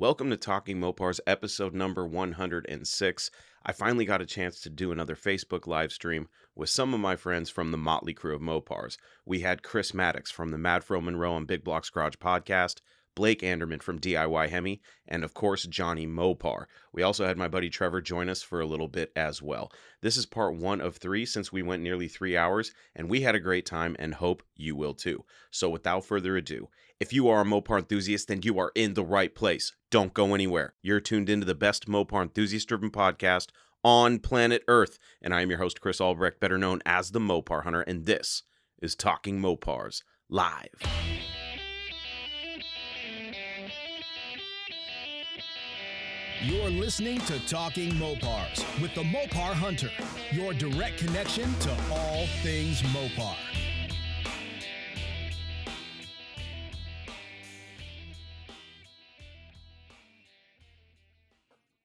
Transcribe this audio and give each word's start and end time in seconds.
Welcome 0.00 0.28
to 0.30 0.36
Talking 0.36 0.80
Mopars, 0.80 1.20
episode 1.24 1.72
number 1.72 2.04
106. 2.04 3.30
I 3.64 3.70
finally 3.72 4.04
got 4.04 4.20
a 4.20 4.26
chance 4.26 4.60
to 4.62 4.68
do 4.68 4.90
another 4.90 5.14
Facebook 5.14 5.68
live 5.68 5.92
stream 5.92 6.26
with 6.56 6.68
some 6.68 6.92
of 6.94 6.98
my 6.98 7.14
friends 7.14 7.48
from 7.48 7.70
the 7.70 7.78
Motley 7.78 8.12
crew 8.12 8.34
of 8.34 8.42
Mopars. 8.42 8.96
We 9.24 9.42
had 9.42 9.62
Chris 9.62 9.94
Maddox 9.94 10.32
from 10.32 10.50
the 10.50 10.58
Mad 10.58 10.82
Fro 10.82 11.00
Monroe 11.00 11.36
and 11.36 11.46
Big 11.46 11.62
Blocks 11.62 11.90
Garage 11.90 12.16
podcast, 12.16 12.80
Blake 13.14 13.42
Anderman 13.42 13.80
from 13.80 13.98
DIY 13.98 14.48
Hemi, 14.48 14.80
and 15.06 15.24
of 15.24 15.34
course, 15.34 15.64
Johnny 15.64 16.06
Mopar. 16.06 16.66
We 16.92 17.02
also 17.02 17.26
had 17.26 17.36
my 17.36 17.48
buddy 17.48 17.70
Trevor 17.70 18.00
join 18.00 18.28
us 18.28 18.42
for 18.42 18.60
a 18.60 18.66
little 18.66 18.88
bit 18.88 19.12
as 19.14 19.40
well. 19.40 19.70
This 20.00 20.16
is 20.16 20.26
part 20.26 20.56
one 20.56 20.80
of 20.80 20.96
three 20.96 21.24
since 21.24 21.52
we 21.52 21.62
went 21.62 21.82
nearly 21.82 22.08
three 22.08 22.36
hours, 22.36 22.72
and 22.94 23.08
we 23.08 23.22
had 23.22 23.34
a 23.34 23.40
great 23.40 23.66
time 23.66 23.96
and 23.98 24.14
hope 24.14 24.42
you 24.56 24.74
will 24.76 24.94
too. 24.94 25.24
So 25.50 25.70
without 25.70 26.04
further 26.04 26.36
ado, 26.36 26.68
if 27.00 27.12
you 27.12 27.28
are 27.28 27.42
a 27.42 27.44
Mopar 27.44 27.78
enthusiast, 27.78 28.28
then 28.28 28.42
you 28.42 28.58
are 28.58 28.72
in 28.74 28.94
the 28.94 29.04
right 29.04 29.34
place. 29.34 29.72
Don't 29.90 30.14
go 30.14 30.34
anywhere. 30.34 30.74
You're 30.82 31.00
tuned 31.00 31.28
into 31.28 31.46
the 31.46 31.54
best 31.54 31.86
Mopar 31.86 32.22
enthusiast 32.22 32.68
driven 32.68 32.90
podcast 32.90 33.48
on 33.84 34.18
planet 34.18 34.62
Earth. 34.68 34.98
And 35.20 35.34
I 35.34 35.42
am 35.42 35.50
your 35.50 35.58
host, 35.58 35.80
Chris 35.80 36.00
Albrecht, 36.00 36.40
better 36.40 36.58
known 36.58 36.80
as 36.86 37.10
the 37.10 37.20
Mopar 37.20 37.64
Hunter, 37.64 37.82
and 37.82 38.06
this 38.06 38.42
is 38.80 38.94
Talking 38.94 39.40
Mopars 39.40 40.02
Live. 40.28 41.23
You're 46.46 46.68
listening 46.68 47.20
to 47.20 47.38
Talking 47.46 47.92
Mopars 47.92 48.82
with 48.82 48.94
the 48.94 49.02
Mopar 49.02 49.54
Hunter, 49.54 49.88
your 50.30 50.52
direct 50.52 50.98
connection 50.98 51.50
to 51.60 51.70
all 51.90 52.26
things 52.42 52.82
Mopar. 52.82 53.34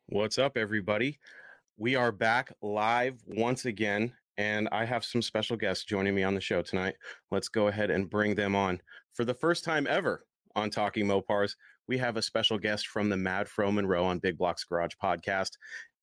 What's 0.07 0.37
up, 0.37 0.57
everybody? 0.57 1.19
We 1.77 1.95
are 1.95 2.11
back 2.11 2.51
live 2.61 3.17
once 3.25 3.63
again, 3.63 4.11
and 4.37 4.67
I 4.73 4.83
have 4.83 5.05
some 5.05 5.21
special 5.21 5.55
guests 5.55 5.85
joining 5.85 6.15
me 6.15 6.23
on 6.23 6.35
the 6.35 6.41
show 6.41 6.61
tonight. 6.61 6.95
Let's 7.31 7.47
go 7.47 7.69
ahead 7.69 7.91
and 7.91 8.09
bring 8.09 8.35
them 8.35 8.57
on. 8.57 8.81
For 9.13 9.23
the 9.23 9.33
first 9.33 9.63
time 9.63 9.87
ever 9.87 10.25
on 10.53 10.69
Talking 10.69 11.05
Mopars, 11.05 11.55
we 11.89 11.97
have 11.97 12.17
a 12.17 12.21
special 12.21 12.57
guest 12.59 12.87
from 12.87 13.09
the 13.09 13.17
Mad 13.17 13.49
Fro 13.49 13.71
Monroe 13.71 14.05
on 14.05 14.19
Big 14.19 14.37
Block's 14.37 14.63
Garage 14.63 14.93
podcast. 15.03 15.49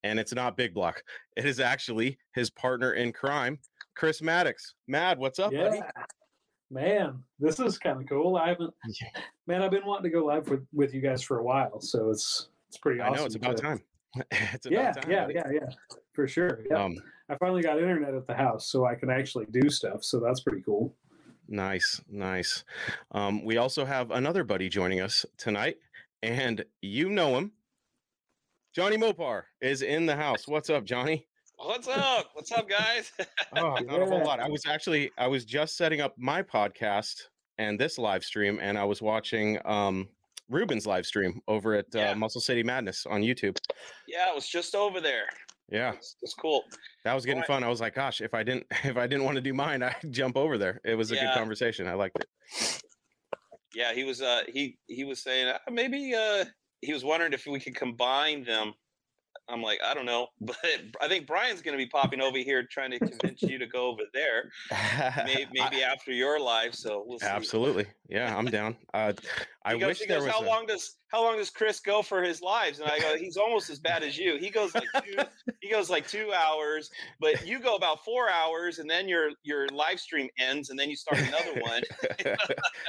And 0.03 0.19
it's 0.19 0.35
not 0.35 0.57
Big 0.57 0.75
Block, 0.75 1.01
it 1.37 1.47
is 1.47 1.59
actually 1.61 2.19
his 2.35 2.51
partner 2.51 2.93
in 2.95 3.13
crime, 3.13 3.59
Chris 3.95 4.21
Maddox. 4.21 4.75
Mad, 4.89 5.17
what's 5.19 5.39
up, 5.39 5.53
buddy? 5.53 5.81
Man, 6.71 7.23
this 7.39 7.61
is 7.61 7.79
kind 7.79 8.01
of 8.03 8.09
cool. 8.09 8.37
I 8.37 8.49
haven't, 8.49 8.75
man, 9.47 9.63
I've 9.63 9.71
been 9.71 9.87
wanting 9.87 10.11
to 10.11 10.11
go 10.11 10.25
live 10.25 10.49
with, 10.49 10.67
with 10.73 10.93
you 10.93 11.01
guys 11.01 11.23
for 11.23 11.39
a 11.39 11.43
while, 11.45 11.81
so 11.81 12.11
it's 12.11 12.49
it's 12.69 12.77
pretty 12.79 13.01
I 13.01 13.11
know 13.11 13.25
it's 13.25 13.37
about 13.37 13.57
to- 13.57 13.63
time. 13.63 13.81
it's 14.33 14.67
about 14.67 14.73
Yeah, 14.73 14.93
time. 14.93 15.11
yeah, 15.11 15.21
buddy. 15.23 15.35
yeah, 15.35 15.51
yeah, 15.53 15.69
for 16.13 16.27
sure. 16.27 16.61
Yeah, 16.69 16.85
Um, 16.85 16.97
I 17.31 17.37
finally 17.37 17.63
got 17.63 17.79
internet 17.79 18.15
at 18.15 18.27
the 18.27 18.35
house, 18.35 18.69
so 18.69 18.85
I 18.85 18.97
can 18.97 19.11
actually 19.11 19.47
do 19.53 19.71
stuff. 19.71 20.03
So 20.05 20.19
that's 20.21 20.41
pretty 20.41 20.63
cool. 20.63 20.93
Nice, 21.49 22.01
nice. 22.09 22.65
Um, 23.13 23.45
we 23.45 23.57
also 23.57 23.85
have 23.85 24.11
another 24.11 24.45
buddy 24.45 24.69
joining 24.69 25.01
us 25.01 25.25
tonight, 25.39 25.77
and 26.23 26.65
you 26.83 27.09
know 27.09 27.37
him. 27.37 27.53
Johnny 28.75 28.97
Mopar 28.97 29.43
is 29.61 29.83
in 29.83 30.07
the 30.07 30.17
house. 30.17 30.47
What's 30.47 30.71
up, 30.71 30.85
Johnny? 30.85 31.27
What's 31.59 31.89
up? 31.89 32.31
What's 32.35 32.53
up, 32.53 32.69
guys? 32.69 33.13
Oh, 33.57 33.77
not 33.77 34.03
a 34.03 34.07
whole 34.07 34.23
lot. 34.23 34.41
I 34.41 34.49
was 34.49 34.67
actually 34.67 35.11
I 35.17 35.27
was 35.29 35.45
just 35.47 35.77
setting 35.79 36.01
up 36.03 36.15
my 36.19 36.43
podcast 36.43 37.15
and 37.59 37.81
this 37.81 37.97
live 37.97 38.23
stream, 38.23 38.59
and 38.61 38.77
I 38.77 38.85
was 38.85 39.01
watching 39.01 39.59
um 39.65 40.09
Ruben's 40.51 40.87
live 40.87 41.07
stream 41.07 41.41
over 41.49 41.75
at 41.75 41.95
uh, 41.97 42.15
Muscle 42.15 42.41
City 42.41 42.63
Madness 42.63 43.07
on 43.07 43.23
YouTube. 43.23 43.57
yeah, 44.07 44.27
I 44.29 44.35
was 44.35 44.47
just 44.47 44.75
over 44.75 45.01
there. 45.01 45.27
Yeah, 45.69 45.93
It's, 45.95 46.17
it's 46.23 46.35
cool. 46.35 46.63
that 47.05 47.13
was 47.15 47.27
getting 47.27 47.41
Right. 47.41 47.47
fun. 47.47 47.65
I 47.65 47.69
was 47.69 47.81
like, 47.81 47.95
gosh, 47.95 48.21
if 48.21 48.35
I 48.35 48.43
didn't 48.45 48.67
if 48.85 48.97
I 48.97 49.07
didn't 49.07 49.25
want 49.25 49.35
to 49.37 49.41
do 49.41 49.53
mine, 49.53 49.83
I'd 49.83 49.97
jump 50.11 50.37
over 50.37 50.59
there. 50.59 50.81
It 50.85 50.95
was 50.95 51.11
a 51.11 51.15
good 51.17 51.33
conversation. 51.35 51.89
I 51.89 51.95
liked 51.95 52.19
it. 52.21 52.83
Yeah, 53.75 53.93
he 53.93 54.05
was. 54.05 54.23
Uh, 54.23 54.43
he 54.49 54.79
he 54.87 55.05
was 55.05 55.23
saying 55.23 55.49
uh, 55.49 55.59
maybe 55.71 56.15
uh, 56.15 56.45
he 56.81 56.93
was 56.93 57.05
wondering 57.05 57.33
if 57.33 57.47
we 57.47 57.61
could 57.61 57.75
combine 57.75 58.45
them. 58.45 58.75
I'm 59.49 59.63
like, 59.63 59.79
I 59.85 59.95
don't 59.95 60.07
know, 60.07 60.29
but 60.41 60.57
I 61.01 61.09
think 61.09 61.27
Brian's 61.27 61.63
going 61.63 61.77
to 61.79 61.83
be 61.85 61.89
popping 61.89 62.21
over 62.21 62.39
here 62.39 62.65
trying 62.65 62.91
to 62.93 62.99
convince 62.99 63.43
you 63.43 63.59
to 63.59 63.67
go 63.67 63.87
over 63.87 64.03
there. 64.13 64.51
Maybe, 65.25 65.61
I- 65.61 65.81
after 65.93 66.11
your 66.13 66.41
live. 66.41 66.75
So 66.75 67.05
we'll 67.07 67.19
see. 67.19 67.27
Absolutely. 67.27 67.87
Yeah, 68.09 68.37
I'm 68.37 68.47
down. 68.47 68.77
Uh, 68.95 69.13
I 69.65 69.77
goes, 69.77 69.87
wish 69.89 69.99
he 70.01 70.07
there 70.07 70.19
goes, 70.19 70.27
was. 70.29 70.35
how 70.35 70.45
a- 70.45 70.47
long 70.47 70.67
does 70.67 70.97
how 71.13 71.23
long 71.23 71.37
does 71.37 71.51
Chris 71.51 71.79
go 71.81 72.03
for 72.03 72.21
his 72.23 72.41
lives? 72.43 72.81
And 72.81 72.91
I 72.91 72.99
go, 72.99 73.17
he's 73.17 73.37
almost 73.37 73.71
as 73.71 73.79
bad 73.79 74.03
as 74.03 74.19
you. 74.19 74.39
He 74.39 74.51
goes 74.51 74.75
like 74.75 74.85
two, 75.05 75.17
he 75.61 75.71
goes 75.71 75.89
like 75.89 76.07
two 76.09 76.33
hours, 76.33 76.91
but 77.21 77.47
you 77.47 77.61
go 77.61 77.77
about 77.77 78.05
four 78.05 78.29
hours, 78.29 78.81
and 78.81 78.91
then 78.91 79.09
your 79.09 79.31
your 79.45 79.69
live 79.69 80.01
stream 80.01 80.29
ends, 80.39 80.71
and 80.71 80.79
then 80.79 80.91
you 80.91 80.97
start 80.97 81.21
another 81.21 81.61
one. 81.63 81.83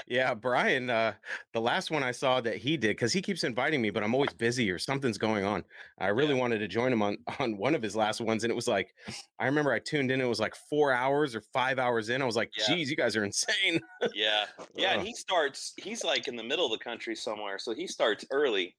yeah, 0.07 0.33
Brian. 0.33 0.89
Uh, 0.89 1.13
the 1.53 1.61
last 1.61 1.91
one 1.91 2.03
I 2.03 2.11
saw 2.11 2.41
that 2.41 2.57
he 2.57 2.77
did 2.77 2.89
because 2.89 3.13
he 3.13 3.21
keeps 3.21 3.43
inviting 3.43 3.81
me, 3.81 3.89
but 3.89 4.03
I'm 4.03 4.13
always 4.13 4.33
busy 4.33 4.69
or 4.71 4.79
something's 4.79 5.17
going 5.17 5.43
on. 5.45 5.63
I 5.99 6.07
really 6.07 6.33
Yeah. 6.33 6.41
Wanted 6.47 6.59
to 6.59 6.67
join 6.69 6.93
him 6.93 7.01
on 7.01 7.17
on 7.39 7.57
one 7.57 7.75
of 7.75 7.81
his 7.83 7.95
last 7.95 8.21
ones, 8.21 8.43
and 8.43 8.51
it 8.51 8.55
was 8.55 8.67
like, 8.67 8.93
I 9.39 9.45
remember 9.45 9.73
I 9.73 9.79
tuned 9.79 10.11
in. 10.11 10.21
It 10.21 10.25
was 10.25 10.39
like 10.39 10.55
four 10.69 10.93
hours 10.93 11.35
or 11.35 11.41
five 11.53 11.77
hours 11.77 12.07
in. 12.09 12.21
I 12.21 12.25
was 12.25 12.35
like, 12.37 12.51
Yeah. 12.57 12.75
geez, 12.75 12.89
you 12.89 12.95
guys 12.95 13.15
are 13.17 13.23
insane. 13.31 13.81
Yeah, 14.13 14.45
yeah, 14.75 14.93
and 14.93 15.05
he 15.05 15.13
starts. 15.13 15.73
He's 15.77 16.03
like 16.03 16.27
in 16.29 16.35
the 16.37 16.43
middle 16.43 16.65
of 16.65 16.71
the 16.71 16.83
country 16.83 17.15
somewhere, 17.15 17.59
so 17.59 17.73
he 17.73 17.85
starts 17.87 18.25
early. 18.31 18.75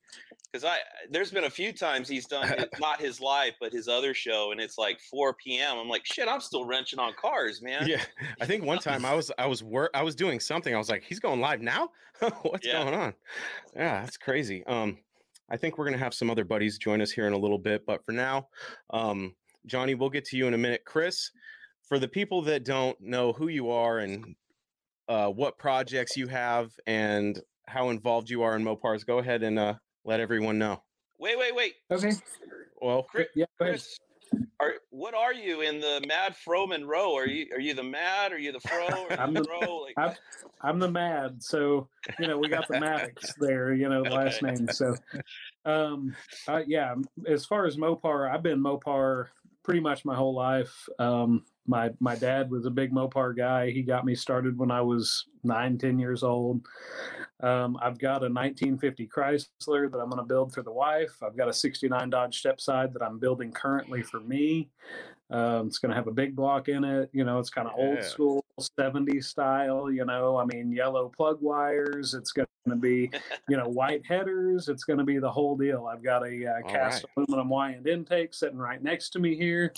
Because 0.50 0.64
I, 0.64 0.78
there's 1.10 1.30
been 1.30 1.44
a 1.44 1.50
few 1.50 1.74
times 1.74 2.08
he's 2.08 2.24
done 2.26 2.48
his, 2.48 2.64
not 2.80 2.98
his 3.02 3.20
live, 3.20 3.52
but 3.60 3.70
his 3.70 3.86
other 3.86 4.14
show, 4.14 4.50
and 4.50 4.60
it's 4.60 4.78
like 4.78 4.98
4 5.10 5.34
p.m. 5.34 5.76
I'm 5.76 5.88
like, 5.90 6.06
shit, 6.06 6.26
I'm 6.26 6.40
still 6.40 6.64
wrenching 6.64 6.98
on 6.98 7.12
cars, 7.20 7.60
man. 7.60 7.86
yeah, 7.86 8.00
I 8.40 8.46
think 8.46 8.64
one 8.64 8.78
time 8.78 9.04
I 9.04 9.12
was 9.14 9.30
I 9.38 9.46
was 9.46 9.62
work 9.62 9.90
I 9.92 10.02
was 10.02 10.14
doing 10.14 10.40
something. 10.40 10.74
I 10.74 10.78
was 10.78 10.88
like, 10.88 11.02
he's 11.04 11.20
going 11.20 11.40
live 11.40 11.60
now. 11.60 11.90
What's 12.42 12.66
Yeah. 12.66 12.82
going 12.82 12.94
on? 12.94 13.14
Yeah, 13.76 14.00
that's 14.04 14.16
crazy. 14.16 14.64
Um, 14.66 14.96
I 15.50 15.56
think 15.56 15.78
we're 15.78 15.84
gonna 15.84 15.98
have 15.98 16.14
some 16.14 16.30
other 16.30 16.44
buddies 16.44 16.78
join 16.78 17.00
us 17.00 17.10
here 17.10 17.26
in 17.26 17.32
a 17.32 17.38
little 17.38 17.58
bit, 17.58 17.84
but 17.86 18.04
for 18.04 18.12
now, 18.12 18.48
um, 18.90 19.34
Johnny, 19.66 19.94
we'll 19.94 20.10
get 20.10 20.24
to 20.26 20.36
you 20.36 20.46
in 20.46 20.54
a 20.54 20.58
minute. 20.58 20.82
Chris, 20.84 21.30
for 21.82 21.98
the 21.98 22.08
people 22.08 22.42
that 22.42 22.64
don't 22.64 23.00
know 23.00 23.32
who 23.32 23.48
you 23.48 23.70
are 23.70 23.98
and 23.98 24.34
uh, 25.08 25.28
what 25.28 25.58
projects 25.58 26.16
you 26.16 26.26
have 26.26 26.70
and 26.86 27.40
how 27.66 27.90
involved 27.90 28.30
you 28.30 28.42
are 28.42 28.56
in 28.56 28.64
Mopars, 28.64 29.06
go 29.06 29.18
ahead 29.18 29.42
and 29.42 29.58
uh, 29.58 29.74
let 30.04 30.20
everyone 30.20 30.58
know. 30.58 30.82
Wait, 31.18 31.38
wait, 31.38 31.54
wait, 31.54 31.74
Okay. 31.90 32.12
Well, 32.80 33.02
Chris. 33.02 33.26
Yeah. 33.34 33.46
Go 33.58 33.64
ahead. 33.66 33.74
Chris 33.74 33.98
are 34.60 34.74
what 34.90 35.14
are 35.14 35.32
you 35.32 35.60
in 35.62 35.80
the 35.80 36.02
Mad 36.06 36.36
Fro 36.36 36.66
Monroe? 36.66 37.14
Are 37.14 37.26
you 37.26 37.46
are 37.52 37.60
you 37.60 37.74
the 37.74 37.82
Mad? 37.82 38.32
Are 38.32 38.38
you 38.38 38.52
the 38.52 38.60
Fro? 38.60 39.08
I'm 39.18 39.34
the 39.34 39.44
Fro? 39.44 39.78
Like, 39.78 39.94
I'm, 39.96 40.14
I'm 40.62 40.78
the 40.78 40.90
Mad, 40.90 41.42
so 41.42 41.88
you 42.18 42.26
know 42.26 42.38
we 42.38 42.48
got 42.48 42.66
the 42.68 42.78
Maddox 42.78 43.34
there. 43.40 43.72
You 43.72 43.88
know 43.88 44.04
the 44.04 44.10
last 44.14 44.42
Okay. 44.42 44.54
name. 44.54 44.68
So, 44.68 44.96
um, 45.64 46.16
uh, 46.46 46.62
yeah. 46.66 46.94
As 47.26 47.44
far 47.44 47.66
as 47.66 47.76
Mopar, 47.76 48.32
I've 48.32 48.42
been 48.42 48.60
Mopar 48.60 49.26
pretty 49.62 49.80
much 49.80 50.04
my 50.04 50.14
whole 50.14 50.34
life. 50.34 50.88
Um, 50.98 51.44
my 51.68 51.90
my 52.00 52.16
dad 52.16 52.50
was 52.50 52.66
a 52.66 52.70
big 52.70 52.92
Mopar 52.92 53.36
guy. 53.36 53.70
He 53.70 53.82
got 53.82 54.04
me 54.04 54.14
started 54.14 54.58
when 54.58 54.70
I 54.70 54.80
was 54.80 55.26
nine, 55.44 55.78
ten 55.78 55.98
years 55.98 56.22
old. 56.22 56.62
Um, 57.40 57.78
I've 57.80 57.98
got 57.98 58.24
a 58.24 58.28
1950 58.28 59.06
Chrysler 59.06 59.90
that 59.90 59.98
I'm 59.98 60.10
going 60.10 60.16
to 60.16 60.24
build 60.26 60.52
for 60.52 60.62
the 60.62 60.72
wife. 60.72 61.22
I've 61.22 61.36
got 61.36 61.48
a 61.48 61.52
69 61.52 62.10
Dodge 62.10 62.42
Stepside 62.42 62.92
that 62.94 63.02
I'm 63.02 63.18
building 63.18 63.52
currently 63.52 64.02
for 64.02 64.18
me. 64.20 64.70
Um, 65.30 65.66
it's 65.66 65.78
going 65.78 65.90
to 65.90 65.96
have 65.96 66.06
a 66.08 66.12
big 66.12 66.34
block 66.34 66.68
in 66.68 66.84
it. 66.84 67.10
You 67.12 67.24
know, 67.24 67.38
it's 67.38 67.50
kind 67.50 67.68
of 67.68 67.74
Yeah. 67.78 67.84
old 67.84 68.02
school 68.02 68.44
70s 68.60 69.24
style. 69.24 69.90
You 69.90 70.04
know, 70.04 70.36
I 70.36 70.44
mean, 70.46 70.72
yellow 70.72 71.12
plug 71.14 71.38
wires. 71.40 72.14
It's 72.14 72.32
going 72.32 72.48
to 72.68 72.76
be, 72.76 73.10
you 73.48 73.56
know, 73.56 73.68
white 73.68 74.04
headers. 74.06 74.68
It's 74.68 74.84
going 74.84 74.98
to 74.98 75.04
be 75.04 75.18
the 75.18 75.30
whole 75.30 75.56
deal. 75.56 75.86
I've 75.86 76.02
got 76.02 76.26
a 76.26 76.46
uh, 76.46 76.62
cast 76.68 77.04
aluminum 77.16 77.48
Weiand 77.50 77.86
intake 77.86 78.34
sitting 78.34 78.58
right 78.58 78.82
next 78.82 79.10
to 79.10 79.18
me 79.18 79.36
here, 79.36 79.72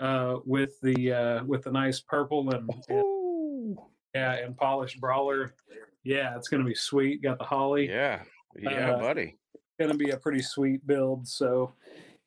uh, 0.00 0.38
with 0.44 0.80
the 0.80 1.12
uh, 1.12 1.44
with 1.44 1.64
the 1.64 1.70
nice 1.72 2.00
purple 2.00 2.50
and, 2.50 2.68
and 2.88 3.78
yeah 4.14 4.32
and 4.32 4.56
polished 4.56 5.00
brawler. 5.00 5.54
Yeah, 6.02 6.34
it's 6.36 6.48
going 6.48 6.62
to 6.62 6.68
be 6.68 6.74
sweet. 6.74 7.22
Got 7.22 7.38
the 7.38 7.44
Holley 7.44 7.88
yeah, 7.88 8.22
yeah, 8.58 8.92
Uh, 8.92 8.98
buddy. 8.98 9.36
going 9.78 9.92
to 9.92 9.96
be 9.98 10.10
a 10.10 10.16
pretty 10.16 10.40
sweet 10.42 10.86
build. 10.86 11.28
So 11.28 11.74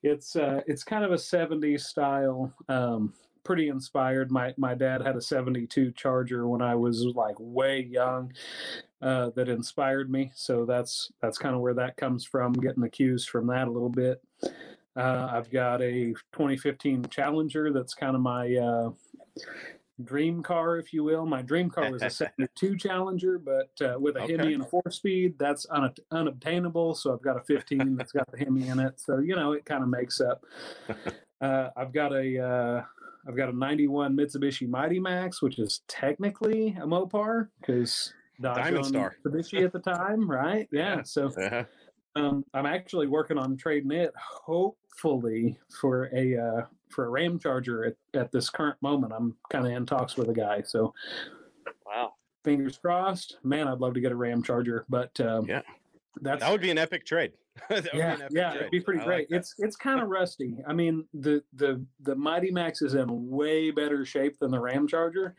it's 0.04 0.36
uh, 0.36 0.62
it's 0.68 0.84
kind 0.84 1.04
of 1.04 1.12
a 1.12 1.16
70s 1.16 1.82
style. 1.82 2.54
Um, 2.70 3.14
pretty 3.44 3.70
inspired. 3.70 4.32
My 4.32 4.54
my 4.58 4.76
dad 4.76 5.02
had 5.02 5.16
a 5.16 5.22
72 5.22 5.92
Charger 5.94 6.48
when 6.48 6.62
I 6.62 6.76
was 6.76 7.04
like 7.16 7.36
way 7.40 7.82
young. 7.82 8.32
Uh, 9.02 9.32
that 9.36 9.50
inspired 9.50 10.10
me. 10.10 10.32
So 10.36 10.66
that's 10.66 11.12
that's 11.22 11.38
kind 11.38 11.56
of 11.56 11.62
where 11.62 11.74
that 11.74 11.98
comes 11.98 12.24
from. 12.26 12.54
Getting 12.54 12.84
the 12.84 12.90
cues 12.90 13.26
from 13.26 13.48
that 13.48 13.68
a 13.68 13.72
little 13.72 13.90
bit. 13.90 14.22
Uh, 14.96 15.28
I've 15.32 15.50
got 15.50 15.82
a 15.82 16.14
2015 16.34 17.06
Challenger 17.10 17.72
that's 17.74 17.94
kind 17.94 18.16
of 18.16 18.22
my 18.22 18.56
uh, 18.56 18.92
dream 20.04 20.44
car, 20.44 20.78
if 20.78 20.94
you 20.94 21.04
will. 21.04 21.26
My 21.26 21.42
dream 21.42 21.70
car 21.70 21.92
was 21.92 22.02
a 22.04 22.10
72 22.12 22.78
Challenger, 22.78 23.40
but 23.40 23.70
uh, 23.82 23.98
with 24.00 24.16
a 24.18 24.22
Okay. 24.22 24.38
Hemi 24.38 24.54
and 24.54 24.64
a 24.64 24.66
four 24.66 24.84
speed, 24.90 25.36
that's 25.40 25.66
un- 25.72 25.94
unobtainable. 26.12 26.94
So 26.96 27.12
I've 27.14 27.22
got 27.22 27.38
a 27.38 27.42
15 27.44 27.96
that's 27.96 28.12
got 28.12 28.30
the 28.32 28.38
Hemi 28.38 28.68
in 28.68 28.80
it. 28.80 29.00
So 29.00 29.18
you 29.20 29.36
know, 29.36 29.54
it 29.54 29.66
kind 29.66 29.84
of 29.84 29.90
makes 29.90 30.20
up. 30.22 30.44
Uh, 31.42 31.70
I've 31.76 31.92
got 31.92 32.14
a 32.14 32.40
uh, 32.40 32.84
I've 33.28 33.36
got 33.36 33.50
a 33.50 33.52
91 33.58 34.16
Mitsubishi 34.16 34.66
Mighty 34.66 34.98
Max, 34.98 35.42
which 35.42 35.60
is 35.60 35.82
technically 35.90 36.70
a 36.82 36.86
Mopar 36.88 37.50
because 37.60 38.14
Dodge 38.40 38.64
Diamond 38.64 38.86
Star. 38.86 39.14
Mitsubishi 39.26 39.66
at 39.66 39.74
the 39.74 39.80
time, 39.80 40.30
right? 40.32 40.70
Yeah. 40.72 40.96
Yeah. 40.98 41.04
So 41.04 41.26
Uh-huh. 41.28 41.66
Um, 42.16 42.46
I'm 42.54 42.66
actually 42.66 43.08
working 43.08 43.38
on 43.38 43.58
trading 43.58 43.92
it, 43.92 44.14
hopefully 44.16 45.58
for 45.80 46.10
a 46.14 46.38
uh, 46.38 46.62
for 46.90 47.06
a 47.06 47.10
Ram 47.10 47.40
Charger 47.40 47.86
at, 47.86 47.96
at 48.14 48.32
this 48.32 48.50
current 48.50 48.78
moment. 48.82 49.14
I'm 49.16 49.36
kind 49.50 49.66
of 49.66 49.72
in 49.74 49.86
talks 49.86 50.16
with 50.16 50.30
a 50.30 50.34
guy, 50.34 50.62
so 50.62 50.94
Wow. 51.86 52.14
fingers 52.44 52.78
crossed. 52.78 53.38
Man, 53.44 53.68
I'd 53.68 53.80
love 53.80 53.94
to 53.96 54.00
get 54.00 54.12
a 54.12 54.16
Ram 54.16 54.44
Charger, 54.44 54.86
but 54.90 55.20
um, 55.20 55.46
Yeah. 55.48 55.62
that's 56.22 56.42
That 56.42 56.52
would 56.52 56.62
be 56.62 56.72
an 56.72 56.78
epic 56.78 57.06
trade. 57.06 57.34
That 57.70 57.84
would 57.84 57.92
be 57.92 57.98
yeah, 57.98 58.18
yeah, 58.32 58.56
it'd 58.56 58.72
be 58.72 58.80
pretty 58.80 59.02
I 59.02 59.06
great. 59.06 59.32
like 59.32 59.40
it's 59.40 59.54
it's 59.60 59.76
kind 59.76 60.00
of 60.02 60.10
rusty. 60.10 60.58
I 60.68 60.74
mean, 60.74 61.06
the 61.14 61.44
the 61.54 61.86
the 62.02 62.16
Mighty 62.16 62.50
Max 62.50 62.82
is 62.82 62.96
in 62.96 63.30
way 63.30 63.70
better 63.70 64.04
shape 64.06 64.40
than 64.40 64.50
the 64.50 64.60
Ram 64.60 64.88
Charger, 64.88 65.36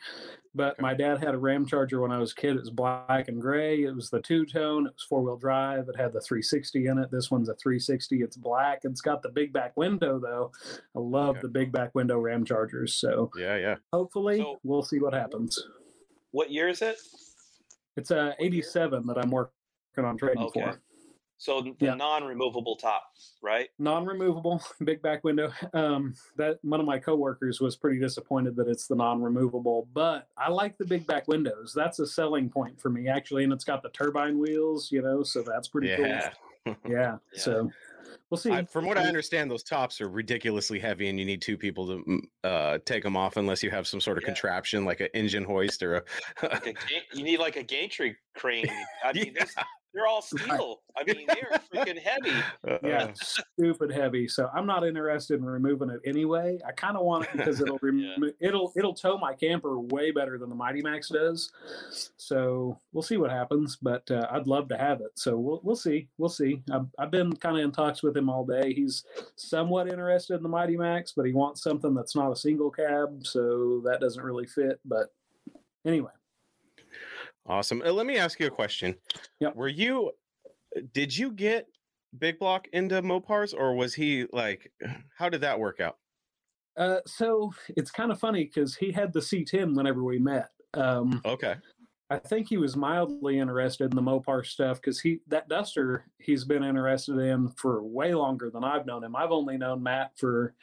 but 0.54 0.74
Okay. 0.74 0.82
my 0.82 0.94
dad 0.94 1.18
had 1.18 1.34
a 1.34 1.38
Ram 1.38 1.66
Charger 1.66 2.00
when 2.00 2.12
I 2.12 2.18
was 2.18 2.30
a 2.30 2.34
kid. 2.36 2.54
It 2.56 2.60
was 2.60 2.70
black 2.70 3.26
and 3.28 3.40
gray. 3.42 3.82
It 3.82 3.94
was 3.96 4.10
the 4.10 4.20
two 4.20 4.46
tone. 4.46 4.86
It 4.86 4.92
was 4.94 5.02
four 5.08 5.22
wheel 5.22 5.36
drive. 5.36 5.88
It 5.88 5.96
had 5.96 6.12
the 6.12 6.20
360 6.20 6.86
in 6.86 6.98
it. 6.98 7.10
This 7.10 7.32
one's 7.32 7.48
a 7.48 7.54
360. 7.56 8.22
It's 8.22 8.36
black. 8.36 8.80
It's 8.84 9.00
got 9.00 9.22
the 9.22 9.28
big 9.30 9.52
back 9.52 9.76
window 9.76 10.20
though. 10.20 10.52
I 10.94 11.00
love 11.00 11.30
Okay. 11.30 11.40
the 11.42 11.48
big 11.48 11.72
back 11.72 11.94
window 11.96 12.18
Ram 12.20 12.44
Chargers. 12.44 12.94
So 12.94 13.32
yeah, 13.36 13.56
yeah. 13.56 13.74
hopefully 13.92 14.38
So- 14.38 14.60
we'll 14.62 14.84
see 14.84 15.00
what 15.00 15.14
happens. 15.14 15.60
What 16.30 16.50
year 16.52 16.68
is 16.68 16.80
it? 16.80 16.96
It's 17.96 18.10
uh, 18.12 18.34
a 18.38 18.44
87 18.44 19.06
that 19.08 19.18
I'm 19.18 19.30
working 19.30 19.50
on 19.98 20.16
trading 20.16 20.44
Okay. 20.44 20.60
for. 20.62 20.80
So 21.36 21.60
the 21.62 21.74
Yeah. 21.80 21.94
non-removable 21.94 22.76
top, 22.76 23.12
right? 23.42 23.68
non-removable 23.78 24.62
big 24.84 25.02
back 25.02 25.24
window 25.24 25.52
um 25.74 26.14
that 26.36 26.58
one 26.62 26.80
of 26.80 26.86
my 26.86 26.98
coworkers 26.98 27.60
was 27.60 27.76
pretty 27.76 27.98
disappointed 27.98 28.56
that 28.56 28.68
it's 28.68 28.86
the 28.86 28.94
non-removable 28.94 29.88
but 29.92 30.28
i 30.36 30.48
like 30.48 30.76
the 30.78 30.84
big 30.84 31.06
back 31.06 31.26
windows 31.28 31.72
that's 31.74 31.98
a 31.98 32.06
selling 32.06 32.48
point 32.48 32.80
for 32.80 32.88
me 32.90 33.08
actually 33.08 33.44
and 33.44 33.52
it's 33.52 33.64
got 33.64 33.82
the 33.82 33.90
turbine 33.90 34.38
wheels 34.38 34.90
you 34.92 35.02
know 35.02 35.22
so 35.22 35.42
that's 35.42 35.68
pretty 35.68 35.88
Yeah. 35.88 36.30
cool 36.66 36.76
yeah, 36.88 37.16
Yeah. 37.32 37.38
so 37.38 37.70
we'll 38.30 38.38
see 38.38 38.50
I, 38.52 38.64
from 38.64 38.86
what 38.86 38.96
I 38.96 39.02
understand, 39.02 39.50
those 39.50 39.62
tops 39.62 40.00
are 40.00 40.08
ridiculously 40.08 40.78
heavy, 40.78 41.08
and 41.08 41.18
you 41.18 41.26
need 41.26 41.42
two 41.42 41.58
people 41.58 41.86
to 41.88 42.04
mm, 42.04 42.20
uh, 42.42 42.78
take 42.86 43.02
them 43.02 43.16
off 43.18 43.36
unless 43.36 43.62
you 43.62 43.70
have 43.70 43.86
some 43.86 44.00
sort 44.00 44.16
of 44.16 44.22
Yeah. 44.22 44.28
contraption 44.28 44.84
like 44.86 45.00
an 45.00 45.08
engine 45.12 45.44
hoist 45.44 45.82
or 45.82 45.96
a. 45.96 46.02
Like 46.42 46.66
a 46.66 46.72
ga- 46.72 47.06
you 47.12 47.22
need 47.22 47.38
like 47.38 47.56
a 47.56 47.62
gantry 47.62 48.16
crane. 48.34 48.66
I 49.04 49.12
mean, 49.14 49.34
Yeah. 49.36 49.44
this, 49.44 49.54
they're 49.94 50.06
all 50.06 50.20
steel. 50.22 50.80
I 50.96 51.04
mean, 51.04 51.26
they're 51.28 51.60
freaking 51.72 51.98
heavy. 51.98 52.32
yeah 52.86 53.04
Uh, 53.04 53.12
stupid 53.14 53.90
heavy 53.92 54.26
so 54.28 54.48
i'm 54.54 54.66
not 54.66 54.86
interested 54.86 55.38
in 55.38 55.44
removing 55.44 55.90
it 55.90 56.00
anyway. 56.04 56.58
I 56.66 56.72
kind 56.72 56.96
of 56.96 57.04
want 57.04 57.24
it 57.24 57.30
because 57.36 57.60
it'll 57.60 57.78
Yeah. 57.94 58.16
it'll 58.40 58.72
it'll 58.76 58.94
tow 58.94 59.16
my 59.18 59.34
camper 59.34 59.78
way 59.80 60.10
better 60.10 60.38
than 60.38 60.48
the 60.48 60.54
mighty 60.54 60.82
max 60.82 61.08
does. 61.08 61.52
So 62.16 62.78
we'll 62.92 63.02
see 63.02 63.16
what 63.16 63.30
happens 63.30 63.76
but 63.80 64.08
uh, 64.10 64.26
i'd 64.32 64.46
love 64.46 64.68
to 64.68 64.76
have 64.76 65.00
it. 65.00 65.12
So 65.14 65.38
we'll, 65.38 65.60
we'll 65.62 65.76
see 65.76 66.08
we'll 66.18 66.28
see. 66.28 66.62
I've, 66.72 66.86
I've 66.98 67.10
been 67.10 67.34
kind 67.36 67.56
of 67.56 67.62
in 67.64 67.72
talks 67.72 68.02
with 68.02 68.16
him 68.16 68.28
all 68.28 68.44
day. 68.44 68.72
He's 68.74 69.04
somewhat 69.36 69.88
interested 69.88 70.34
in 70.34 70.42
the 70.42 70.48
mighty 70.48 70.76
max 70.76 71.12
but 71.16 71.26
he 71.26 71.32
wants 71.32 71.62
something 71.62 71.94
that's 71.94 72.16
not 72.16 72.32
a 72.32 72.36
single 72.36 72.70
cab 72.70 73.24
so 73.26 73.80
that 73.84 74.00
doesn't 74.00 74.22
really 74.24 74.46
fit 74.46 74.80
but 74.84 75.12
anyway 75.86 76.10
Awesome. 77.46 77.82
Uh, 77.84 77.92
let 77.92 78.06
me 78.06 78.16
ask 78.16 78.40
you 78.40 78.46
a 78.46 78.50
question. 78.50 78.94
Yeah. 79.40 79.50
Were 79.54 79.68
you? 79.68 80.12
Did 80.92 81.16
you 81.16 81.30
get 81.30 81.66
Big 82.18 82.38
Block 82.38 82.68
into 82.72 83.00
Mopars, 83.02 83.54
or 83.54 83.74
was 83.74 83.94
he 83.94 84.26
like? 84.32 84.72
How 85.16 85.28
did 85.28 85.42
that 85.42 85.58
work 85.58 85.80
out? 85.80 85.98
uh, 86.76 86.98
so 87.06 87.52
it's 87.76 87.90
kind 87.92 88.10
of 88.10 88.18
funny 88.18 88.44
because 88.44 88.74
he 88.74 88.90
had 88.90 89.12
the 89.12 89.20
c10 89.20 89.76
whenever 89.76 90.02
we 90.02 90.18
met 90.18 90.48
um, 90.74 91.22
Okay. 91.24 91.54
I 92.10 92.18
think 92.18 92.48
he 92.48 92.56
was 92.56 92.74
mildly 92.76 93.38
interested 93.38 93.84
in 93.84 93.96
the 93.96 94.02
Mopar 94.02 94.44
stuff 94.44 94.80
because 94.80 95.00
he 95.00 95.20
that 95.28 95.48
Duster 95.48 96.04
he's 96.18 96.44
been 96.44 96.64
interested 96.64 97.16
in 97.18 97.48
for 97.50 97.82
way 97.82 98.12
longer 98.12 98.50
than 98.50 98.62
I've 98.64 98.86
known 98.86 99.04
him. 99.04 99.14
I've 99.16 99.30
only 99.30 99.56
known 99.56 99.82
Matt 99.82 100.12
for 100.16 100.54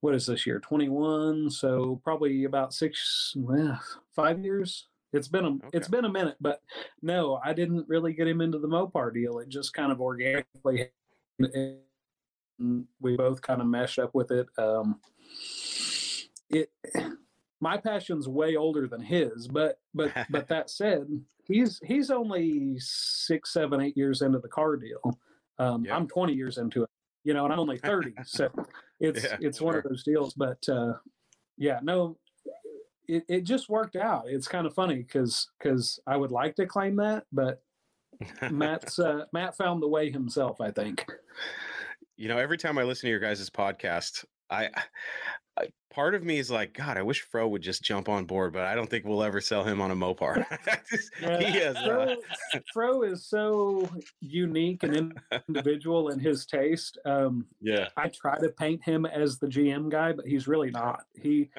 what 0.00 0.14
is 0.14 0.26
this 0.26 0.46
year, 0.46 0.58
twenty 0.60 0.88
one, 0.88 1.50
so 1.50 2.00
probably 2.04 2.44
about 2.44 2.74
six, 2.74 3.32
well, 3.36 3.80
five 4.14 4.44
years. 4.44 4.88
It's 5.12 5.28
been 5.28 5.44
a 5.44 5.54
it's 5.72 5.88
Okay. 5.88 5.90
been 5.90 6.04
a 6.04 6.12
minute, 6.12 6.36
but 6.40 6.62
no, 7.02 7.40
I 7.42 7.52
didn't 7.54 7.88
really 7.88 8.12
get 8.12 8.28
him 8.28 8.40
into 8.40 8.58
the 8.58 8.68
Mopar 8.68 9.12
deal. 9.12 9.38
It 9.38 9.48
just 9.48 9.72
kind 9.72 9.90
of 9.90 10.00
organically, 10.00 10.90
we 13.00 13.16
both 13.16 13.40
kind 13.40 13.60
of 13.60 13.66
meshed 13.66 13.98
up 13.98 14.14
with 14.14 14.30
it. 14.30 14.46
Um, 14.58 15.00
it 16.50 16.70
my 17.60 17.76
passion's 17.76 18.28
way 18.28 18.56
older 18.56 18.86
than 18.86 19.00
his 19.00 19.48
but 19.48 19.80
but 19.94 20.12
but 20.30 20.48
that 20.48 20.70
said 20.70 21.06
he's 21.44 21.80
he's 21.84 22.10
only 22.10 22.78
six 22.78 23.52
seven 23.52 23.80
eight 23.80 23.96
years 23.96 24.22
into 24.22 24.38
the 24.38 24.48
car 24.48 24.76
deal 24.76 25.00
um 25.58 25.84
Yeah. 25.84 25.96
i'm 25.96 26.06
20 26.06 26.32
years 26.34 26.58
into 26.58 26.84
it 26.84 26.90
you 27.24 27.34
know 27.34 27.44
and 27.44 27.52
i'm 27.52 27.58
only 27.58 27.78
30 27.78 28.14
so 28.24 28.48
it's 29.00 29.24
Yeah, 29.24 29.36
it's 29.40 29.60
one 29.60 29.74
of 29.74 29.82
those 29.84 30.04
deals 30.04 30.34
but 30.34 30.66
uh 30.68 30.94
yeah 31.56 31.80
no 31.82 32.16
it, 33.08 33.24
it 33.28 33.40
just 33.42 33.68
worked 33.68 33.96
out 33.96 34.24
it's 34.26 34.48
kind 34.48 34.66
of 34.66 34.74
funny 34.74 34.96
because 34.96 35.48
because 35.58 35.98
i 36.06 36.16
would 36.16 36.30
like 36.30 36.54
to 36.54 36.66
claim 36.66 36.96
that 36.96 37.24
but 37.32 37.62
matt's 38.50 38.98
uh 38.98 39.24
matt 39.32 39.56
found 39.56 39.82
the 39.82 39.88
way 39.88 40.10
himself 40.10 40.60
i 40.60 40.70
think 40.70 41.04
you 42.18 42.28
know, 42.28 42.36
every 42.36 42.58
time 42.58 42.76
I 42.78 42.82
listen 42.82 43.06
to 43.06 43.10
your 43.10 43.20
guys' 43.20 43.48
podcast, 43.48 44.24
I, 44.50 44.70
I 45.56 45.68
part 45.90 46.16
of 46.16 46.24
me 46.24 46.38
is 46.38 46.50
like, 46.50 46.74
God, 46.74 46.98
I 46.98 47.02
wish 47.02 47.22
Fro 47.22 47.46
would 47.46 47.62
just 47.62 47.84
jump 47.84 48.08
on 48.08 48.24
board, 48.24 48.52
but 48.52 48.64
I 48.64 48.74
don't 48.74 48.90
think 48.90 49.04
we'll 49.04 49.22
ever 49.22 49.40
sell 49.40 49.62
him 49.62 49.80
on 49.80 49.92
a 49.92 49.96
Mopar. 49.96 50.44
Just- 50.90 51.12
Yeah, 51.22 51.38
he 51.38 51.58
has. 51.60 51.76
Uh, 51.76 52.16
Fro, 52.52 52.60
Fro 52.72 53.02
is 53.02 53.24
so 53.24 53.88
unique 54.20 54.82
and 54.82 55.16
individual 55.48 56.08
in 56.08 56.18
his 56.18 56.44
taste. 56.44 56.98
Um, 57.04 57.46
yeah. 57.60 57.88
I 57.96 58.08
try 58.08 58.36
to 58.40 58.48
paint 58.48 58.84
him 58.84 59.06
as 59.06 59.38
the 59.38 59.46
GM 59.46 59.88
guy, 59.88 60.12
but 60.12 60.26
he's 60.26 60.48
really 60.48 60.72
not. 60.72 61.04
He 61.14 61.50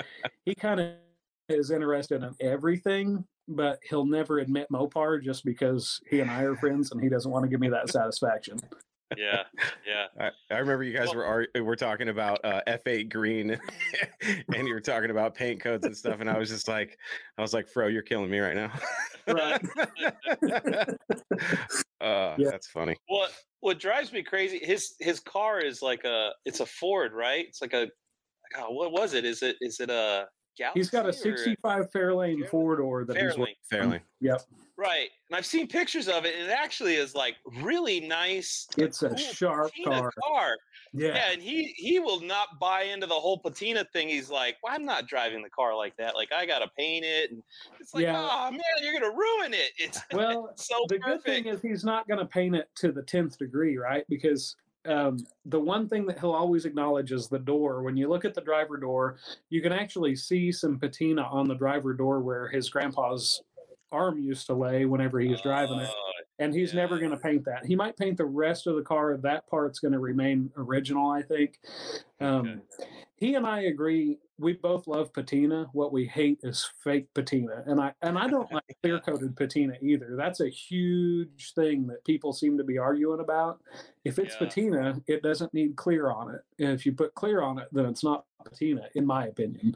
he 0.45 0.55
kind 0.55 0.81
of 0.81 0.93
is 1.49 1.71
interested 1.71 2.23
in 2.23 2.35
everything, 2.39 3.23
but 3.47 3.79
he'll 3.89 4.05
never 4.05 4.39
admit 4.39 4.67
Mopar 4.71 5.21
just 5.23 5.43
because 5.45 5.99
he 6.09 6.19
and 6.19 6.29
I 6.29 6.43
are 6.43 6.55
friends, 6.57 6.91
and 6.91 7.01
he 7.01 7.09
doesn't 7.09 7.31
want 7.31 7.43
to 7.43 7.49
give 7.49 7.59
me 7.59 7.69
that 7.69 7.89
satisfaction. 7.89 8.59
Yeah, 9.17 9.41
yeah. 9.87 10.05
I, 10.19 10.53
I 10.53 10.59
remember 10.59 10.83
you 10.83 10.95
guys 10.95 11.07
Well- 11.07 11.15
were 11.17 11.25
ar- 11.25 11.63
were 11.63 11.75
talking 11.75 12.09
about 12.09 12.39
uh, 12.45 12.61
F8 12.67 13.11
green, 13.11 13.59
and 14.55 14.67
you 14.67 14.73
were 14.73 14.79
talking 14.79 15.09
about 15.09 15.33
paint 15.33 15.59
codes 15.61 15.83
and 15.83 15.97
stuff, 15.97 16.19
and 16.19 16.29
I 16.29 16.37
was 16.37 16.49
just 16.49 16.67
like, 16.67 16.95
I 17.37 17.41
was 17.41 17.51
like, 17.51 17.67
Fro, 17.67 17.87
you're 17.87 18.03
killing 18.03 18.29
me 18.29 18.37
right 18.37 18.55
now. 18.55 18.71
Right. 19.27 19.59
uh, 22.01 22.35
Yeah. 22.37 22.49
That's 22.51 22.67
funny. 22.67 22.95
What 23.07 23.31
what 23.61 23.79
drives 23.79 24.13
me 24.13 24.21
crazy? 24.23 24.59
His 24.63 24.93
his 24.99 25.19
car 25.19 25.59
is 25.59 25.81
like 25.81 26.03
a 26.05 26.29
it's 26.45 26.59
a 26.59 26.65
Ford, 26.65 27.11
right? 27.13 27.45
It's 27.47 27.61
like 27.61 27.73
a 27.73 27.87
God, 28.55 28.67
what 28.69 28.91
was 28.91 29.13
it? 29.13 29.25
Is 29.25 29.41
it 29.43 29.55
is 29.61 29.79
it 29.79 29.89
a 29.89 30.27
Galaxie? 30.59 30.79
He's 30.79 30.89
got 30.89 31.07
a 31.09 31.13
65 31.13 31.91
Fairlane 31.91 32.37
Fairlane? 32.43 32.49
four 32.49 32.75
door 32.77 33.05
that 33.05 33.15
he's 33.17 33.33
Fairlane. 33.33 33.39
working. 33.39 33.55
Fairly. 33.69 33.99
Yep, 34.21 34.41
Right, 34.77 35.09
and 35.29 35.35
I've 35.35 35.45
seen 35.45 35.67
pictures 35.67 36.07
of 36.07 36.23
it, 36.23 36.35
and 36.39 36.49
it 36.49 36.53
actually 36.57 36.95
is 36.95 37.13
like 37.13 37.35
really 37.61 37.99
nice. 37.99 38.65
it's 38.77 39.03
a 39.03 39.09
cool 39.09 39.17
sharp 39.17 39.71
car. 39.83 40.09
car. 40.23 40.55
Yeah. 40.93 41.07
Yeah, 41.07 41.31
and 41.33 41.41
he 41.41 41.73
he 41.75 41.99
will 41.99 42.21
not 42.21 42.59
buy 42.61 42.83
into 42.83 43.05
the 43.05 43.13
whole 43.13 43.37
patina 43.37 43.83
thing. 43.91 44.07
He's 44.07 44.29
like, 44.29 44.55
well, 44.63 44.73
I'm 44.73 44.85
not 44.85 45.05
driving 45.07 45.43
the 45.43 45.49
car 45.49 45.75
like 45.75 45.97
that. 45.97 46.15
Like 46.15 46.31
I 46.31 46.45
gotta 46.45 46.69
paint 46.77 47.03
it, 47.03 47.31
and 47.31 47.43
it's 47.81 47.93
like, 47.93 48.03
Yeah. 48.03 48.25
oh 48.31 48.51
man, 48.51 48.61
you're 48.81 48.93
gonna 48.93 49.13
ruin 49.13 49.53
it. 49.53 49.71
It's 49.77 49.99
Well, 50.13 50.53
so 50.55 50.75
the 50.87 50.97
good 50.99 51.23
thing 51.25 51.47
is 51.47 51.61
he's 51.61 51.83
not 51.83 52.07
going 52.07 52.19
to 52.19 52.25
paint 52.25 52.55
it 52.55 52.69
to 52.75 52.93
the 52.93 53.01
10th 53.03 53.37
degree 53.37 53.77
right 53.77 54.05
because 54.07 54.55
um, 54.89 55.17
the 55.45 55.59
one 55.59 55.87
thing 55.87 56.05
that 56.07 56.19
he'll 56.19 56.31
always 56.31 56.65
acknowledge 56.65 57.11
is 57.11 57.27
the 57.27 57.39
door 57.39 57.83
when 57.83 57.95
you 57.95 58.07
look 58.09 58.25
at 58.25 58.33
the 58.33 58.41
driver 58.41 58.75
door 58.77 59.17
you 59.49 59.61
can 59.61 59.71
actually 59.71 60.15
see 60.15 60.51
some 60.51 60.79
patina 60.79 61.21
on 61.23 61.47
the 61.47 61.55
driver 61.55 61.93
door 61.93 62.19
where 62.19 62.47
his 62.47 62.69
grandpa's 62.69 63.41
arm 63.91 64.19
used 64.19 64.45
to 64.47 64.53
lay 64.53 64.85
whenever 64.85 65.19
he 65.19 65.29
was 65.29 65.41
driving 65.41 65.79
it 65.79 65.89
Oh, 65.91 66.11
and 66.39 66.53
he's 66.53 66.73
never 66.73 66.97
going 66.99 67.11
to 67.11 67.17
paint 67.17 67.45
that 67.45 67.65
he 67.65 67.75
might 67.75 67.97
paint 67.97 68.17
the 68.17 68.25
rest 68.25 68.65
of 68.67 68.75
the 68.75 68.81
car 68.81 69.17
that 69.17 69.47
part's 69.47 69.79
going 69.79 69.91
to 69.93 69.99
remain 69.99 70.51
original 70.57 71.09
i 71.11 71.21
think 71.21 71.59
um, 72.19 72.61
Okay. 72.79 72.89
he 73.15 73.35
and 73.35 73.45
I 73.45 73.61
agree. 73.63 74.17
We 74.39 74.53
both 74.53 74.87
love 74.87 75.11
patina. 75.13 75.67
What 75.73 75.91
we 75.91 76.05
hate 76.05 76.39
is 76.43 76.69
fake 76.81 77.13
patina, 77.13 77.61
and 77.65 77.79
I 77.79 77.93
and 78.01 78.17
I 78.17 78.27
don't 78.27 78.51
like 78.51 78.63
clear 78.81 78.99
coated 78.99 79.35
patina 79.35 79.73
either. 79.81 80.15
That's 80.15 80.39
a 80.39 80.47
huge 80.49 81.53
thing 81.53 81.87
that 81.87 82.05
people 82.05 82.31
seem 82.31 82.57
to 82.57 82.63
be 82.63 82.77
arguing 82.77 83.19
about. 83.19 83.61
If 84.05 84.17
it's 84.17 84.35
Yeah. 84.35 84.47
patina, 84.47 85.01
it 85.07 85.21
doesn't 85.21 85.53
need 85.53 85.75
clear 85.75 86.09
on 86.11 86.33
it. 86.33 86.41
And 86.57 86.69
if 86.71 86.85
you 86.85 86.93
put 86.93 87.13
clear 87.15 87.41
on 87.41 87.59
it, 87.59 87.67
then 87.73 87.85
it's 87.85 88.03
not 88.03 88.25
patina, 88.45 88.87
in 88.95 89.05
my 89.05 89.27
opinion. 89.27 89.75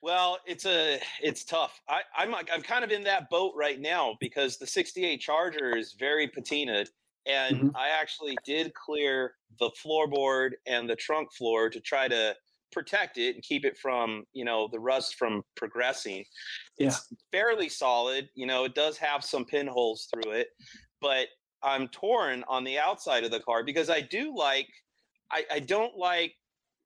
Well, 0.00 0.38
it's 0.46 0.66
a 0.66 1.00
it's 1.20 1.44
tough. 1.44 1.80
I, 1.88 2.02
I'm 2.16 2.30
like 2.30 2.48
I'm 2.52 2.62
kind 2.62 2.84
of 2.84 2.92
in 2.92 3.02
that 3.04 3.28
boat 3.28 3.54
right 3.56 3.80
now 3.80 4.16
because 4.20 4.56
the 4.56 4.66
68 4.66 5.20
Charger 5.20 5.76
is 5.76 5.94
very 5.94 6.28
patinaed, 6.28 6.90
and 7.26 7.56
Mhm. 7.56 7.72
I 7.74 7.88
actually 7.88 8.36
did 8.44 8.72
clear 8.74 9.34
the 9.58 9.70
floorboard 9.70 10.52
and 10.66 10.88
the 10.88 10.96
trunk 10.96 11.32
floor 11.32 11.70
to 11.70 11.80
try 11.80 12.06
to 12.06 12.36
protect 12.74 13.16
it 13.16 13.34
and 13.34 13.42
keep 13.42 13.64
it 13.64 13.78
from 13.78 14.24
you 14.32 14.44
know 14.44 14.68
the 14.70 14.80
rust 14.80 15.14
from 15.14 15.42
progressing. 15.56 16.24
It's 16.78 17.08
fairly 17.32 17.68
solid. 17.68 18.28
You 18.34 18.46
know, 18.46 18.64
it 18.64 18.74
does 18.74 18.98
have 18.98 19.24
some 19.24 19.44
pinholes 19.44 20.08
through 20.12 20.32
it, 20.32 20.48
but 21.00 21.28
I'm 21.62 21.88
torn 21.88 22.44
on 22.48 22.64
the 22.64 22.78
outside 22.78 23.24
of 23.24 23.30
the 23.30 23.40
car 23.40 23.64
because 23.64 23.88
I 23.88 24.00
do 24.00 24.34
like 24.36 24.68
I, 25.30 25.44
I 25.50 25.60
don't 25.60 25.96
like 25.96 26.34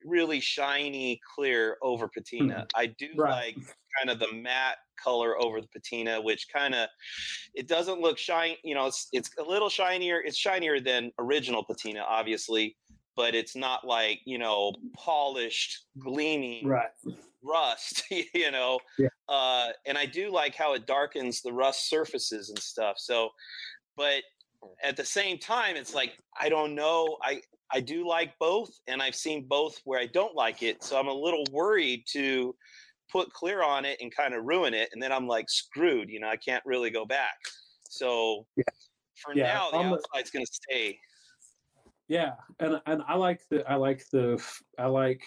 really 0.05 0.41
shiny 0.41 1.21
clear 1.35 1.77
over 1.83 2.09
patina. 2.09 2.55
Mm-hmm. 2.55 2.81
I 2.81 2.87
do. 2.87 3.09
Right. 3.17 3.57
like 3.57 3.77
kind 3.99 4.11
of 4.11 4.19
the 4.21 4.33
matte 4.33 4.77
color 5.03 5.41
over 5.43 5.61
the 5.61 5.69
patina, 5.69 6.21
which 6.21 6.47
kind 6.53 6.75
of 6.75 6.89
it 7.55 7.67
doesn't 7.67 8.01
look 8.01 8.19
shiny. 8.19 8.59
You 8.63 8.75
know, 8.75 8.87
it's 8.87 9.09
it's 9.13 9.31
a 9.39 9.43
little 9.43 9.69
shinier. 9.69 10.21
It's 10.25 10.37
shinier 10.37 10.81
than 10.81 11.11
original 11.19 11.65
patina, 11.65 12.01
obviously, 12.01 12.77
but 13.19 13.35
it's 13.35 13.57
not 13.57 13.85
like 13.85 14.21
you 14.25 14.39
know 14.39 14.73
polished, 14.95 15.87
gleaming 15.99 16.67
Right. 16.67 16.89
rust. 17.43 18.05
You 18.33 18.51
know, 18.53 18.79
Yeah. 18.97 19.09
uh, 19.29 19.71
and 19.87 19.99
I 19.99 20.07
do 20.07 20.31
like 20.33 20.55
how 20.55 20.73
it 20.75 20.87
darkens 20.87 21.43
the 21.43 21.53
rust 21.53 21.91
surfaces 21.91 22.49
and 22.51 22.59
stuff. 22.59 22.95
So, 22.99 23.31
but 23.97 24.23
at 24.85 24.97
the 24.97 25.05
same 25.05 25.37
time, 25.39 25.75
it's 25.77 25.95
like 25.95 26.13
I 26.41 26.49
don't 26.49 26.75
know. 26.77 27.19
I 27.23 27.43
I 27.73 27.81
do 27.81 28.07
like 28.09 28.39
both, 28.39 28.71
and 28.87 29.03
I've 29.03 29.17
seen 29.17 29.47
both 29.49 29.75
where 29.85 30.01
I 30.01 30.07
don't 30.07 30.35
like 30.37 30.63
it. 30.63 30.83
So 30.85 30.97
I'm 30.99 31.09
a 31.09 31.13
little 31.27 31.45
worried 31.51 32.05
to 32.13 32.55
put 33.11 33.33
clear 33.33 33.63
on 33.65 33.85
it 33.85 33.99
and 34.01 34.15
kind 34.15 34.33
of 34.33 34.45
ruin 34.45 34.75
it, 34.75 34.91
and 34.93 35.03
then 35.03 35.11
I'm 35.13 35.27
like 35.27 35.51
screwed. 35.51 36.09
You 36.09 36.21
know, 36.21 36.29
I 36.29 36.37
can't 36.37 36.65
really 36.65 36.91
go 36.91 37.05
back. 37.05 37.37
So 37.91 38.47
Yeah. 38.57 38.63
for 39.23 39.35
Yeah, 39.35 39.53
now, 39.55 39.71
the 39.73 39.79
the- 39.79 39.95
outside's 39.97 40.31
going 40.31 40.47
to 40.47 40.53
stay. 40.53 40.99
Yeah, 42.09 42.35
and 42.59 42.81
and 42.87 43.03
I 43.07 43.17
like 43.17 43.43
the 43.51 43.71
I 43.71 43.75
like 43.75 44.09
the 44.11 44.43
I 44.79 44.87
like 44.87 45.23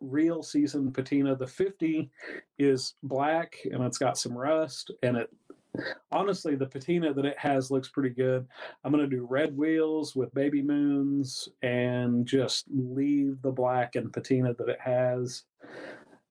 real 0.00 0.42
seasoned 0.42 0.94
patina. 0.94 1.36
The 1.36 1.46
50 1.46 2.10
is 2.58 2.94
black 3.02 3.58
and 3.70 3.82
it's 3.84 3.98
got 3.98 4.18
some 4.18 4.36
rust 4.36 4.90
and 5.02 5.16
it 5.16 5.30
honestly 6.10 6.54
the 6.54 6.66
patina 6.66 7.12
that 7.12 7.24
it 7.24 7.38
has 7.38 7.70
looks 7.70 7.88
pretty 7.88 8.10
good. 8.10 8.46
I'm 8.84 8.92
going 8.92 9.08
to 9.08 9.16
do 9.16 9.26
red 9.28 9.56
wheels 9.56 10.16
with 10.16 10.34
baby 10.34 10.62
moons 10.62 11.48
and 11.62 12.26
just 12.26 12.64
leave 12.70 13.40
the 13.42 13.50
black 13.50 13.96
and 13.96 14.12
patina 14.12 14.54
that 14.54 14.68
it 14.68 14.80
has. 14.80 15.44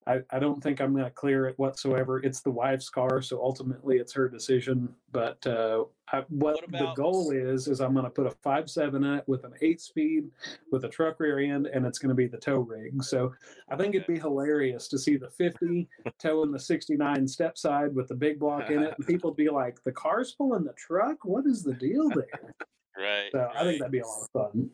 I, 0.08 0.20
I 0.30 0.38
don't 0.38 0.62
think 0.62 0.82
I'm 0.82 0.94
going 0.94 1.06
to 1.06 1.12
clear 1.12 1.48
it 1.48 1.58
whatsoever. 1.58 2.20
It's 2.20 2.42
the 2.42 2.52
wife's 2.52 2.90
car, 2.90 3.24
so 3.24 3.42
ultimately 3.42 3.98
it's 3.98 4.14
her 4.14 4.30
decision. 4.30 4.90
But 5.12 5.46
uh, 5.48 5.86
I, 6.12 6.24
what, 6.30 6.62
What 6.70 6.72
the 6.72 6.94
goal 6.96 7.32
is, 7.32 7.68
is 7.68 7.82
I'm 7.82 7.94
going 7.94 8.06
to 8.06 8.12
put 8.12 8.28
a 8.28 8.32
five 8.44 8.70
seven 8.70 9.04
in 9.04 9.16
it 9.16 9.24
with 9.28 9.44
an 9.46 9.54
eight 9.62 9.82
speed 9.82 10.26
with 10.72 10.86
a 10.86 10.90
truck 10.90 11.20
rear 11.20 11.40
end, 11.40 11.66
and 11.68 11.86
it's 11.88 11.98
going 11.98 12.10
to 12.10 12.16
be 12.16 12.28
the 12.28 12.38
tow 12.38 12.60
rig. 12.60 13.04
So 13.04 13.34
I 13.70 13.76
think 13.76 13.96
it'd 13.96 14.06
be 14.06 14.20
hilarious 14.20 14.88
to 14.90 15.00
see 15.00 15.18
the 15.18 15.30
50 15.30 15.88
towing 16.20 16.52
the 16.52 16.60
69 16.60 17.28
step 17.28 17.58
side 17.58 17.96
with 17.96 18.08
the 18.08 18.16
big 18.16 18.40
block 18.40 18.70
in 18.70 18.84
it, 18.84 18.94
and 18.96 19.08
people'd 19.08 19.38
be 19.38 19.50
like, 19.50 19.82
"The 19.84 19.92
car's 19.92 20.34
pulling 20.34 20.66
the 20.66 20.74
truck. 20.74 21.26
What 21.26 21.48
is 21.48 21.64
the 21.64 21.74
deal 21.74 22.10
there?" 22.10 22.54
Right. 22.98 23.28
So 23.34 23.50
I 23.54 23.64
think 23.66 23.80
that'd 23.80 23.92
be 23.92 24.00
a 24.00 24.08
lot 24.08 24.30
of 24.34 24.52
fun. 24.54 24.70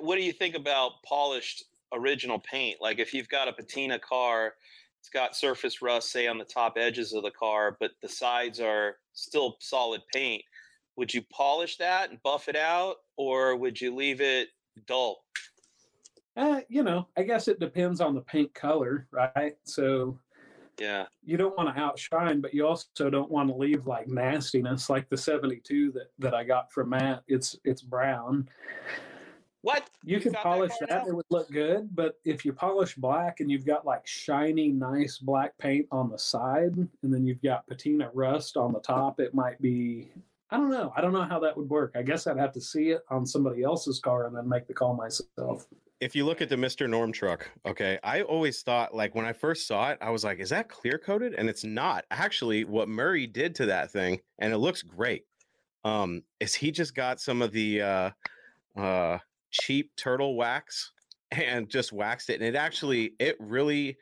What 0.00 0.16
do 0.16 0.22
you 0.22 0.32
think 0.34 0.54
about 0.54 1.02
polished 1.04 1.64
original 1.92 2.38
paint? 2.38 2.78
Like 2.80 2.98
if 2.98 3.12
you've 3.14 3.28
got 3.28 3.48
a 3.48 3.52
patina 3.52 3.98
car, 3.98 4.54
it's 5.00 5.08
got 5.08 5.34
surface 5.34 5.80
rust, 5.80 6.12
say 6.12 6.26
on 6.26 6.38
the 6.38 6.44
top 6.44 6.74
edges 6.76 7.14
of 7.14 7.22
the 7.22 7.30
car, 7.30 7.76
but 7.80 7.92
the 8.02 8.08
sides 8.08 8.60
are 8.60 8.96
still 9.14 9.56
solid 9.60 10.02
paint. 10.12 10.42
Would 10.96 11.14
you 11.14 11.22
polish 11.32 11.78
that 11.78 12.10
and 12.10 12.22
buff 12.22 12.48
it 12.48 12.56
out, 12.56 12.96
or 13.16 13.56
would 13.56 13.80
you 13.80 13.94
leave 13.94 14.20
it 14.20 14.48
dull? 14.86 15.24
Uh, 16.36 16.60
you 16.68 16.82
know, 16.82 17.08
I 17.16 17.22
guess 17.22 17.48
it 17.48 17.60
depends 17.60 18.00
on 18.00 18.14
the 18.14 18.20
paint 18.20 18.52
color, 18.54 19.06
right? 19.10 19.56
So 19.64 20.18
Yeah, 20.78 21.06
you 21.24 21.36
don't 21.36 21.56
want 21.56 21.74
to 21.74 21.80
outshine, 21.80 22.40
but 22.40 22.54
you 22.54 22.66
also 22.66 23.10
don't 23.10 23.30
want 23.30 23.48
to 23.48 23.54
leave 23.54 23.86
like 23.86 24.08
nastiness, 24.08 24.90
like 24.90 25.08
the 25.08 25.16
72 25.16 25.92
that 25.92 26.10
that 26.18 26.34
I 26.34 26.44
got 26.44 26.72
from 26.72 26.90
Matt. 26.90 27.22
It's 27.28 27.58
it's 27.64 27.82
brown. 27.82 28.48
What? 29.62 29.90
You 30.04 30.14
You've 30.14 30.22
could 30.22 30.32
polish 30.34 30.72
car 30.78 30.88
that; 30.88 31.06
it 31.06 31.14
would 31.14 31.26
look 31.30 31.50
good. 31.50 31.94
But 31.94 32.18
if 32.24 32.44
you 32.44 32.52
polish 32.52 32.94
black 32.94 33.40
and 33.40 33.50
you've 33.50 33.66
got 33.66 33.84
like 33.84 34.06
shiny, 34.06 34.68
nice 34.68 35.18
black 35.18 35.56
paint 35.58 35.86
on 35.90 36.10
the 36.10 36.18
side, 36.18 36.74
and 36.76 37.12
then 37.14 37.26
you've 37.26 37.42
got 37.42 37.66
patina 37.66 38.10
rust 38.14 38.56
on 38.56 38.72
the 38.72 38.80
top, 38.80 39.20
it 39.20 39.34
might 39.34 39.60
be. 39.60 40.10
I 40.50 40.56
don't 40.56 40.70
know. 40.70 40.92
I 40.96 41.00
don't 41.00 41.12
know 41.12 41.22
how 41.22 41.38
that 41.40 41.56
would 41.56 41.68
work. 41.68 41.92
I 41.94 42.02
guess 42.02 42.26
I'd 42.26 42.38
have 42.38 42.52
to 42.54 42.60
see 42.60 42.90
it 42.90 43.02
on 43.08 43.24
somebody 43.24 43.62
else's 43.62 44.00
car 44.00 44.26
and 44.26 44.36
then 44.36 44.48
make 44.48 44.66
the 44.66 44.74
call 44.74 44.94
myself. 44.94 45.66
if 46.00 46.16
you 46.16 46.24
look 46.24 46.40
at 46.40 46.48
the 46.48 46.56
Mr. 46.56 46.88
Norm 46.88 47.12
truck, 47.12 47.48
okay, 47.66 47.98
I 48.02 48.22
always 48.22 48.62
thought 48.62 48.94
like 48.94 49.14
when 49.14 49.26
I 49.26 49.32
first 49.32 49.66
saw 49.68 49.90
it, 49.90 49.98
I 50.00 50.10
was 50.10 50.24
like, 50.24 50.40
is 50.40 50.48
that 50.48 50.68
clear 50.68 50.98
coated? 50.98 51.34
And 51.34 51.48
it's 51.48 51.62
not. 51.62 52.04
Actually, 52.10 52.64
what 52.64 52.88
Murray 52.88 53.26
did 53.26 53.54
to 53.56 53.66
that 53.66 53.90
thing, 53.92 54.20
and 54.38 54.52
it 54.52 54.58
looks 54.58 54.82
great, 54.82 55.26
um, 55.84 56.22
is 56.40 56.54
he 56.54 56.70
just 56.70 56.94
got 56.94 57.20
some 57.20 57.42
of 57.42 57.52
the 57.52 57.82
uh 57.82 58.10
uh 58.76 59.18
cheap 59.50 59.94
turtle 59.96 60.36
wax 60.36 60.92
and 61.30 61.68
just 61.68 61.92
waxed 61.92 62.30
it. 62.30 62.40
And 62.40 62.44
it 62.44 62.56
actually 62.56 63.14
it 63.18 63.36
really 63.38 63.96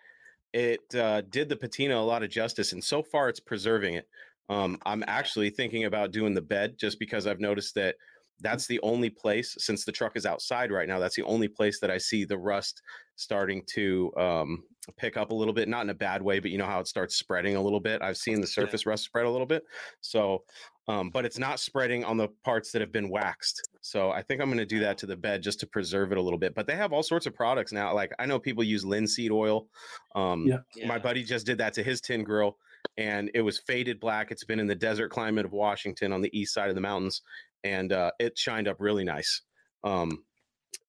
it 0.53 0.81
uh 0.95 1.23
did 1.23 1.49
the 1.49 1.57
patina 1.57 1.97
a 1.97 2.01
lot 2.01 2.23
of 2.23 2.31
justice, 2.31 2.73
and 2.73 2.83
so 2.83 3.03
far 3.03 3.29
it's 3.29 3.41
preserving 3.41 3.95
it. 3.95 4.09
Um, 4.49 4.79
I'm 4.87 5.05
actually 5.07 5.51
thinking 5.51 5.85
about 5.85 6.11
doing 6.11 6.33
the 6.33 6.41
bed 6.41 6.79
just 6.79 6.99
because 6.99 7.27
I've 7.27 7.41
noticed 7.41 7.75
that 7.75 7.97
that's 8.41 8.67
the 8.67 8.81
only 8.81 9.11
place 9.11 9.57
since 9.59 9.85
the 9.85 9.93
truck 9.93 10.17
is 10.17 10.27
outside 10.27 10.71
right 10.71 10.89
now 10.89 10.99
that's 10.99 11.17
the 11.17 11.23
only 11.23 11.49
place 11.49 11.81
that 11.81 11.91
i 11.91 11.99
see 11.99 12.25
the 12.25 12.37
rust 12.37 12.83
starting 13.17 13.63
to 13.67 14.13
um, 14.17 14.63
pick 14.97 15.17
up 15.17 15.31
a 15.31 15.35
little 15.35 15.53
bit 15.53 15.69
not 15.69 15.83
in 15.83 15.91
a 15.91 15.95
bad 15.95 16.23
way 16.23 16.39
but 16.39 16.51
you 16.51 16.59
know 16.59 16.67
how 16.67 16.81
it 16.81 16.87
starts 16.87 17.17
spreading 17.17 17.57
a 17.57 17.63
little 17.63 17.81
bit 17.81 18.01
i've 18.03 18.17
seen 18.17 18.41
the 18.41 18.47
surface 18.47 18.87
rust 18.87 19.05
spread 19.05 19.27
a 19.27 19.31
little 19.31 19.47
bit 19.47 19.65
so 20.01 20.43
um, 20.89 21.11
but 21.11 21.25
it's 21.25 21.39
not 21.39 21.61
spreading 21.61 22.03
on 22.05 22.17
the 22.17 22.29
parts 22.45 22.73
that 22.73 22.81
have 22.81 22.91
been 22.93 23.09
waxed 23.09 23.69
so 23.81 24.11
i 24.11 24.23
think 24.23 24.41
i'm 24.41 24.49
going 24.49 24.59
to 24.59 24.65
do 24.67 24.81
that 24.81 24.99
to 24.99 25.07
the 25.07 25.17
bed 25.17 25.43
just 25.43 25.61
to 25.61 25.67
preserve 25.67 26.11
it 26.13 26.19
a 26.19 26.23
little 26.23 26.39
bit 26.39 26.55
but 26.55 26.67
they 26.67 26.75
have 26.77 26.93
all 26.93 27.03
sorts 27.03 27.27
of 27.27 27.35
products 27.35 27.73
now 27.73 27.95
like 27.95 28.13
i 28.19 28.27
know 28.27 28.39
people 28.39 28.65
use 28.65 28.85
linseed 28.85 29.31
oil 29.31 29.69
um, 30.15 30.47
Yeah. 30.47 30.59
my 30.87 30.97
Yeah. 30.97 30.99
buddy 30.99 31.23
just 31.23 31.47
did 31.47 31.59
that 31.59 31.75
to 31.75 31.83
his 31.83 32.01
tin 32.01 32.25
grill 32.25 32.59
and 32.97 33.31
it 33.35 33.43
was 33.43 33.59
faded 33.59 34.01
black 34.01 34.31
it's 34.31 34.45
been 34.45 34.61
in 34.61 34.67
the 34.67 34.75
desert 34.75 35.11
climate 35.11 35.45
of 35.45 35.53
washington 35.53 36.13
on 36.13 36.21
the 36.23 36.39
east 36.39 36.55
side 36.55 36.69
of 36.69 36.75
the 36.75 36.81
mountains 36.81 37.23
and 37.65 37.93
uh, 37.93 38.13
it 38.21 38.39
shined 38.39 38.69
up 38.69 38.77
really 38.79 39.03
nice. 39.03 39.43
Um, 39.83 40.25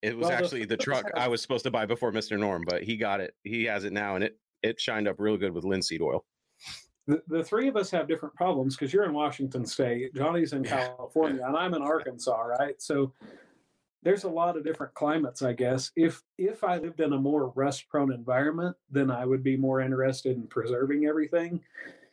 it 0.03 0.15
was 0.15 0.27
Well, 0.27 0.37
actually 0.37 0.65
the 0.65 0.75
flip 0.77 0.81
truck 0.81 1.11
I 1.15 1.27
was 1.27 1.41
supposed 1.41 1.63
to 1.63 1.71
buy 1.71 1.87
before 1.87 2.11
Mr. 2.11 2.37
Norm, 2.39 2.63
but 2.63 2.83
he 2.83 2.95
got 2.95 3.21
it. 3.21 3.33
He 3.43 3.63
has 3.63 3.85
it 3.85 3.91
now, 3.91 4.13
and 4.13 4.23
it 4.23 4.37
it 4.61 4.79
shined 4.79 5.07
up 5.07 5.15
real 5.19 5.35
good 5.35 5.51
with 5.51 5.63
linseed 5.65 5.99
oil. 6.01 6.25
The, 7.09 7.23
the 7.27 7.43
three 7.43 7.67
of 7.67 7.75
us 7.75 7.89
have 7.89 8.07
different 8.07 8.35
problems 8.35 8.75
because 8.75 8.93
you're 8.93 9.03
in 9.03 9.13
Washington 9.13 9.65
State, 9.65 10.13
Johnny's 10.13 10.53
in 10.53 10.63
California, 10.75 11.43
and 11.43 11.57
I'm 11.57 11.73
in 11.73 11.81
Arkansas, 11.81 12.39
right? 12.39 12.79
So 12.79 13.11
there's 14.03 14.25
a 14.25 14.29
lot 14.29 14.55
of 14.55 14.63
different 14.63 14.93
climates, 14.93 15.41
I 15.41 15.53
guess. 15.53 15.91
If 15.95 16.21
if 16.37 16.63
I 16.63 16.77
lived 16.77 16.99
in 16.99 17.13
a 17.13 17.17
more 17.17 17.49
rust 17.55 17.89
prone 17.89 18.13
environment, 18.13 18.77
then 18.91 19.09
I 19.09 19.25
would 19.25 19.41
be 19.41 19.57
more 19.57 19.81
interested 19.81 20.37
in 20.37 20.45
preserving 20.47 21.07
everything. 21.07 21.59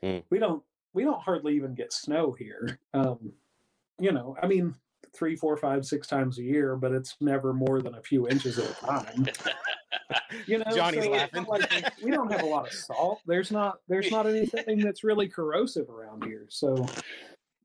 Mm. 0.03 0.23
We 0.31 0.39
don't 0.39 0.63
we 0.95 1.05
don't 1.05 1.21
hardly 1.21 1.55
even 1.55 1.75
get 1.75 1.93
snow 1.93 2.33
here. 2.33 2.79
Um, 2.95 3.33
you 4.01 4.13
know, 4.13 4.35
I 4.43 4.47
mean 4.47 4.75
three, 5.17 5.37
four, 5.37 5.57
five, 5.57 5.85
six 5.85 6.07
times 6.07 6.39
a 6.39 6.43
year, 6.43 6.77
but 6.77 6.93
it's 6.93 7.17
never 7.21 7.53
more 7.53 7.81
than 7.81 7.95
a 7.95 8.03
few 8.03 8.29
inches 8.29 8.59
at 8.59 8.71
a 8.71 8.87
time. 8.87 9.27
You 10.47 10.59
know, 10.59 10.65
Johnny's 10.75 11.05
so 11.05 11.11
laughing. 11.11 11.45
like 11.49 11.93
we 12.03 12.11
don't 12.11 12.31
have 12.31 12.43
a 12.43 12.47
lot 12.47 12.67
of 12.69 12.73
salt. 12.73 13.21
There's 13.27 13.51
not 13.51 13.79
there's 13.89 14.11
not 14.11 14.27
anything 14.27 14.79
that's 14.79 15.03
really 15.03 15.29
corrosive 15.29 15.89
around 15.89 16.25
here. 16.25 16.47
So 16.49 16.87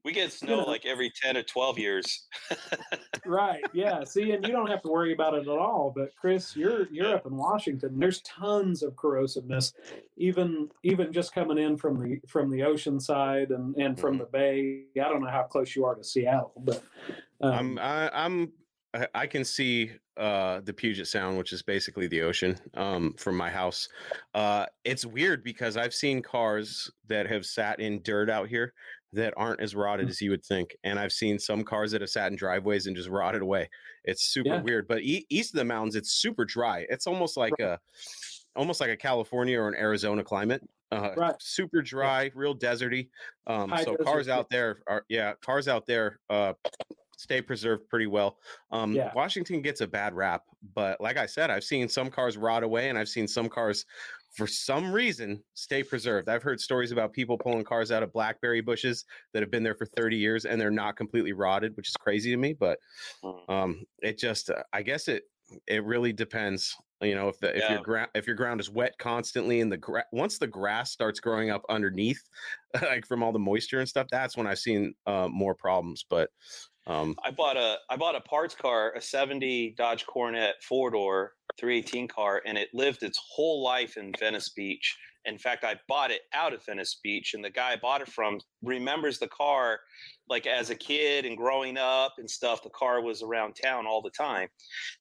we 0.03 0.11
get 0.11 0.31
snow 0.33 0.61
know. 0.61 0.63
like 0.65 0.85
every 0.85 1.11
ten 1.21 1.37
or 1.37 1.43
twelve 1.43 1.77
years. 1.77 2.27
right, 3.25 3.63
yeah. 3.73 4.03
See, 4.03 4.31
and 4.31 4.45
you 4.45 4.51
don't 4.51 4.67
have 4.69 4.81
to 4.83 4.89
worry 4.89 5.13
about 5.13 5.33
it 5.33 5.41
at 5.41 5.47
all. 5.47 5.93
But 5.95 6.15
Chris, 6.15 6.55
you're 6.55 6.87
you're 6.91 7.15
up 7.15 7.25
in 7.25 7.35
Washington. 7.35 7.99
There's 7.99 8.21
tons 8.21 8.83
of 8.83 8.93
corrosiveness, 8.95 9.73
even 10.17 10.69
even 10.83 11.11
just 11.13 11.33
coming 11.33 11.57
in 11.57 11.77
from 11.77 11.99
the 11.99 12.19
from 12.27 12.49
the 12.49 12.63
ocean 12.63 12.99
side 12.99 13.51
and 13.51 13.75
and 13.75 13.99
from 13.99 14.15
Mhm. 14.15 14.19
the 14.19 14.25
bay. 14.25 14.83
I 15.01 15.09
don't 15.09 15.21
know 15.21 15.29
how 15.29 15.43
close 15.43 15.75
you 15.75 15.85
are 15.85 15.95
to 15.95 16.03
Seattle, 16.03 16.53
but 16.57 16.83
um, 17.41 17.77
I'm 17.77 17.79
I, 17.79 18.09
I'm 18.25 18.53
I, 18.93 19.07
I 19.15 19.27
can 19.27 19.43
see 19.45 19.91
uh, 20.17 20.59
the 20.61 20.73
Puget 20.73 21.07
Sound, 21.07 21.37
which 21.37 21.53
is 21.53 21.61
basically 21.63 22.05
the 22.07 22.21
ocean, 22.21 22.59
um, 22.73 23.13
from 23.17 23.37
my 23.37 23.49
house. 23.49 23.87
Uh, 24.33 24.65
it's 24.83 25.05
weird 25.05 25.41
because 25.43 25.77
I've 25.77 25.93
seen 25.93 26.21
cars 26.21 26.91
that 27.07 27.25
have 27.27 27.45
sat 27.45 27.79
in 27.79 28.01
dirt 28.03 28.29
out 28.29 28.49
here 28.49 28.73
that 29.13 29.33
aren't 29.37 29.59
as 29.61 29.75
rotted 29.75 30.07
Mm. 30.07 30.09
as 30.09 30.21
you 30.21 30.29
would 30.31 30.45
think, 30.45 30.75
and 30.83 30.99
I've 30.99 31.11
seen 31.11 31.37
some 31.39 31.63
cars 31.63 31.91
that 31.91 32.01
have 32.01 32.09
sat 32.09 32.31
in 32.31 32.37
driveways 32.37 32.87
and 32.87 32.95
just 32.95 33.09
rotted 33.09 33.41
away. 33.41 33.69
It's 34.05 34.23
super 34.23 34.49
Yeah. 34.49 34.61
weird. 34.61 34.87
But 34.87 35.01
e- 35.01 35.25
east 35.29 35.53
of 35.53 35.57
the 35.57 35.65
mountains, 35.65 35.95
it's 35.95 36.11
super 36.11 36.45
dry. 36.45 36.85
It's 36.89 37.07
almost 37.07 37.37
like 37.37 37.59
a 37.59 37.79
almost 38.55 38.81
like 38.81 38.89
a 38.89 38.97
California 38.97 39.57
or 39.59 39.69
an 39.69 39.75
Arizona 39.75 40.23
climate. 40.23 40.61
Uh, 40.91 41.13
Right. 41.15 41.35
Super 41.41 41.81
dry, 41.81 42.31
real 42.35 42.53
deserty. 42.53 43.09
Um, 43.47 43.69
so 43.69 43.95
desert, 43.95 44.03
cars 44.03 44.27
out 44.27 44.49
there 44.49 44.83
are 44.87 45.05
yeah, 45.07 45.35
cars 45.41 45.69
out 45.69 45.85
there 45.87 46.19
uh, 46.29 46.53
stay 47.15 47.41
preserved 47.41 47.87
pretty 47.87 48.07
well. 48.07 48.39
Um, 48.71 48.93
Yeah. 48.93 49.13
Washington 49.13 49.61
gets 49.61 49.79
a 49.79 49.87
bad 49.87 50.13
rap, 50.13 50.43
but 50.73 50.99
like 50.99 51.15
I 51.17 51.27
said, 51.27 51.49
I've 51.49 51.63
seen 51.63 51.87
some 51.87 52.09
cars 52.11 52.35
rot 52.35 52.63
away, 52.63 52.89
and 52.89 52.97
I've 52.97 53.07
seen 53.07 53.27
some 53.27 53.47
cars, 53.47 53.85
for 54.31 54.47
some 54.47 54.91
reason, 54.93 55.43
stay 55.53 55.83
preserved. 55.83 56.29
I've 56.29 56.43
heard 56.43 56.59
stories 56.61 56.91
about 56.91 57.13
people 57.13 57.37
pulling 57.37 57.63
cars 57.65 57.91
out 57.91 58.03
of 58.03 58.13
blackberry 58.13 58.61
bushes 58.61 59.05
that 59.33 59.41
have 59.41 59.51
been 59.51 59.63
there 59.63 59.75
for 59.75 59.85
30 59.85 60.17
years 60.17 60.45
and 60.45 60.59
they're 60.59 60.71
not 60.71 60.95
completely 60.97 61.33
rotted, 61.33 61.75
which 61.77 61.89
is 61.89 61.95
crazy 61.97 62.31
to 62.31 62.37
me. 62.37 62.53
But 62.53 62.79
Mm. 63.23 63.49
um, 63.49 63.83
it 64.01 64.17
just, 64.17 64.49
uh, 64.49 64.63
I 64.73 64.83
guess 64.83 65.07
it 65.07 65.23
it 65.67 65.83
really 65.83 66.13
depends. 66.13 66.73
You 67.01 67.13
know, 67.13 67.27
if 67.27 67.39
the 67.39 67.55
if 67.57 67.59
Yeah. 67.59 67.69
your 67.69 67.79
ground 67.79 68.09
if 68.15 68.25
your 68.25 68.37
ground 68.37 68.61
is 68.61 68.69
wet 68.69 68.97
constantly 68.99 69.59
and 69.59 69.69
the 69.71 69.77
gra- 69.77 70.05
once 70.13 70.37
the 70.39 70.47
grass 70.47 70.91
starts 70.93 71.19
growing 71.19 71.49
up 71.49 71.63
underneath, 71.67 72.21
like 72.81 73.05
from 73.05 73.21
all 73.21 73.33
the 73.33 73.39
moisture 73.39 73.79
and 73.79 73.89
stuff, 73.89 74.07
that's 74.09 74.37
when 74.37 74.47
I've 74.47 74.59
seen 74.59 74.95
uh, 75.05 75.27
more 75.29 75.55
problems. 75.55 76.05
But 76.09 76.29
um, 76.87 77.19
I 77.23 77.31
bought 77.31 77.57
a 77.57 77.79
I 77.89 77.97
bought 77.97 78.15
a 78.15 78.21
parts 78.21 78.55
car, 78.55 78.93
a 78.93 79.01
70 79.01 79.71
Dodge 79.71 80.05
Coronet 80.05 80.63
four 80.63 80.89
door 80.91 81.33
318 81.59 82.07
car, 82.07 82.41
and 82.45 82.57
it 82.57 82.69
lived 82.73 83.03
its 83.03 83.19
whole 83.33 83.63
life 83.63 83.97
in 83.97 84.11
Venice 84.19 84.49
Beach. 84.49 84.97
In 85.25 85.37
fact, 85.37 85.63
I 85.63 85.75
bought 85.87 86.09
it 86.09 86.21
out 86.33 86.53
of 86.53 86.65
Venice 86.65 86.99
Beach, 87.03 87.33
and 87.33 87.43
the 87.43 87.49
guy 87.49 87.73
I 87.73 87.75
bought 87.75 88.01
it 88.01 88.11
from 88.11 88.39
remembers 88.63 89.19
the 89.19 89.27
car 89.27 89.79
like 90.31 90.47
as 90.47 90.69
a 90.69 90.75
kid 90.75 91.25
and 91.25 91.37
growing 91.37 91.77
up 91.77 92.13
and 92.17 92.29
stuff. 92.29 92.63
The 92.63 92.69
car 92.69 93.01
was 93.01 93.21
around 93.21 93.53
town 93.53 93.85
all 93.85 94.01
the 94.01 94.09
time. 94.09 94.47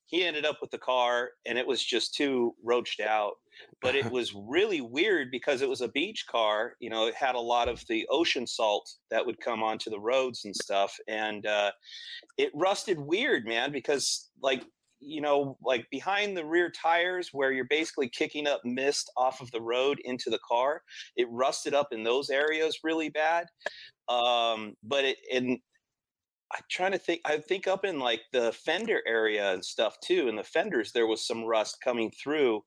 He 0.05 0.23
ended 0.23 0.45
up 0.45 0.57
with 0.61 0.71
the 0.71 0.77
car, 0.77 1.31
and 1.45 1.57
it 1.57 1.65
was 1.65 1.83
just 1.83 2.13
too 2.13 2.53
roached 2.63 2.99
out. 2.99 3.33
But 3.81 3.95
it 3.95 4.05
was 4.11 4.35
really 4.35 4.81
weird 4.81 5.31
because 5.31 5.61
it 5.61 5.69
was 5.69 5.81
a 5.81 5.87
beach 5.87 6.25
car. 6.29 6.73
You 6.79 6.89
know, 6.89 7.07
it 7.07 7.15
had 7.15 7.35
a 7.35 7.39
lot 7.39 7.69
of 7.69 7.81
the 7.87 8.05
ocean 8.11 8.45
salt 8.45 8.89
that 9.09 9.25
would 9.25 9.39
come 9.39 9.63
onto 9.63 9.89
the 9.89 9.99
roads 9.99 10.45
and 10.45 10.55
stuff, 10.55 10.95
and 11.07 11.45
uh, 11.45 11.71
it 12.37 12.51
rusted 12.53 12.99
weird, 12.99 13.45
man. 13.45 13.71
Because 13.71 14.29
like 14.43 14.63
you 15.01 15.21
know, 15.21 15.57
like 15.63 15.85
behind 15.89 16.37
the 16.37 16.45
rear 16.45 16.69
tires 16.71 17.29
where 17.31 17.51
you're 17.51 17.65
basically 17.65 18.09
kicking 18.09 18.47
up 18.47 18.61
mist 18.63 19.11
off 19.17 19.41
of 19.41 19.51
the 19.51 19.61
road 19.61 19.99
into 20.05 20.29
the 20.29 20.39
car, 20.47 20.83
it 21.15 21.27
rusted 21.29 21.73
up 21.73 21.87
in 21.91 22.03
those 22.03 22.29
areas 22.29 22.79
really 22.83 23.09
bad. 23.09 23.47
Um, 24.07 24.75
but 24.83 25.03
it 25.05 25.17
and 25.33 25.59
I'm 26.53 26.63
trying 26.69 26.91
to 26.91 26.97
think. 26.97 27.21
I 27.25 27.37
think 27.37 27.67
up 27.67 27.85
in 27.85 27.99
like 27.99 28.21
the 28.33 28.51
fender 28.51 29.01
area 29.07 29.53
and 29.53 29.63
stuff 29.63 29.97
too. 30.03 30.27
In 30.27 30.35
the 30.35 30.43
fenders, 30.43 30.91
there 30.91 31.07
was 31.07 31.25
some 31.25 31.45
rust 31.45 31.77
coming 31.83 32.11
through, 32.11 32.63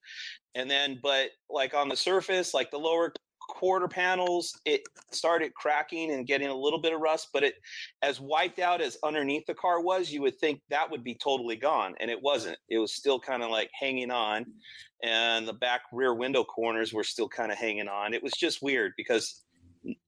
and 0.54 0.70
then 0.70 0.98
but 1.02 1.30
like 1.50 1.74
on 1.74 1.88
the 1.88 1.96
surface, 1.96 2.54
like 2.54 2.70
the 2.70 2.78
lower 2.78 3.12
quarter 3.48 3.88
panels, 3.88 4.52
it 4.64 4.82
started 5.10 5.54
cracking 5.54 6.12
and 6.12 6.26
getting 6.26 6.48
a 6.48 6.54
little 6.54 6.80
bit 6.80 6.92
of 6.92 7.00
rust. 7.00 7.28
But 7.32 7.44
it, 7.44 7.54
as 8.02 8.20
wiped 8.20 8.58
out 8.58 8.80
as 8.80 8.96
underneath 9.02 9.46
the 9.46 9.54
car 9.54 9.80
was, 9.80 10.10
you 10.10 10.22
would 10.22 10.38
think 10.38 10.60
that 10.70 10.90
would 10.90 11.04
be 11.04 11.14
totally 11.14 11.56
gone, 11.56 11.94
and 12.00 12.10
it 12.10 12.20
wasn't. 12.22 12.58
It 12.68 12.78
was 12.78 12.94
still 12.94 13.18
kind 13.20 13.42
of 13.42 13.50
like 13.50 13.70
hanging 13.78 14.10
on, 14.10 14.46
and 15.02 15.46
the 15.46 15.52
back 15.52 15.82
rear 15.92 16.14
window 16.14 16.44
corners 16.44 16.92
were 16.92 17.04
still 17.04 17.28
kind 17.28 17.52
of 17.52 17.58
hanging 17.58 17.88
on. 17.88 18.14
It 18.14 18.22
was 18.22 18.32
just 18.32 18.62
weird 18.62 18.92
because 18.96 19.42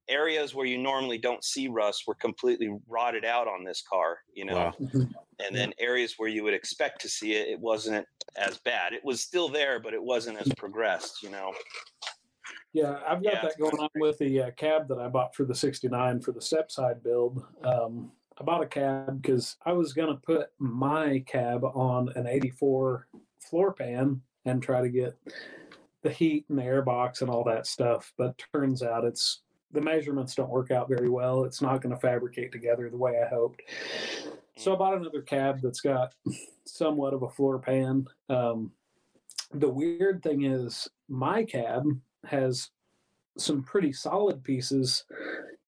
areas 0.08 0.54
where 0.54 0.66
you 0.66 0.78
normally 0.78 1.18
don't 1.18 1.44
see 1.44 1.68
rust 1.68 2.04
were 2.06 2.14
completely 2.14 2.74
rotted 2.88 3.24
out 3.24 3.48
on 3.48 3.64
this 3.64 3.82
car, 3.82 4.18
you 4.32 4.44
know. 4.44 4.54
wow. 4.54 4.74
Mhm. 4.80 5.12
And 5.38 5.54
then 5.54 5.74
areas 5.78 6.14
where 6.16 6.30
you 6.30 6.42
would 6.44 6.54
expect 6.54 7.02
to 7.02 7.10
see 7.10 7.34
it, 7.34 7.48
it 7.48 7.60
wasn't 7.60 8.06
as 8.36 8.58
bad. 8.58 8.94
It 8.94 9.04
was 9.04 9.20
still 9.20 9.48
there, 9.48 9.78
but 9.78 9.92
it 9.92 10.02
wasn't 10.02 10.38
as 10.38 10.50
progressed, 10.56 11.22
you 11.22 11.28
know. 11.28 11.52
Yeah, 12.76 12.98
I've 13.08 13.22
got 13.22 13.32
Yeah, 13.32 13.42
that 13.42 13.58
going 13.58 13.78
on 13.78 13.88
with 13.94 14.18
the 14.18 14.42
uh, 14.42 14.50
cab 14.50 14.86
that 14.88 14.98
I 14.98 15.08
bought 15.08 15.34
for 15.34 15.46
the 15.46 15.54
69 15.54 16.20
for 16.20 16.32
the 16.32 16.42
step 16.42 16.70
side 16.70 17.02
build. 17.02 17.42
Um, 17.64 18.12
I 18.38 18.44
bought 18.44 18.62
a 18.62 18.66
cab 18.66 19.22
because 19.22 19.56
I 19.64 19.72
was 19.72 19.94
going 19.94 20.14
to 20.14 20.20
put 20.20 20.50
my 20.58 21.24
cab 21.26 21.64
on 21.64 22.10
an 22.16 22.26
84 22.26 23.08
floor 23.40 23.72
pan 23.72 24.20
and 24.44 24.62
try 24.62 24.82
to 24.82 24.90
get 24.90 25.16
the 26.02 26.10
heat 26.10 26.44
and 26.50 26.58
the 26.58 26.64
air 26.64 26.82
box 26.82 27.22
and 27.22 27.30
all 27.30 27.44
that 27.44 27.66
stuff. 27.66 28.12
But 28.18 28.42
turns 28.52 28.82
out 28.82 29.04
it's 29.04 29.40
the 29.72 29.80
measurements 29.80 30.34
don't 30.34 30.50
work 30.50 30.70
out 30.70 30.86
very 30.86 31.08
well. 31.08 31.44
It's 31.44 31.62
not 31.62 31.80
going 31.80 31.94
to 31.94 32.00
fabricate 32.00 32.52
together 32.52 32.90
the 32.90 32.98
way 32.98 33.22
I 33.24 33.26
hoped. 33.26 33.62
So 34.58 34.74
I 34.74 34.76
bought 34.76 34.98
another 34.98 35.22
cab 35.22 35.60
that's 35.62 35.80
got 35.80 36.14
somewhat 36.66 37.14
of 37.14 37.22
a 37.22 37.30
floor 37.30 37.58
pan. 37.58 38.06
Um, 38.28 38.70
the 39.54 39.70
weird 39.70 40.22
thing 40.22 40.44
is, 40.44 40.86
my 41.08 41.42
cab 41.42 41.84
has 42.26 42.70
some 43.38 43.62
pretty 43.62 43.92
solid 43.92 44.42
pieces, 44.42 45.04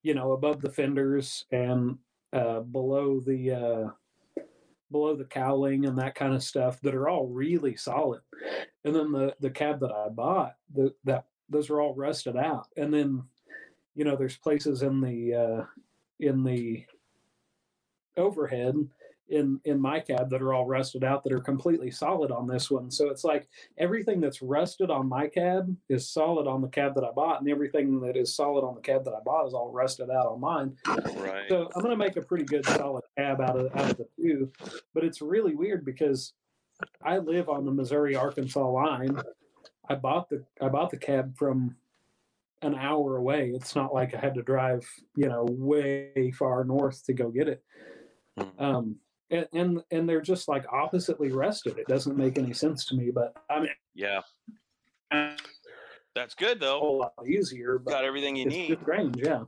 you 0.03 0.15
know, 0.15 0.33
above 0.33 0.61
the 0.61 0.71
fenders 0.71 1.45
and 1.51 1.99
uh, 2.33 2.61
below 2.61 3.21
the 3.21 3.51
uh, 3.53 4.43
below 4.91 5.15
the 5.15 5.25
cowling 5.25 5.87
and 5.87 5.99
that 5.99 6.15
kind 6.15 6.35
of 6.35 6.43
stuff 6.43 6.81
that 6.81 6.95
are 6.95 7.09
all 7.09 7.27
really 7.27 7.77
solid. 7.77 8.21
And 8.85 8.95
then 8.95 9.13
the 9.13 9.35
the 9.41 9.51
cab 9.51 9.81
that 9.81 9.93
I 9.93 10.09
bought, 10.09 10.57
the, 10.75 10.95
that 11.05 11.27
those 11.49 11.71
are 11.71 11.81
all 11.81 11.95
rusted 11.95 12.37
out. 12.37 12.69
And 12.77 12.93
then, 12.93 13.23
you 13.95 14.05
know, 14.05 14.17
there's 14.17 14.37
places 14.37 14.83
in 14.83 15.01
the 15.01 15.35
uh, 15.35 15.65
in 16.21 16.45
the 16.45 16.85
overhead 18.17 18.77
in 19.29 19.61
in 19.65 19.81
my 19.81 20.01
cab 20.01 20.31
that 20.31 20.43
are 20.43 20.55
all 20.55 20.67
rusted 20.67 21.05
out 21.05 21.23
that 21.25 21.33
are 21.33 21.41
completely 21.41 21.91
solid 21.91 22.31
on 22.31 22.47
this 22.47 22.71
one. 22.71 22.91
So 22.91 23.11
it's 23.11 23.25
like 23.25 23.49
everything 23.77 24.21
that's 24.21 24.43
rusted 24.43 24.91
on 24.91 25.09
my 25.09 25.27
cab 25.27 25.75
is 25.89 26.09
solid 26.09 26.47
on 26.47 26.61
the 26.63 26.69
cab 26.69 26.95
that 26.95 27.05
I 27.05 27.11
bought, 27.11 27.41
and 27.41 27.51
everything 27.51 28.01
that 28.01 28.17
is 28.17 28.35
solid 28.35 28.65
on 28.65 28.75
the 28.75 28.81
cab 28.81 29.05
that 29.05 29.15
I 29.15 29.21
bought 29.25 29.47
is 29.47 29.55
all 29.55 29.71
rusted 29.71 30.11
out 30.11 30.27
on 30.27 30.41
mine. 30.41 30.77
Right. 30.87 31.49
So 31.49 31.69
I'm 31.75 31.83
going 31.83 31.91
to 31.91 31.97
make 31.97 32.17
a 32.17 32.23
pretty 32.23 32.45
good 32.45 32.65
solid 32.67 33.05
cab 33.17 33.41
out 33.41 33.59
of 33.59 33.75
out 33.77 33.91
of 33.91 33.97
the 33.97 34.09
two, 34.21 34.51
but 34.95 35.05
it's 35.05 35.21
really 35.21 35.55
weird 35.55 35.85
because 35.85 36.33
I 37.03 37.19
live 37.19 37.49
on 37.49 37.65
the 37.65 37.73
Missouri 37.73 38.15
Arkansas 38.15 38.69
line. 38.69 39.21
I 39.89 39.95
bought 39.95 40.29
the 40.29 40.45
I 40.61 40.69
bought 40.69 40.91
the 40.91 40.99
cab 40.99 41.37
from 41.37 41.77
an 42.63 42.75
hour 42.75 43.17
away. 43.17 43.53
It's 43.55 43.77
not 43.77 43.95
like 43.95 44.15
I 44.15 44.19
had 44.19 44.35
to 44.35 44.43
drive, 44.43 44.89
you 45.17 45.29
know, 45.29 45.47
way 45.49 46.33
far 46.37 46.65
north 46.65 47.05
to 47.05 47.13
go 47.13 47.31
get 47.31 47.49
it. 47.49 47.63
Mhm. 48.39 48.61
Um, 48.61 48.97
and, 49.31 49.47
and 49.53 49.83
and 49.91 50.09
they're 50.09 50.21
just 50.21 50.49
like 50.49 50.65
oppositely 50.73 51.33
rested. 51.33 51.79
It 51.79 51.87
doesn't 51.87 52.17
make 52.17 52.39
any 52.39 52.53
sense 52.53 52.85
to 52.87 52.95
me, 52.97 53.11
but 53.11 53.37
I 53.51 53.61
mean, 53.61 53.71
Yeah. 53.95 54.21
That's 56.15 56.35
good 56.35 56.57
a 56.57 56.61
though. 56.61 56.81
whole 56.81 56.99
lot 56.99 57.13
easier. 57.27 57.79
But 57.79 57.93
Got 57.93 58.05
everything 58.05 58.35
you 58.37 58.47
it's 58.47 58.55
need. 58.55 58.69
just 58.69 58.83
strange, 58.83 59.17
yeah. 59.19 59.43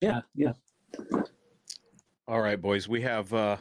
Yeah, 0.00 0.20
yeah. 0.34 0.52
All 2.28 2.40
right, 2.40 2.60
boys, 2.60 2.88
we 2.88 3.00
have 3.02 3.32
uh, 3.34 3.56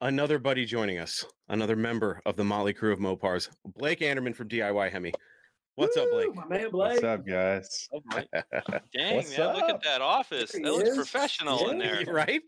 another 0.00 0.38
buddy 0.38 0.64
joining 0.66 0.98
us, 0.98 1.24
another 1.48 1.76
member 1.76 2.20
of 2.26 2.36
the 2.36 2.44
Motley 2.44 2.72
Crew 2.74 2.92
of 2.92 2.98
Mopars, 2.98 3.48
Blake 3.64 4.02
Anderman 4.02 4.34
from 4.34 4.48
DIY 4.48 4.90
Hemi. 4.92 5.12
What's 5.80 5.96
up, 5.96 6.10
Blake? 6.10 6.34
My 6.34 6.46
man 6.46 6.70
Blake. 6.70 6.90
What's 7.02 7.04
up, 7.04 7.26
guys? 7.26 7.88
Oh 7.90 8.02
Dang, 8.92 9.16
What's 9.16 9.38
man, 9.38 9.54
look 9.56 9.70
at 9.70 9.82
that 9.82 10.02
office. 10.02 10.52
That 10.52 10.62
looks 10.62 10.90
is. 10.90 10.94
professional 10.94 11.70
in 11.70 11.78
there. 11.78 12.04
right? 12.06 12.42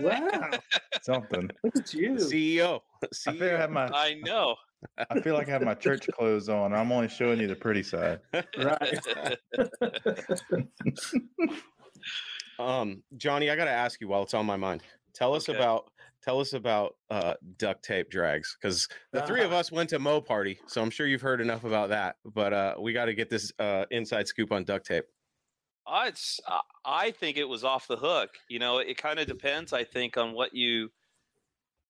Wow, 0.00 0.50
Something. 1.02 1.48
look 1.62 1.76
at 1.76 1.94
you. 1.94 2.14
CEO. 2.14 2.80
I 3.04 3.32
feel 3.34 3.54
I 3.54 3.56
have 3.56 3.70
CEO. 3.70 3.72
my 3.72 3.86
I 3.94 4.14
know. 4.24 4.56
I 5.10 5.20
feel 5.20 5.34
like 5.34 5.46
I 5.48 5.52
have 5.52 5.62
my 5.62 5.74
church 5.74 6.08
clothes 6.08 6.48
on. 6.48 6.72
I'm 6.74 6.90
only 6.90 7.06
showing 7.06 7.38
you 7.38 7.46
the 7.46 7.54
pretty 7.54 7.84
side. 7.84 8.18
Right. 8.58 8.98
Um, 12.58 13.04
Johnny, 13.16 13.48
I 13.48 13.54
got 13.54 13.66
to 13.66 13.70
ask 13.70 14.00
you 14.00 14.08
while 14.08 14.24
it's 14.24 14.34
on 14.34 14.44
my 14.44 14.56
mind. 14.56 14.82
Tell 15.14 15.34
us 15.36 15.48
Okay. 15.48 15.56
about 15.56 15.92
tell 16.22 16.40
us 16.40 16.52
about 16.52 16.96
uh, 17.10 17.34
duct 17.56 17.84
tape 17.84 18.10
drags 18.10 18.56
because 18.60 18.88
the 19.12 19.22
three 19.22 19.42
of 19.42 19.52
Ah. 19.52 19.58
us 19.58 19.72
went 19.72 19.90
to 19.90 19.98
Mo 19.98 20.20
Party, 20.20 20.60
so 20.66 20.82
I'm 20.82 20.90
sure 20.90 21.06
you've 21.06 21.20
heard 21.22 21.40
enough 21.40 21.64
about 21.64 21.88
that. 21.90 22.16
But 22.24 22.52
uh, 22.52 22.74
we 22.80 22.92
got 22.92 23.06
to 23.06 23.14
get 23.14 23.30
this 23.30 23.52
uh, 23.58 23.86
inside 23.90 24.28
scoop 24.28 24.52
on 24.52 24.64
duct 24.64 24.86
tape. 24.86 25.04
Uh, 25.86 26.04
it's 26.08 26.38
uh, 26.46 26.60
I 26.84 27.10
think 27.10 27.36
it 27.36 27.44
was 27.48 27.64
off 27.64 27.86
the 27.88 27.96
hook. 27.96 28.30
You 28.48 28.58
know, 28.58 28.78
it 28.78 28.96
kind 28.96 29.18
of 29.18 29.26
depends. 29.26 29.72
I 29.72 29.84
think 29.84 30.16
on 30.16 30.32
what 30.32 30.54
you 30.54 30.90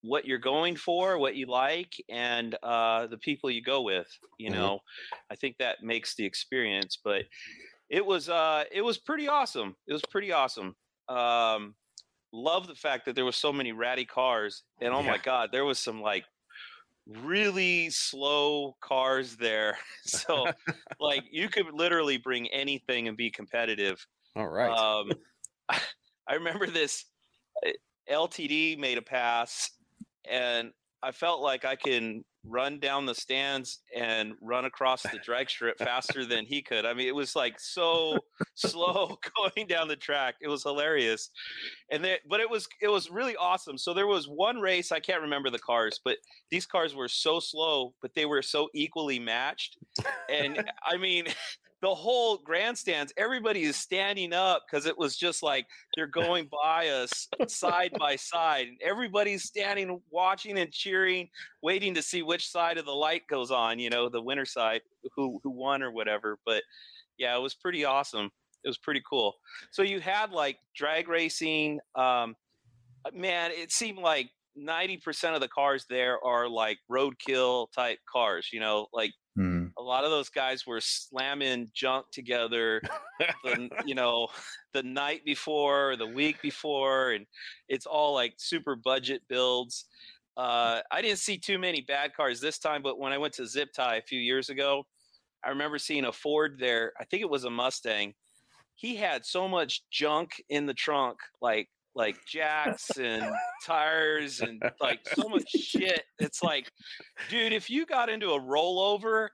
what 0.02 0.24
you're 0.24 0.38
going 0.38 0.76
for, 0.76 1.18
what 1.18 1.36
you 1.36 1.46
like, 1.46 1.94
and 2.08 2.56
uh, 2.62 3.06
the 3.06 3.18
people 3.18 3.50
you 3.50 3.62
go 3.62 3.82
with. 3.82 4.08
You 4.38 4.50
Mhm. 4.50 4.52
know, 4.52 4.80
I 5.30 5.36
think 5.36 5.58
that 5.58 5.82
makes 5.82 6.14
the 6.14 6.24
experience. 6.24 6.98
But 7.02 7.26
it 7.90 8.04
was 8.06 8.28
uh, 8.28 8.64
it 8.72 8.82
was 8.82 8.98
pretty 8.98 9.28
awesome. 9.28 9.76
It 9.86 9.92
was 9.92 10.02
pretty 10.04 10.32
awesome. 10.32 10.76
Um, 11.08 11.76
love 12.32 12.66
the 12.66 12.74
fact 12.74 13.06
that 13.06 13.14
there 13.14 13.24
was 13.24 13.36
so 13.36 13.52
many 13.52 13.72
ratty 13.72 14.04
cars, 14.04 14.62
and 14.80 14.92
oh 14.92 15.02
my 15.02 15.18
god, 15.18 15.50
there 15.52 15.64
was 15.64 15.78
some 15.78 16.00
like 16.00 16.24
really 17.06 17.90
slow 17.90 18.76
cars 18.80 19.36
there. 19.36 19.78
So 20.04 20.46
like 21.00 21.24
you 21.30 21.48
could 21.48 21.66
literally 21.72 22.16
bring 22.16 22.48
anything 22.48 23.06
and 23.06 23.16
be 23.16 23.30
competitive. 23.30 24.04
All 24.34 24.48
right. 24.48 24.70
Um, 24.70 25.12
I 25.68 26.34
remember 26.34 26.66
this 26.66 27.04
uh, 27.66 27.70
LTD 28.10 28.78
made 28.78 28.98
a 28.98 29.02
pass, 29.02 29.70
and 30.28 30.72
I 31.02 31.12
felt 31.12 31.42
like 31.42 31.64
I 31.64 31.76
can 31.76 32.24
run 32.44 32.78
down 32.78 33.06
the 33.06 33.14
stands 33.14 33.80
and 33.94 34.34
run 34.40 34.64
across 34.64 35.02
the 35.02 35.18
drag 35.24 35.50
strip 35.50 35.78
faster 35.78 36.24
than 36.24 36.46
he 36.46 36.62
could. 36.62 36.86
I 36.86 36.94
mean, 36.94 37.08
it 37.08 37.14
was 37.14 37.36
like 37.36 37.60
so 37.60 38.18
slow 38.54 39.18
going 39.36 39.66
down 39.66 39.88
the 39.88 39.96
track. 39.96 40.36
It 40.40 40.48
was 40.48 40.62
hilarious, 40.62 41.30
and 41.90 42.04
then 42.04 42.18
but 42.28 42.40
it 42.40 42.48
was 42.48 42.68
it 42.80 42.88
was 42.88 43.10
really 43.10 43.36
awesome. 43.36 43.76
So 43.76 43.92
there 43.92 44.06
was 44.06 44.26
one 44.26 44.58
race 44.58 44.92
I 44.92 45.00
can't 45.00 45.22
remember 45.22 45.50
the 45.50 45.58
cars, 45.58 46.00
but 46.02 46.16
these 46.50 46.66
cars 46.66 46.94
were 46.94 47.08
so 47.08 47.40
slow, 47.40 47.94
but 48.00 48.14
they 48.14 48.26
were 48.26 48.42
so 48.42 48.68
equally 48.74 49.18
matched, 49.18 49.76
and 50.28 50.64
I 50.84 50.96
mean. 50.96 51.26
the 51.82 51.94
whole 51.94 52.36
grandstands, 52.38 53.12
everybody 53.16 53.62
is 53.62 53.76
standing 53.76 54.32
up 54.34 54.64
because 54.66 54.84
it 54.84 54.98
was 54.98 55.16
just 55.16 55.42
like 55.42 55.66
they're 55.96 56.06
going 56.06 56.48
by 56.50 56.88
us 56.88 57.26
side 57.48 57.92
by 57.98 58.16
side, 58.16 58.68
and 58.68 58.78
everybody's 58.82 59.44
standing, 59.44 60.00
watching, 60.10 60.58
and 60.58 60.70
cheering, 60.72 61.28
waiting 61.62 61.94
to 61.94 62.02
see 62.02 62.22
which 62.22 62.48
side 62.48 62.76
of 62.76 62.84
the 62.84 62.92
light 62.92 63.22
goes 63.28 63.50
on. 63.50 63.78
You 63.78 63.88
know, 63.88 64.08
the 64.08 64.20
winner 64.20 64.44
side, 64.44 64.82
who 65.16 65.40
who 65.42 65.50
won 65.50 65.82
or 65.82 65.90
whatever. 65.90 66.38
But 66.44 66.62
yeah, 67.18 67.36
it 67.36 67.40
was 67.40 67.54
pretty 67.54 67.84
awesome. 67.84 68.30
It 68.64 68.68
was 68.68 68.78
pretty 68.78 69.02
cool. 69.08 69.34
So 69.70 69.82
you 69.82 70.00
had 70.00 70.32
like 70.32 70.58
drag 70.76 71.08
racing. 71.08 71.80
Um, 71.94 72.36
man, 73.12 73.50
it 73.52 73.72
seemed 73.72 73.98
like. 73.98 74.30
90% 74.58 75.32
of 75.34 75.40
the 75.40 75.48
cars 75.48 75.86
there 75.88 76.22
are 76.24 76.48
like 76.48 76.76
roadkill 76.90 77.68
type 77.72 77.98
cars, 78.12 78.48
you 78.52 78.58
know, 78.60 78.88
like. 78.92 79.12
A 79.80 79.82
lot 79.82 80.04
of 80.04 80.10
those 80.10 80.28
guys 80.28 80.66
were 80.66 80.80
slamming 80.80 81.70
junk 81.74 82.04
together 82.12 82.82
the, 83.44 83.68
you 83.86 83.94
know 83.94 84.28
the 84.74 84.82
night 84.82 85.24
before 85.24 85.92
or 85.92 85.96
the 85.96 86.06
week 86.06 86.40
before 86.42 87.12
and 87.12 87.26
it's 87.68 87.86
all 87.86 88.14
like 88.14 88.34
super 88.36 88.76
budget 88.76 89.22
builds. 89.28 89.86
Uh, 90.36 90.80
i 90.90 91.02
didn't 91.02 91.18
see 91.18 91.36
too 91.36 91.58
many 91.58 91.80
bad 91.82 92.14
cars 92.14 92.40
this 92.40 92.58
time 92.58 92.82
but 92.82 92.98
when 92.98 93.12
i 93.12 93.18
went 93.18 93.34
to 93.34 93.46
zip 93.46 93.72
tie 93.74 93.96
a 93.96 94.02
few 94.02 94.20
years 94.20 94.48
ago 94.48 94.84
i 95.44 95.48
remember 95.48 95.76
seeing 95.76 96.04
a 96.04 96.12
ford 96.12 96.56
there 96.58 96.92
i 97.00 97.04
think 97.04 97.20
it 97.22 97.28
was 97.28 97.44
a 97.44 97.50
mustang. 97.50 98.14
He 98.76 98.96
had 98.96 99.26
so 99.26 99.46
much 99.46 99.82
junk 99.90 100.42
in 100.48 100.64
the 100.66 100.72
trunk 100.72 101.18
like 101.42 101.68
like 101.94 102.16
jacks 102.26 102.96
and 102.98 103.24
tires 103.66 104.40
and 104.40 104.62
like 104.80 105.00
so 105.14 105.28
much 105.28 105.48
shit. 105.50 106.02
It's 106.18 106.42
like 106.42 106.70
dude 107.28 107.52
if 107.52 107.68
you 107.68 107.84
got 107.84 108.08
into 108.08 108.30
a 108.30 108.40
rollover 108.40 109.28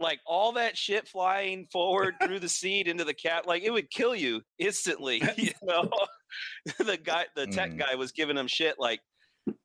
like 0.00 0.18
all 0.26 0.52
that 0.52 0.76
shit 0.76 1.06
flying 1.06 1.66
forward 1.70 2.14
through 2.22 2.40
the 2.40 2.48
seat 2.48 2.88
into 2.88 3.04
the 3.04 3.14
cat 3.14 3.46
like 3.46 3.62
it 3.62 3.70
would 3.70 3.90
kill 3.90 4.14
you 4.14 4.40
instantly 4.58 5.22
you 5.36 5.52
know? 5.62 5.88
The 6.78 6.96
guy 6.96 7.26
the 7.34 7.46
tech 7.46 7.70
Mm. 7.72 7.78
guy 7.78 7.94
was 7.96 8.12
giving 8.12 8.36
him 8.36 8.46
shit 8.46 8.76
like 8.78 9.00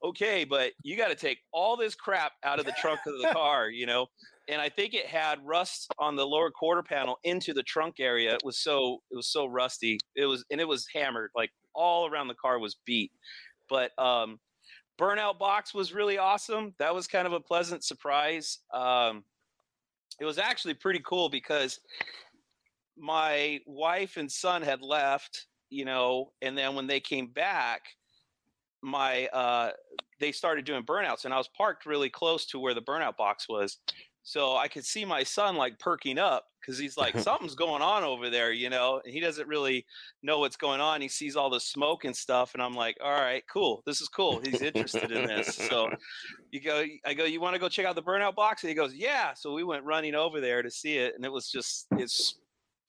okay 0.04 0.46
but 0.46 0.72
you 0.84 0.98
got 0.98 1.10
to 1.10 1.16
take 1.16 1.38
all 1.54 1.78
this 1.78 1.94
crap 1.96 2.32
out 2.44 2.60
of 2.60 2.66
the 2.66 2.72
trunk 2.74 3.00
of 3.06 3.14
the 3.22 3.28
car 3.34 3.70
you 3.70 3.86
know? 3.86 4.08
And 4.48 4.60
i 4.62 4.70
think 4.70 4.94
it 4.94 5.06
had 5.06 5.40
rust 5.46 5.92
on 6.00 6.16
the 6.16 6.26
lower 6.26 6.50
quarter 6.52 6.82
panel 6.84 7.18
into 7.24 7.54
the 7.54 7.64
trunk 7.64 7.96
area. 8.00 8.34
It 8.34 8.42
was 8.44 8.58
so 8.58 9.02
it 9.12 9.16
was 9.16 9.28
so 9.32 9.46
rusty. 9.46 10.00
It 10.16 10.26
was 10.26 10.44
and 10.52 10.60
it 10.60 10.68
was 10.68 10.88
hammered 10.94 11.32
like 11.36 11.52
all 11.74 12.08
around 12.10 12.28
the 12.30 12.36
car 12.36 12.58
was 12.60 12.76
beat. 12.86 13.12
But 13.70 13.92
um 14.00 14.40
burnout 15.00 15.38
box 15.38 15.74
was 15.74 15.94
really 15.94 16.18
awesome. 16.18 16.74
That 16.80 16.96
was 16.96 17.06
kind 17.08 17.28
of 17.28 17.34
a 17.34 17.40
pleasant 17.40 17.84
surprise. 17.84 18.60
Um 18.74 19.24
it 20.20 20.26
was 20.26 20.38
actually 20.38 20.74
pretty 20.74 21.02
cool 21.06 21.30
because 21.30 21.80
my 22.98 23.60
wife 23.66 24.18
and 24.18 24.32
son 24.32 24.62
had 24.62 24.82
left, 24.82 25.48
you 25.70 25.86
know, 25.86 26.32
and 26.42 26.58
then 26.58 26.76
when 26.76 26.88
they 26.88 27.00
came 27.00 27.28
back, 27.28 27.82
my 28.82 29.26
uh 29.28 29.72
they 30.20 30.32
started 30.32 30.64
doing 30.64 30.84
burnouts 30.84 31.26
and 31.26 31.34
I 31.34 31.38
was 31.38 31.50
parked 31.58 31.86
really 31.86 32.10
close 32.10 32.46
to 32.48 32.60
where 32.60 32.74
the 32.74 32.82
burnout 32.82 33.18
box 33.18 33.50
was. 33.50 33.80
So 34.26 34.58
I 34.58 34.68
could 34.68 34.84
see 34.84 35.06
my 35.06 35.22
son 35.22 35.56
like 35.56 35.78
perking 35.78 36.18
up 36.18 36.46
because 36.60 36.80
he's 36.80 36.98
like, 36.98 37.18
something's 37.20 37.54
going 37.54 37.84
on 37.84 38.04
over 38.04 38.32
there, 38.32 38.52
you 38.52 38.72
know, 38.72 39.00
and 39.06 39.14
he 39.14 39.20
doesn't 39.20 39.48
really 39.48 39.86
know 40.24 40.40
what's 40.40 40.58
going 40.58 40.82
on. 40.82 41.00
He 41.00 41.08
sees 41.08 41.36
all 41.36 41.52
the 41.52 41.60
smoke 41.60 42.06
and 42.06 42.16
stuff, 42.16 42.56
and 42.56 42.62
I'm 42.62 42.74
like, 42.74 42.98
all 43.04 43.12
right, 43.12 43.44
cool. 43.48 43.84
This 43.86 44.02
is 44.02 44.08
cool. 44.08 44.42
He's 44.44 44.64
interested 44.64 45.12
in 45.12 45.28
this. 45.28 45.56
So 45.56 45.90
you 46.52 46.60
go, 46.60 46.84
I 47.06 47.14
go, 47.14 47.26
you 47.26 47.40
want 47.40 47.54
to 47.54 47.60
go 47.60 47.70
check 47.70 47.86
out 47.86 47.94
the 47.94 48.02
burnout 48.02 48.36
box? 48.36 48.64
And 48.64 48.70
he 48.70 48.76
goes, 48.76 48.96
yeah. 48.96 49.34
So 49.36 49.54
we 49.54 49.64
went 49.64 49.84
running 49.86 50.16
over 50.16 50.42
there 50.42 50.64
to 50.64 50.72
see 50.72 50.98
it, 50.98 51.14
and 51.16 51.24
it 51.24 51.32
was 51.32 51.52
just, 51.52 51.86
it's 51.92 52.40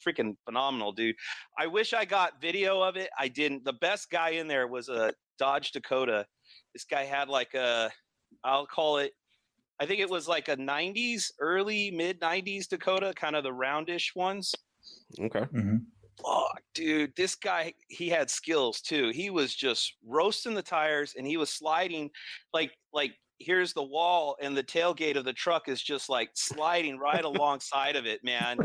freaking 0.07 0.37
phenomenal, 0.46 0.92
dude. 0.92 1.16
I 1.59 1.66
wish 1.66 1.92
I 1.92 2.07
got 2.07 2.40
video 2.40 2.81
of 2.81 2.96
it. 2.96 3.11
I 3.18 3.29
didn't. 3.29 3.62
The 3.62 3.75
best 3.75 4.11
guy 4.11 4.31
in 4.31 4.49
there 4.49 4.68
was 4.68 4.88
a 4.88 5.12
Dodge 5.38 5.72
Dakota. 5.72 6.25
This 6.72 6.85
guy 6.85 7.05
had 7.05 7.29
like 7.29 7.53
a, 7.53 7.90
I'll 8.42 8.66
call 8.66 8.99
it, 8.99 9.12
I 9.79 9.87
think 9.87 10.01
it 10.01 10.09
was 10.11 10.27
like 10.29 10.49
a 10.49 10.57
90s, 10.57 11.31
early 11.39 11.91
mid 11.91 12.21
90s 12.21 12.69
Dakota, 12.69 13.12
kind 13.15 13.37
of 13.37 13.45
the 13.45 13.53
roundish 13.53 14.15
ones. 14.15 14.55
okay. 15.21 15.41
Mhm. 15.41 15.85
Fuck, 16.23 16.62
dude, 16.73 17.15
this 17.15 17.35
guy, 17.35 17.75
he 17.89 18.09
had 18.09 18.31
skills 18.31 18.81
too. 18.81 19.11
He 19.11 19.29
was 19.29 19.55
just 19.55 19.97
roasting 20.03 20.55
the 20.55 20.62
tires 20.62 21.15
and 21.17 21.27
he 21.27 21.37
was 21.37 21.51
sliding 21.51 22.11
like, 22.55 22.73
like, 22.93 23.12
here's 23.39 23.75
the 23.75 23.83
wall 23.83 24.35
and 24.41 24.57
the 24.57 24.65
tailgate 24.65 25.17
of 25.17 25.27
the 25.27 25.33
truck 25.35 25.69
is 25.69 25.83
just 25.83 26.09
like 26.09 26.31
sliding 26.33 26.97
right 26.99 27.23
alongside 27.25 27.95
of 27.95 28.07
it, 28.07 28.25
man. 28.25 28.57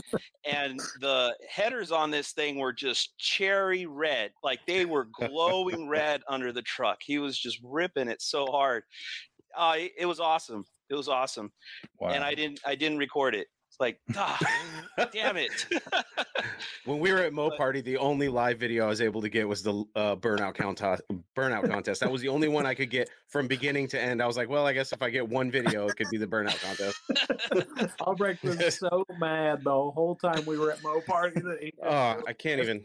And 0.50 0.80
the 1.02 1.36
headers 1.50 1.92
on 1.92 2.10
this 2.10 2.32
thing 2.32 2.58
were 2.58 2.72
just 2.72 3.18
cherry 3.18 3.86
red. 3.86 4.32
Like 4.44 4.66
they 4.66 4.86
were 4.86 5.10
glowing 5.12 5.90
red 5.90 6.22
under 6.30 6.54
the 6.54 6.62
truck. 6.62 7.00
He 7.04 7.20
was 7.20 7.38
just 7.38 7.60
ripping 7.62 8.08
it 8.08 8.22
so 8.22 8.46
hard. 8.46 8.84
Uh, 9.58 9.74
it, 9.78 9.92
it 9.98 10.06
was 10.06 10.22
awesome. 10.22 10.64
It 10.92 10.96
was 10.96 11.08
awesome. 11.08 11.52
Wow. 12.00 12.10
And 12.10 12.24
I 12.24 12.36
didn't, 12.36 12.60
I 12.66 12.76
didn't 12.76 12.98
record 12.98 13.34
it. 13.34 13.48
It's 13.70 13.80
like, 13.80 14.02
ah, 14.18 14.38
damn 15.14 15.38
it. 15.38 15.66
When 16.84 17.00
we 17.00 17.14
were 17.14 17.20
at 17.20 17.32
Mo 17.32 17.52
Party, 17.52 17.80
the 17.80 17.96
only 17.96 18.28
live 18.28 18.60
video 18.60 18.84
I 18.84 18.90
was 18.90 19.00
able 19.00 19.22
to 19.22 19.30
get 19.30 19.48
was 19.48 19.64
the 19.64 19.86
uh, 19.96 20.18
burnout 20.18 20.56
contest. 20.56 21.04
Burnout 21.38 21.70
contest. 21.70 22.02
That 22.02 22.12
was 22.12 22.22
the 22.22 22.28
only 22.28 22.50
one 22.50 22.66
I 22.66 22.74
could 22.74 22.90
get 22.90 23.10
from 23.30 23.48
beginning 23.48 23.88
to 23.90 24.02
end. 24.02 24.22
I 24.22 24.28
was 24.28 24.36
like, 24.36 24.50
well, 24.50 24.68
I 24.68 24.74
guess 24.74 24.92
if 24.92 25.02
I 25.02 25.10
get 25.10 25.30
one 25.30 25.50
video, 25.50 25.88
it 25.88 25.96
could 25.96 26.10
be 26.12 26.18
the 26.18 26.28
burnout 26.28 26.62
contest. 26.62 27.96
Albrecht 28.02 28.44
was 28.44 28.78
so 28.80 29.06
mad 29.18 29.64
the 29.64 29.72
whole 29.72 30.18
time 30.22 30.46
we 30.46 30.58
were 30.58 30.74
at 30.74 30.84
Mo 30.84 31.00
Party 31.08 31.40
that 31.40 31.60
he 31.62 31.74
Oh, 31.82 32.22
I 32.28 32.34
can't 32.34 32.60
even. 32.62 32.84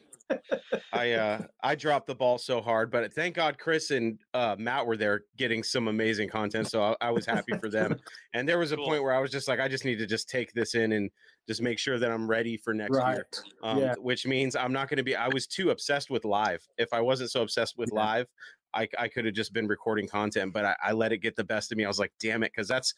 I 0.92 1.12
uh 1.12 1.42
I 1.62 1.74
dropped 1.74 2.06
the 2.06 2.14
ball 2.14 2.38
so 2.38 2.60
hard, 2.60 2.90
but 2.90 3.12
thank 3.12 3.34
God 3.34 3.58
Chris 3.58 3.90
and 3.90 4.18
uh, 4.34 4.56
Matt 4.58 4.86
were 4.86 4.96
there 4.96 5.24
getting 5.36 5.62
some 5.62 5.88
amazing 5.88 6.28
content, 6.28 6.68
so 6.68 6.82
I, 6.82 6.96
I 7.00 7.10
was 7.10 7.26
happy 7.26 7.52
for 7.60 7.68
them. 7.68 7.96
And 8.34 8.48
there 8.48 8.58
was 8.58 8.72
a 8.72 8.76
Cool. 8.76 8.86
point 8.86 9.02
where 9.02 9.12
I 9.12 9.20
was 9.20 9.30
just 9.30 9.48
like, 9.48 9.60
I 9.60 9.68
just 9.68 9.84
need 9.84 9.98
to 9.98 10.06
just 10.06 10.28
take 10.28 10.52
this 10.52 10.74
in 10.74 10.92
and 10.92 11.10
just 11.48 11.62
make 11.62 11.78
sure 11.78 11.98
that 11.98 12.10
I'm 12.10 12.28
ready 12.28 12.56
for 12.56 12.74
next 12.74 12.96
right. 12.96 13.14
year. 13.16 13.26
Um, 13.62 13.78
Yeah. 13.78 13.94
Which 13.98 14.26
means 14.26 14.56
I'm 14.56 14.72
not 14.72 14.88
going 14.88 14.98
to 14.98 15.04
be. 15.04 15.14
I 15.14 15.28
was 15.28 15.46
too 15.46 15.70
obsessed 15.70 16.10
with 16.10 16.24
live. 16.24 16.66
If 16.76 16.92
I 16.92 17.00
wasn't 17.00 17.30
so 17.30 17.42
obsessed 17.42 17.78
with 17.78 17.90
Yeah. 17.92 18.00
live, 18.00 18.26
I 18.74 18.88
I 18.98 19.08
could 19.08 19.24
have 19.26 19.34
just 19.34 19.52
been 19.52 19.66
recording 19.68 20.08
content, 20.08 20.52
but 20.52 20.64
I, 20.64 20.76
I 20.82 20.92
let 20.92 21.12
it 21.12 21.18
get 21.18 21.36
the 21.36 21.44
best 21.44 21.72
of 21.72 21.78
me. 21.78 21.84
I 21.84 21.88
was 21.88 21.98
like, 21.98 22.12
damn 22.20 22.42
it, 22.42 22.52
because 22.54 22.68
that's 22.68 22.92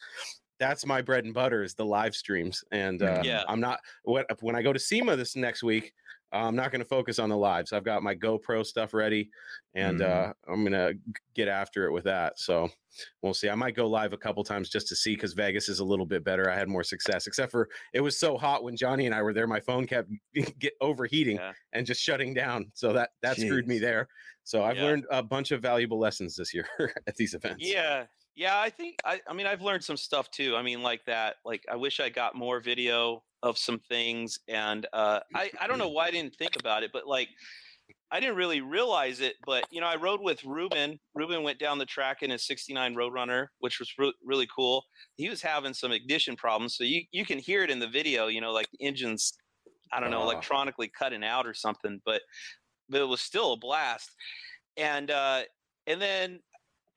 that's 0.59 0.85
my 0.85 1.01
bread 1.01 1.25
and 1.25 1.33
butter 1.33 1.63
is 1.63 1.73
the 1.75 1.85
live 1.85 2.15
streams, 2.15 2.63
and 2.71 3.01
uh, 3.01 3.21
Yeah. 3.23 3.43
I'm 3.47 3.59
not 3.59 3.79
what 4.03 4.25
when 4.41 4.55
I 4.55 4.61
go 4.61 4.73
to 4.73 4.79
SEMA 4.79 5.15
this 5.15 5.35
next 5.35 5.63
week. 5.63 5.93
I'm 6.31 6.55
not 6.55 6.71
going 6.71 6.81
to 6.81 6.87
focus 6.87 7.17
on 7.17 7.29
the 7.29 7.35
lives. 7.37 7.73
I've 7.73 7.83
got 7.83 8.03
my 8.03 8.13
GoPro 8.13 8.63
stuff 8.63 8.93
ready, 8.93 9.31
and 9.73 9.99
Mhm. 9.99 10.29
uh, 10.29 10.33
I'm 10.47 10.63
going 10.63 10.73
to 10.73 10.93
get 11.33 11.47
after 11.47 11.85
it 11.87 11.91
with 11.91 12.03
that. 12.03 12.37
So 12.37 12.69
we'll 13.23 13.33
see. 13.33 13.49
I 13.49 13.55
might 13.55 13.73
go 13.75 13.87
live 13.87 14.13
a 14.13 14.17
couple 14.17 14.43
times 14.43 14.69
just 14.69 14.87
to 14.89 14.95
see 14.95 15.15
because 15.15 15.33
Vegas 15.33 15.69
is 15.69 15.79
a 15.79 15.83
little 15.83 16.05
bit 16.05 16.23
better. 16.23 16.47
I 16.51 16.55
had 16.55 16.67
more 16.67 16.83
success, 16.83 17.25
except 17.25 17.51
for 17.51 17.67
it 17.93 18.01
was 18.01 18.19
so 18.19 18.37
hot 18.37 18.63
when 18.63 18.75
Johnny 18.77 19.07
and 19.07 19.15
I 19.15 19.23
were 19.23 19.33
there. 19.33 19.47
My 19.47 19.59
phone 19.59 19.87
kept 19.87 20.11
get 20.59 20.73
overheating 20.81 21.37
Yeah. 21.37 21.53
and 21.73 21.83
just 21.83 21.99
shutting 22.03 22.35
down. 22.35 22.69
So 22.75 22.93
that 22.93 23.09
that 23.23 23.37
screwed 23.37 23.67
me 23.67 23.79
there. 23.79 24.07
So 24.43 24.63
I've 24.63 24.77
Yeah. 24.77 24.83
learned 24.83 25.07
a 25.09 25.23
bunch 25.23 25.49
of 25.49 25.63
valuable 25.63 25.97
lessons 25.97 26.35
this 26.35 26.53
year 26.53 26.67
at 27.07 27.15
these 27.15 27.33
events. 27.33 27.65
Yeah. 27.65 28.05
Yeah, 28.39 28.57
I 28.57 28.69
think 28.69 28.95
I 29.03 29.19
I 29.27 29.33
mean 29.33 29.47
I've 29.47 29.61
learned 29.61 29.83
some 29.83 29.97
stuff 29.97 30.31
too. 30.31 30.55
I 30.55 30.61
mean 30.61 30.81
like 30.81 31.03
that 31.07 31.35
like 31.43 31.61
I 31.69 31.75
wish 31.75 31.99
I 31.99 32.07
got 32.07 32.35
more 32.35 32.61
video 32.61 33.21
of 33.43 33.57
some 33.57 33.79
things 33.89 34.39
and 34.47 34.87
uh 34.93 35.19
I 35.35 35.51
I 35.59 35.67
don't 35.67 35.77
know 35.77 35.89
why 35.89 36.05
I 36.05 36.11
didn't 36.11 36.35
think 36.37 36.55
about 36.57 36.83
it 36.83 36.91
but 36.93 37.05
like 37.05 37.27
I 38.11 38.21
didn't 38.21 38.37
really 38.37 38.61
realize 38.61 39.19
it 39.19 39.35
but 39.45 39.65
you 39.71 39.81
know 39.81 39.87
I 39.87 39.97
rode 39.97 40.21
with 40.21 40.41
Ruben. 40.45 40.97
Ruben 41.15 41.43
went 41.43 41.59
down 41.59 41.79
the 41.79 41.85
track 41.85 42.21
in 42.21 42.29
his 42.29 42.47
69 42.47 42.95
Roadrunner 42.95 43.47
which 43.59 43.77
was 43.77 43.91
re- 43.97 44.13
really 44.23 44.47
cool. 44.55 44.85
He 45.17 45.27
was 45.27 45.41
having 45.41 45.73
some 45.73 45.91
ignition 45.91 46.37
problems 46.37 46.77
so 46.77 46.85
you 46.85 47.01
you 47.11 47.25
can 47.25 47.39
hear 47.39 47.61
it 47.65 47.69
in 47.69 47.79
the 47.79 47.89
video, 47.89 48.27
you 48.27 48.39
know 48.39 48.53
like 48.53 48.69
the 48.71 48.85
engine's 48.87 49.33
I 49.91 49.99
don't 49.99 50.11
know 50.11 50.21
Ah. 50.21 50.31
electronically 50.31 50.89
cutting 50.97 51.25
out 51.25 51.45
or 51.45 51.53
something 51.53 51.99
but 52.05 52.21
but 52.87 53.01
it 53.01 53.09
was 53.09 53.19
still 53.19 53.51
a 53.51 53.57
blast 53.57 54.09
and 54.77 55.11
uh, 55.11 55.41
and 55.87 56.01
then 56.01 56.39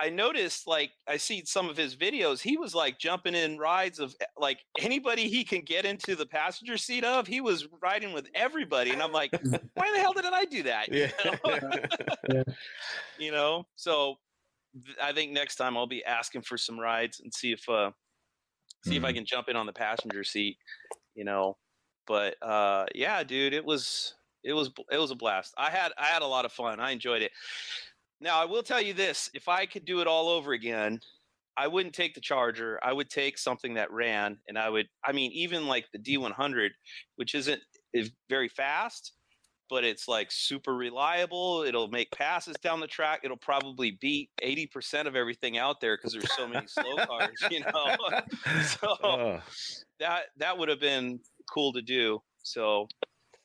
I 0.01 0.11
noticed 0.11 0.67
like 0.67 0.93
I 1.07 1.17
see 1.17 1.45
some 1.45 1.69
of 1.69 1.77
his 1.77 1.97
videos. 1.97 2.41
He 2.41 2.57
was 2.57 2.75
like 2.75 2.99
jumping 2.99 3.35
in 3.35 3.59
rides 3.59 3.99
of 4.01 4.15
eh, 4.21 4.25
like 4.37 4.61
anybody 4.77 5.29
he 5.29 5.45
can 5.45 5.63
get 5.63 5.85
into 5.85 6.17
the 6.17 6.27
passenger 6.27 6.77
seat 6.77 7.05
of. 7.05 7.27
He 7.27 7.41
was 7.41 7.69
riding 7.83 8.13
with 8.13 8.29
everybody, 8.35 8.93
and 8.93 9.03
I'm 9.03 9.13
like, 9.13 9.33
why 9.75 9.91
the 9.93 10.01
hell 10.01 10.13
didn't 10.15 10.35
I 10.35 10.45
do 10.45 10.65
that? 10.65 10.89
You 10.93 11.01
Yeah. 11.01 11.11
know? 11.25 11.59
Yeah. 12.29 12.43
You 13.17 13.33
know? 13.33 13.65
So 13.77 14.17
th- 14.87 14.99
I 15.03 15.13
think 15.13 15.33
next 15.33 15.57
time 15.57 15.77
I'll 15.77 15.87
be 15.87 16.05
asking 16.05 16.43
for 16.43 16.59
some 16.59 16.79
rides 16.79 17.21
and 17.21 17.33
see 17.35 17.53
if 17.53 17.69
uh 17.69 17.93
see 18.85 18.97
if 18.97 19.05
I 19.05 19.13
Mhm. 19.13 19.15
can 19.15 19.27
jump 19.27 19.49
in 19.49 19.57
on 19.57 19.67
the 19.67 19.73
passenger 19.73 20.25
seat. 20.25 20.59
You 21.15 21.25
know, 21.25 21.59
but 22.07 22.37
uh 22.43 22.87
yeah, 22.95 23.23
dude, 23.25 23.55
it 23.55 23.65
was 23.65 24.17
it 24.45 24.55
was 24.55 24.71
it 24.91 24.99
was 24.99 25.11
a 25.13 25.17
blast. 25.17 25.55
I 25.59 25.71
had 25.71 25.93
I 25.99 26.07
had 26.07 26.23
a 26.23 26.27
lot 26.27 26.45
of 26.47 26.53
fun. 26.53 26.81
I 26.81 26.93
enjoyed 26.93 27.23
it. 27.23 27.33
Now 28.23 28.41
I 28.41 28.45
will 28.45 28.63
tell 28.63 28.81
you 28.81 28.95
this: 28.95 29.29
if 29.35 29.49
I 29.49 29.67
could 29.67 29.85
do 29.85 30.01
it 30.01 30.07
all 30.07 30.29
over 30.29 30.53
again, 30.53 31.01
I 31.57 31.67
wouldn't 31.67 31.95
take 31.95 32.15
the 32.15 32.21
Charger. 32.21 32.79
I 32.83 32.93
would 32.93 33.11
take 33.11 33.37
something 33.37 33.75
that 33.75 33.91
ran, 33.91 34.39
and 34.49 34.57
I 34.57 34.71
would. 34.71 34.87
I 35.05 35.13
mean, 35.13 35.33
even 35.33 35.67
like 35.67 35.87
the 35.93 35.99
D100, 35.99 36.71
which 37.17 37.35
isn't 37.35 37.61
is 37.93 38.11
very 38.31 38.49
fast, 38.49 39.13
but 39.69 39.85
it's 39.85 40.07
like 40.07 40.31
super 40.31 40.75
reliable. 40.75 41.65
It'll 41.67 41.89
make 41.89 42.11
passes 42.13 42.57
down 42.63 42.79
the 42.79 42.87
track. 42.87 43.21
It'll 43.25 43.37
probably 43.37 43.99
beat 44.01 44.31
80% 44.43 45.07
of 45.07 45.17
everything 45.17 45.59
out 45.59 45.81
there 45.81 45.97
because 45.97 46.13
there's 46.13 46.33
so 46.37 46.47
many 46.47 46.67
slow 46.67 46.97
cars, 47.05 47.31
you 47.51 47.61
know. 47.61 47.97
so 48.63 48.97
Oh, 49.03 49.41
that 49.99 50.27
that 50.37 50.57
would 50.57 50.69
have 50.69 50.81
been 50.81 51.21
cool 51.53 51.73
to 51.73 51.83
do. 51.83 52.23
So, 52.43 52.87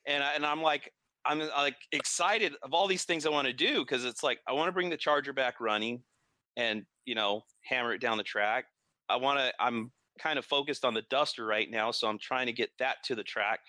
and 0.06 0.24
I, 0.24 0.34
and 0.34 0.46
I'm 0.46 0.62
like 0.62 0.94
I'm 1.28 1.42
uh, 1.42 1.48
like 1.58 1.78
excited 1.92 2.54
of 2.64 2.74
all 2.74 2.88
these 2.88 3.04
things 3.04 3.26
I 3.26 3.30
want 3.30 3.48
to 3.48 3.54
do 3.54 3.80
because 3.80 4.06
it's 4.06 4.24
like 4.24 4.40
I 4.48 4.54
want 4.54 4.68
to 4.70 4.72
bring 4.72 4.90
the 4.90 4.98
Charger 4.98 5.34
back 5.34 5.60
running, 5.60 6.02
and 6.56 6.86
you 7.06 7.16
know 7.16 7.42
hammer 7.64 7.94
it 7.94 8.02
down 8.02 8.18
the 8.18 8.24
track. 8.24 8.66
I 9.10 9.18
want 9.18 9.40
to. 9.40 9.54
I'm 9.60 9.92
kind 10.20 10.40
of 10.40 10.46
focused 10.46 10.84
on 10.84 10.94
the 10.94 11.04
Duster 11.10 11.46
right 11.46 11.70
now, 11.70 11.92
so 11.92 12.08
I'm 12.08 12.18
trying 12.20 12.48
to 12.48 12.54
get 12.54 12.72
that 12.80 12.98
to 13.06 13.16
the 13.16 13.24
track. 13.24 13.60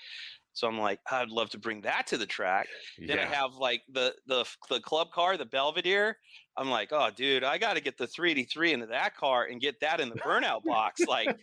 So 0.55 0.67
I'm 0.67 0.79
like, 0.79 0.99
I'd 1.09 1.29
love 1.29 1.51
to 1.51 1.59
bring 1.59 1.83
that 1.83 2.07
to 2.09 2.17
the 2.19 2.27
track. 2.27 2.67
Then 2.99 3.19
I 3.21 3.23
have 3.35 3.55
like 3.55 3.83
the 3.93 4.15
the 4.27 4.45
the 4.69 4.81
club 4.81 5.13
car, 5.13 5.37
the 5.37 5.45
Belvedere. 5.45 6.17
I'm 6.57 6.69
like, 6.71 6.89
oh, 6.91 7.11
dude, 7.15 7.45
I 7.45 7.59
got 7.59 7.75
to 7.75 7.81
get 7.81 7.97
the 7.97 8.09
383 8.09 8.73
into 8.73 8.87
that 8.87 9.15
car 9.17 9.45
and 9.45 9.61
get 9.61 9.79
that 9.81 10.01
in 10.01 10.09
the 10.09 10.17
burnout 10.17 10.65
box. 10.65 11.01
Like, 11.07 11.37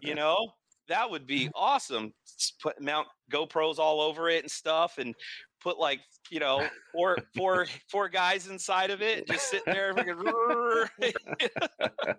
you 0.00 0.14
know, 0.14 0.52
that 0.86 1.10
would 1.10 1.26
be 1.26 1.50
awesome. 1.56 2.12
S- 2.24 2.52
Put 2.62 2.80
mount 2.80 3.08
GoPros 3.32 3.78
all 3.78 4.00
over 4.00 4.28
it 4.28 4.44
and 4.44 4.50
stuff, 4.50 4.98
and 4.98 5.16
put 5.62 5.78
like 5.78 6.00
you 6.30 6.40
know 6.40 6.66
four 6.92 7.16
four 7.36 7.66
four 7.90 8.08
guys 8.08 8.48
inside 8.48 8.90
of 8.90 9.02
it, 9.02 9.26
just 9.26 9.50
sitting 9.50 9.72
there. 9.72 9.94
freaking 9.94 10.88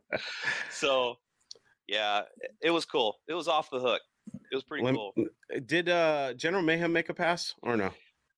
so, 0.72 1.16
yeah, 1.88 2.22
it 2.62 2.72
was 2.72 2.86
cool. 2.86 3.18
It 3.28 3.34
was 3.34 3.48
off 3.48 3.70
the 3.70 3.80
hook. 3.80 4.02
It 4.52 4.56
was 4.56 4.64
pretty 4.64 4.84
Lem- 4.86 4.96
cool. 4.96 5.14
Did 5.66 5.90
uh, 5.90 6.34
General 6.34 6.64
Mayhem 6.64 6.94
make 6.94 7.10
a 7.10 7.14
pass 7.14 7.54
or 7.62 7.76
no? 7.76 7.92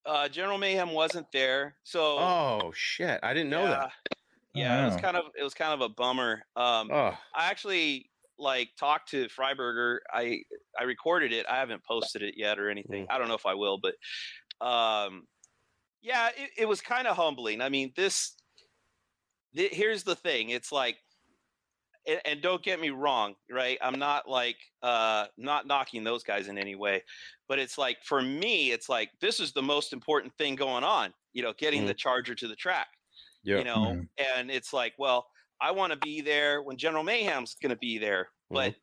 Uh, 0.05 0.27
General 0.27 0.57
Mayhem 0.57 0.91
wasn't 0.91 1.27
there, 1.31 1.75
so 1.83 2.17
Oh 2.19 2.71
shit! 2.75 3.19
I 3.23 3.33
didn't 3.33 3.49
know 3.49 3.67
that. 3.67 3.91
Yeah, 4.53 4.83
it 4.83 4.93
was 4.93 5.01
kind 5.01 5.17
of 5.17 5.25
it 5.37 5.43
was 5.43 5.53
kind 5.53 5.73
of 5.73 5.81
a 5.81 5.89
bummer. 5.89 6.43
Um, 6.55 6.89
Oh, 6.91 7.17
I 7.35 7.49
actually 7.49 8.09
like 8.37 8.69
talked 8.79 9.09
to 9.11 9.27
Freiburger. 9.27 9.97
I 10.13 10.39
I 10.79 10.83
recorded 10.83 11.33
it. 11.33 11.45
I 11.49 11.57
haven't 11.57 11.83
posted 11.83 12.21
it 12.21 12.35
yet 12.37 12.59
or 12.59 12.69
anything. 12.69 13.03
Mm. 13.03 13.07
I 13.09 13.17
don't 13.17 13.27
know 13.27 13.35
if 13.35 13.45
I 13.45 13.53
will, 13.53 13.77
but 13.77 13.95
um, 14.65 15.27
yeah, 16.01 16.29
it, 16.35 16.49
it 16.57 16.65
was 16.67 16.81
kind 16.81 17.07
of 17.07 17.15
humbling. 17.15 17.61
I 17.61 17.69
mean, 17.69 17.91
this. 17.95 18.35
th- 19.55 19.73
here's 19.73 20.03
the 20.03 20.15
thing. 20.15 20.49
It's 20.49 20.71
like, 20.71 20.97
and, 22.07 22.19
and 22.25 22.41
don't 22.41 22.61
get 22.61 22.79
me 22.79 22.89
wrong, 22.91 23.35
right? 23.49 23.77
I'm 23.81 23.97
not 23.99 24.27
like 24.29 24.57
uh 24.83 25.25
not 25.37 25.65
knocking 25.67 26.03
those 26.03 26.23
guys 26.23 26.47
in 26.47 26.57
any 26.57 26.75
way, 26.75 27.01
but 27.47 27.57
it's 27.59 27.77
like 27.77 27.97
for 28.03 28.21
me, 28.21 28.71
it's 28.71 28.89
like 28.89 29.09
this 29.21 29.39
is 29.39 29.51
the 29.53 29.61
most 29.63 29.93
important 29.93 30.33
thing 30.37 30.55
going 30.55 30.83
on. 30.83 31.13
You 31.33 31.43
know, 31.43 31.53
getting 31.57 31.83
Mm. 31.83 31.87
the 31.87 31.93
charger 31.93 32.35
to 32.35 32.47
the 32.47 32.55
track 32.55 32.87
yeah. 33.43 33.57
you 33.59 33.63
know 33.65 34.01
and 34.37 34.49
it's 34.49 34.73
like 34.73 34.93
well 34.97 35.27
i 35.61 35.69
want 35.69 35.91
to 35.93 35.99
be 35.99 36.19
there 36.21 36.63
when 36.63 36.77
general 36.77 37.03
mayhem's 37.03 37.55
going 37.61 37.69
to 37.69 37.75
be 37.77 37.99
there 37.99 38.29
but 38.49 38.73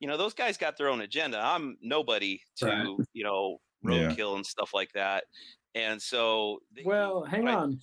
you 0.00 0.06
know 0.08 0.16
those 0.18 0.34
guys 0.34 0.58
got 0.58 0.76
their 0.76 0.88
own 0.88 1.00
agenda 1.02 1.40
i'm 1.42 1.76
nobody 1.80 2.38
to 2.56 2.66
Right. 2.66 3.06
you 3.14 3.24
know 3.24 3.58
Yeah. 3.84 3.90
roadkill 4.10 4.36
and 4.36 4.44
stuff 4.46 4.72
like 4.74 4.92
that 4.92 5.24
and 5.74 6.00
so 6.02 6.58
they- 6.74 6.82
Well, 6.84 7.22
hang 7.24 7.44
right. 7.44 7.54
on. 7.56 7.80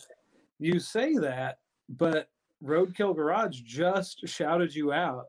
You 0.60 0.80
say 0.80 1.14
that, 1.16 1.60
but 1.90 2.30
Roadkill 2.64 3.16
Garage 3.16 3.62
just 3.62 4.28
shouted 4.28 4.74
you 4.76 4.92
out 4.92 5.26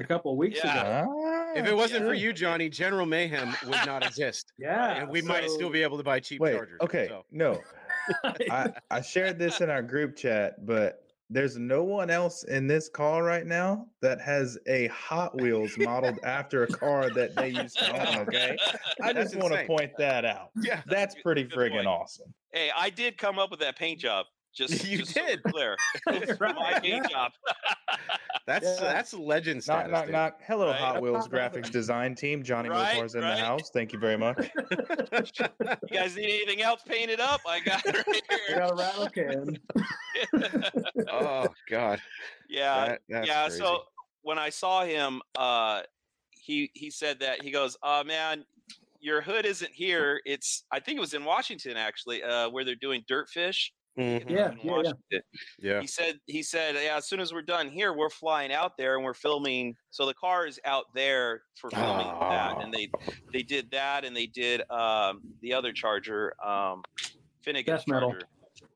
a 0.00 0.04
couple 0.04 0.32
of 0.32 0.38
weeks 0.38 0.60
Yeah. 0.64 1.02
ago. 1.02 1.14
Ah, 1.24 1.52
If 1.58 1.66
it 1.66 1.74
wasn't 1.76 2.04
for 2.06 2.14
you, 2.14 2.32
Johnny, 2.32 2.68
General 2.68 3.06
Mayhem 3.06 3.54
would 3.64 3.86
not 3.86 4.04
exist, 4.04 4.52
Yeah, 4.58 4.94
and 5.02 5.08
we 5.10 5.22
might 5.22 5.48
still 5.50 5.70
be 5.70 5.82
able 5.82 5.96
to 5.98 6.02
buy 6.04 6.18
cheap 6.20 6.40
Wait, 6.40 6.54
chargers. 6.56 6.80
okay, 6.80 7.06
so. 7.08 7.24
no. 7.30 7.60
I, 8.50 8.72
I 8.90 9.00
shared 9.02 9.38
this 9.38 9.60
in 9.60 9.68
our 9.70 9.82
group 9.82 10.16
chat, 10.16 10.64
but 10.66 11.05
there's 11.28 11.56
no 11.56 11.82
one 11.82 12.08
else 12.10 12.44
in 12.44 12.66
this 12.66 12.88
call 12.88 13.20
right 13.22 13.46
now 13.46 13.86
that 14.00 14.20
has 14.20 14.56
a 14.68 14.86
Hot 14.88 15.40
Wheels 15.40 15.76
modeled 15.78 16.18
after 16.22 16.62
a 16.62 16.66
car 16.68 17.10
that 17.10 17.34
they 17.34 17.48
used 17.48 17.78
to 17.78 17.90
own. 18.10 18.16
Okay, 18.26 18.56
I 19.02 19.12
That's 19.12 19.32
just 19.32 19.42
want 19.42 19.54
to 19.54 19.64
point 19.66 19.92
that 19.98 20.24
out. 20.24 20.50
Yeah. 20.62 20.82
That's 20.86 21.14
good- 21.14 21.22
pretty 21.24 21.42
good 21.44 21.58
friggin' 21.58 21.72
point. 21.72 21.86
awesome. 21.86 22.32
hey 22.52 22.70
i 22.76 22.90
did 22.90 23.18
come 23.18 23.38
up 23.38 23.50
with 23.50 23.60
that 23.60 23.76
paint 23.76 24.00
job 24.00 24.26
just 24.56 24.84
You 24.88 24.98
just 24.98 25.12
so 25.14 25.24
did. 25.26 25.42
clear 25.48 25.76
It 26.08 26.28
was 26.28 26.40
my 26.40 26.46
Right, 26.54 26.82
paint 26.82 27.06
yeah. 27.08 27.08
job 27.08 27.32
That's 28.46 28.64
Yeah. 28.66 28.80
that's 28.80 29.12
legend 29.14 29.56
Knock, 29.66 29.86
status. 29.86 29.92
knock, 29.92 30.04
dude. 30.06 30.12
knock. 30.12 30.40
Hello, 30.46 30.66
Right. 30.68 30.76
Hot 30.80 31.02
Wheels 31.02 31.28
graphics 31.34 31.70
design 31.70 32.14
team. 32.14 32.42
Johnny 32.42 32.68
Right, 32.68 32.94
Mopar's 32.94 33.14
in 33.14 33.22
right. 33.22 33.36
the 33.36 33.44
house. 33.44 33.70
Thank 33.70 33.92
you 33.92 33.98
very 33.98 34.16
much. 34.16 34.50
you 34.56 35.88
guys 35.92 36.16
need 36.16 36.24
anything 36.42 36.62
else 36.62 36.82
painted 36.86 37.20
up 37.20 37.40
i 37.46 37.60
got 37.60 37.84
it 37.86 37.94
right 38.06 38.22
You 38.30 38.38
here 38.48 38.58
got 38.58 38.70
a 38.72 38.74
rattle 38.74 39.08
can. 39.10 39.58
Oh 41.10 41.46
God. 41.70 42.00
yeah 42.48 42.96
That- 43.10 43.26
yeah 43.26 43.46
crazy. 43.46 43.58
so 43.60 43.82
when 44.22 44.38
i 44.38 44.48
saw 44.50 44.84
him 44.84 45.20
uh 45.36 45.82
he 46.30 46.70
he 46.74 46.90
said 46.90 47.20
that 47.20 47.42
he 47.42 47.50
goes 47.50 47.76
uh 47.82 48.02
man 48.06 48.44
your 49.00 49.20
hood 49.20 49.44
isn't 49.46 49.72
here 49.72 50.20
it's 50.24 50.64
i 50.72 50.80
think 50.80 50.96
it 50.96 51.00
was 51.00 51.14
in 51.14 51.24
washington 51.24 51.76
actually 51.76 52.22
uh 52.22 52.48
where 52.50 52.64
they're 52.64 52.74
doing 52.76 53.02
dirt 53.08 53.28
fish 53.96 54.22
Mhm. 54.24 54.30
Yeah, 54.30 54.50
in 54.50 54.56
yeah, 54.58 54.62
yeah. 54.62 54.70
Washington. 54.72 55.22
Yeah. 55.58 55.80
he 55.80 55.86
said 55.86 56.18
he 56.26 56.42
said 56.42 56.74
yeah 56.74 56.96
as 56.96 57.06
soon 57.08 57.18
as 57.20 57.32
we're 57.32 57.42
done 57.42 57.68
here 57.70 57.92
we're 57.94 58.10
flying 58.10 58.52
out 58.52 58.76
there 58.76 58.96
and 58.96 59.04
we're 59.04 59.14
filming 59.14 59.74
so 59.90 60.04
the 60.06 60.14
car 60.14 60.46
is 60.46 60.60
out 60.64 60.84
there 60.94 61.42
for 61.54 61.70
filming 61.70 62.06
that 62.06 62.60
and 62.62 62.72
they 62.72 62.90
they 63.32 63.42
did 63.42 63.70
that 63.70 64.04
and 64.04 64.14
they 64.16 64.26
did 64.26 64.60
um 64.70 65.20
the 65.40 65.52
other 65.54 65.72
charger 65.72 66.34
um 66.46 66.82
finnegan's 67.42 67.80
Death 67.80 67.88
metal. 67.88 68.10
charger 68.10 68.26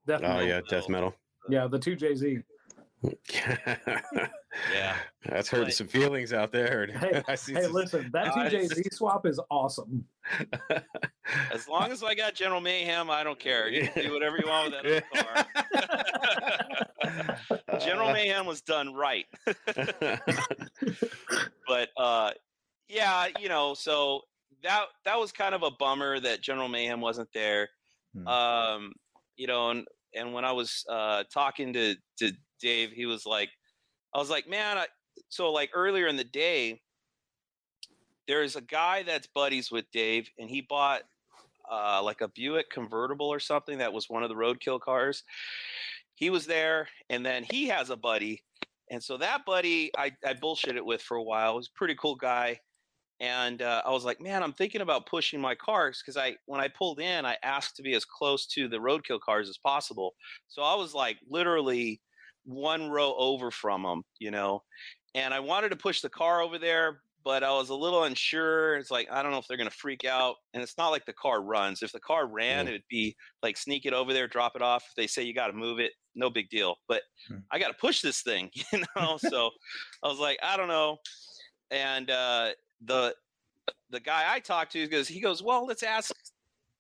Definitely. 0.07 0.45
Oh 0.45 0.47
yeah, 0.49 0.61
death 0.69 0.89
metal. 0.89 1.15
Yeah, 1.49 1.67
the 1.67 1.79
two 1.79 1.97
JZ. 1.97 2.43
yeah 4.73 4.97
That's 5.27 5.49
hurting 5.49 5.67
But- 5.67 5.75
some 5.75 5.87
feelings 5.89 6.33
out 6.33 6.51
there. 6.53 6.87
Hey, 6.87 7.23
I 7.29 7.35
see 7.37 7.53
Hey, 7.55 7.63
some- 7.63 7.73
listen, 7.73 8.11
that 8.13 8.35
two 8.35 8.41
Uh, 8.41 8.51
JZ 8.51 8.93
swap 8.95 9.27
is 9.27 9.39
awesome. 9.51 10.05
as 11.53 11.67
long 11.69 11.91
as 11.91 12.03
i 12.05 12.15
got 12.15 12.35
general 12.35 12.61
mayhem 12.61 13.11
i 13.11 13.25
don't 13.25 13.39
care 13.39 13.69
you 13.69 13.89
can 13.89 14.05
do 14.07 14.13
whatever 14.13 14.37
you 14.37 14.47
want 14.47 14.73
with 14.83 15.03
that 15.11 15.49
car 17.67 17.79
general 17.81 18.13
mayhem 18.13 18.45
was 18.47 18.61
done 18.61 18.93
right 18.95 19.25
but 21.67 21.89
uh 21.97 22.31
yeah 22.89 23.27
you 23.41 23.49
know 23.49 23.75
so 23.75 24.21
that 24.63 24.85
that 25.05 25.19
was 25.19 25.33
kind 25.33 25.55
of 25.55 25.63
a 25.63 25.71
bummer 25.71 26.21
that 26.21 26.41
general 26.43 26.69
mayhem 26.69 27.01
wasn't 27.01 27.29
there 27.33 27.69
Hmm. 28.15 28.27
um 28.27 28.93
you 29.37 29.47
know 29.47 29.71
and 29.71 29.87
and 30.15 30.33
when 30.35 30.45
i 30.45 30.51
was 30.53 30.85
uh 30.89 31.23
talking 31.33 31.73
to 31.75 31.95
to 32.19 32.33
dave 32.61 32.91
he 32.91 33.07
was 33.07 33.25
like 33.25 33.51
i 34.15 34.19
was 34.19 34.31
like 34.31 34.49
man 34.49 34.79
I, 34.79 34.87
so 35.29 35.53
like 35.53 35.71
earlier 35.75 36.07
in 36.07 36.17
the 36.17 36.25
day 36.25 36.81
there's 38.29 38.57
a 38.57 38.61
guy 38.61 39.03
that's 39.03 39.27
buddies 39.27 39.71
with 39.71 39.91
dave 39.93 40.29
and 40.39 40.49
he 40.49 40.61
bought 40.61 41.03
uh 41.71 42.01
like 42.03 42.21
a 42.21 42.29
buick 42.29 42.71
convertible 42.71 43.29
or 43.29 43.41
something 43.41 43.79
that 43.79 43.93
was 43.93 44.09
one 44.09 44.23
of 44.23 44.29
the 44.29 44.35
roadkill 44.35 44.81
cars 44.81 45.25
he 46.15 46.31
was 46.31 46.47
there 46.47 46.89
and 47.09 47.25
then 47.25 47.45
he 47.51 47.69
has 47.69 47.91
a 47.91 47.97
buddy 47.97 48.43
and 48.91 49.03
so 49.03 49.17
that 49.19 49.47
buddy 49.47 49.91
I, 49.97 50.13
I 50.27 50.35
bullshitted 50.35 50.85
with 50.85 51.01
for 51.01 51.17
a 51.17 51.23
while. 51.23 51.57
He's 51.57 51.69
a 51.69 51.79
pretty 51.79 51.95
cool 51.95 52.17
guy. 52.17 52.59
And 53.21 53.61
uh, 53.61 53.83
I 53.85 53.91
was 53.91 54.05
like, 54.05 54.21
man, 54.21 54.43
I'm 54.43 54.55
thinking 54.55 54.81
about 54.81 55.07
pushing 55.07 55.41
my 55.41 55.55
cars 55.55 56.03
because 56.03 56.17
I, 56.17 56.37
when 56.47 56.61
I 56.61 56.69
pulled 56.69 57.01
in, 57.01 57.27
I 57.27 57.37
asked 57.43 57.77
to 57.77 57.83
be 57.83 57.95
as 57.95 58.05
close 58.05 58.47
to 58.49 58.67
the 58.67 58.79
roadkill 58.79 59.21
cars 59.21 59.49
as 59.49 59.59
possible. 59.59 60.15
So 60.49 60.63
I 60.63 60.75
was 60.75 60.95
like 60.95 61.19
literally 61.29 62.01
one 62.45 62.89
row 62.91 63.15
over 63.17 63.51
from 63.51 63.83
them, 63.83 64.03
you 64.19 64.31
know. 64.31 64.63
And 65.15 65.35
I 65.35 65.41
wanted 65.41 65.71
to 65.71 65.77
push 65.77 66.01
the 66.01 66.09
car 66.09 66.41
over 66.41 66.59
there, 66.59 67.03
but 67.25 67.43
I 67.43 67.51
was 67.51 67.69
a 67.71 67.75
little 67.75 68.05
unsure. 68.05 68.77
It's 68.77 68.91
like 68.91 69.11
I 69.11 69.23
don't 69.23 69.33
know 69.33 69.39
if 69.39 69.47
they're 69.49 69.57
gonna 69.57 69.71
freak 69.71 70.05
out, 70.05 70.37
and 70.55 70.63
it's 70.63 70.79
not 70.79 70.89
like 70.91 71.05
the 71.07 71.13
car 71.13 71.43
runs. 71.43 71.83
If 71.83 71.93
the 71.93 72.01
car 72.01 72.27
ran, 72.27 72.67
Yeah. 72.67 72.71
it'd 72.75 72.89
be 72.89 73.17
like 73.43 73.57
sneak 73.57 73.87
it 73.87 73.93
over 73.93 74.13
there, 74.13 74.29
drop 74.29 74.57
it 74.57 74.63
off. 74.63 74.85
If 74.89 74.95
they 74.95 75.07
say 75.07 75.23
you 75.23 75.35
got 75.35 75.49
to 75.49 75.53
move 75.53 75.81
it, 75.81 75.93
no 76.15 76.31
big 76.31 76.49
deal. 76.51 76.77
But 76.89 77.03
Hmm. 77.29 77.39
I 77.51 77.59
got 77.59 77.69
to 77.69 77.75
push 77.75 78.01
this 78.03 78.23
thing, 78.23 78.51
you 78.73 78.83
know. 78.97 79.17
so 79.19 79.51
I 80.03 80.09
was 80.09 80.19
like, 80.19 80.39
I 80.43 80.57
don't 80.57 80.69
know. 80.69 80.99
And 81.71 82.11
uh, 82.11 82.53
the 82.81 83.15
the 83.91 84.01
guy 84.01 84.25
I 84.33 84.41
talked 84.41 84.73
to 84.73 84.87
goes, 84.89 85.07
he 85.09 85.21
goes, 85.21 85.43
well, 85.43 85.67
let's 85.67 85.83
ask 85.83 86.13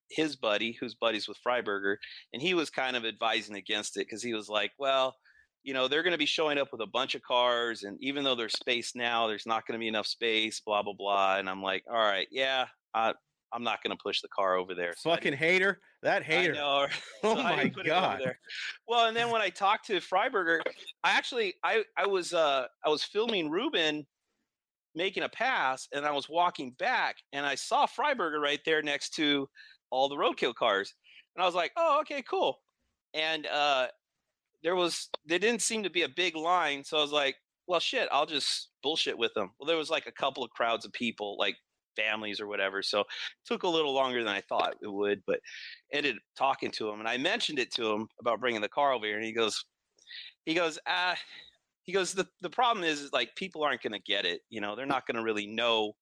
his 0.08 0.34
buddy, 0.36 0.72
who's 0.72 0.94
buddies 0.94 1.28
with 1.28 1.38
Freiburger, 1.46 1.96
and 2.32 2.40
he 2.42 2.54
was 2.54 2.70
kind 2.70 2.96
of 2.96 3.04
advising 3.04 3.56
against 3.56 3.96
it 3.96 4.06
because 4.06 4.22
he 4.22 4.34
was 4.34 4.48
like, 4.48 4.72
well, 4.78 5.16
you 5.62 5.74
know, 5.74 5.88
they're 5.88 6.02
going 6.02 6.12
to 6.12 6.18
be 6.18 6.26
showing 6.26 6.58
up 6.58 6.72
with 6.72 6.80
a 6.80 6.86
bunch 6.86 7.14
of 7.14 7.22
cars, 7.22 7.82
and 7.82 7.98
even 8.00 8.24
though 8.24 8.34
there's 8.34 8.54
space 8.54 8.94
now, 8.94 9.26
there's 9.26 9.46
not 9.46 9.66
going 9.66 9.78
to 9.78 9.82
be 9.82 9.88
enough 9.88 10.06
space, 10.06 10.60
blah 10.60 10.82
blah 10.82 10.94
blah. 10.94 11.36
And 11.36 11.48
I'm 11.48 11.62
like, 11.62 11.84
all 11.88 11.96
right, 11.96 12.28
yeah, 12.30 12.66
I, 12.94 13.14
I'm 13.52 13.62
not 13.62 13.82
going 13.82 13.96
to 13.96 14.02
push 14.02 14.20
the 14.20 14.28
car 14.28 14.56
over 14.56 14.74
there. 14.74 14.94
So 14.96 15.10
Fucking 15.10 15.34
hater. 15.34 15.80
That 16.02 16.22
hater. 16.22 16.54
know. 16.54 16.86
Oh 17.22 17.36
so 17.36 17.42
my 17.42 17.56
didn't 17.56 17.74
put 17.74 17.86
it 17.86 17.90
over 17.90 18.00
God. 18.00 18.34
Well, 18.88 19.06
and 19.06 19.16
then 19.16 19.30
when 19.30 19.42
I 19.42 19.50
talked 19.50 19.86
to 19.88 20.00
Freiburger, 20.00 20.60
I 21.04 21.10
actually 21.10 21.54
I 21.62 21.84
I 21.98 22.06
was 22.06 22.32
uh 22.32 22.66
I 22.84 22.88
was 22.88 23.04
filming 23.04 23.50
Ruben 23.50 24.06
making 24.94 25.22
a 25.22 25.28
pass 25.28 25.86
and 25.92 26.06
I 26.06 26.12
was 26.12 26.28
walking 26.28 26.74
back 26.78 27.16
and 27.32 27.44
I 27.44 27.54
saw 27.54 27.86
Freiburger 27.86 28.40
right 28.40 28.60
there 28.64 28.82
next 28.82 29.10
to 29.16 29.48
all 29.90 30.08
the 30.08 30.16
roadkill 30.16 30.54
cars. 30.54 30.94
And 31.36 31.42
I 31.42 31.46
was 31.46 31.54
like, 31.54 31.72
"Oh, 31.76 32.00
okay, 32.00 32.22
cool." 32.22 32.58
And 33.12 33.46
uh 33.46 33.88
there 34.62 34.76
was 34.76 35.08
there 35.26 35.38
didn't 35.38 35.62
seem 35.62 35.82
to 35.82 35.90
be 35.90 36.02
a 36.02 36.08
big 36.08 36.36
line, 36.36 36.84
so 36.84 36.98
I 36.98 37.02
was 37.02 37.12
like, 37.12 37.36
"Well, 37.66 37.80
shit, 37.80 38.08
I'll 38.12 38.26
just 38.26 38.70
bullshit 38.82 39.18
with 39.18 39.32
them." 39.34 39.50
Well, 39.58 39.66
there 39.66 39.76
was 39.76 39.90
like 39.90 40.06
a 40.06 40.12
couple 40.12 40.44
of 40.44 40.50
crowds 40.50 40.84
of 40.84 40.92
people, 40.92 41.36
like 41.38 41.56
families 41.96 42.40
or 42.40 42.46
whatever. 42.46 42.82
So 42.82 43.00
it 43.00 43.06
took 43.44 43.62
a 43.62 43.68
little 43.68 43.92
longer 43.92 44.22
than 44.22 44.32
I 44.32 44.40
thought 44.42 44.76
it 44.82 44.92
would, 44.92 45.22
but 45.26 45.40
ended 45.92 46.16
up 46.16 46.22
talking 46.36 46.70
to 46.72 46.88
him 46.88 47.00
and 47.00 47.08
I 47.08 47.16
mentioned 47.16 47.58
it 47.58 47.72
to 47.74 47.90
him 47.90 48.08
about 48.20 48.40
bringing 48.40 48.60
the 48.60 48.68
car 48.68 48.92
over 48.92 49.06
here 49.06 49.16
and 49.16 49.24
he 49.24 49.32
goes 49.32 49.64
he 50.44 50.54
goes 50.54 50.78
ah 50.86 51.16
he 51.84 51.92
goes 51.92 52.12
the, 52.12 52.26
the 52.40 52.50
problem 52.50 52.84
is, 52.84 53.00
is 53.00 53.12
like 53.12 53.34
people 53.36 53.62
aren't 53.62 53.82
going 53.82 53.92
to 53.92 54.00
get 54.00 54.24
it 54.24 54.40
you 54.50 54.60
know 54.60 54.74
they're 54.74 54.86
not 54.86 55.06
going 55.06 55.16
to 55.16 55.22
really 55.22 55.46
know 55.46 55.92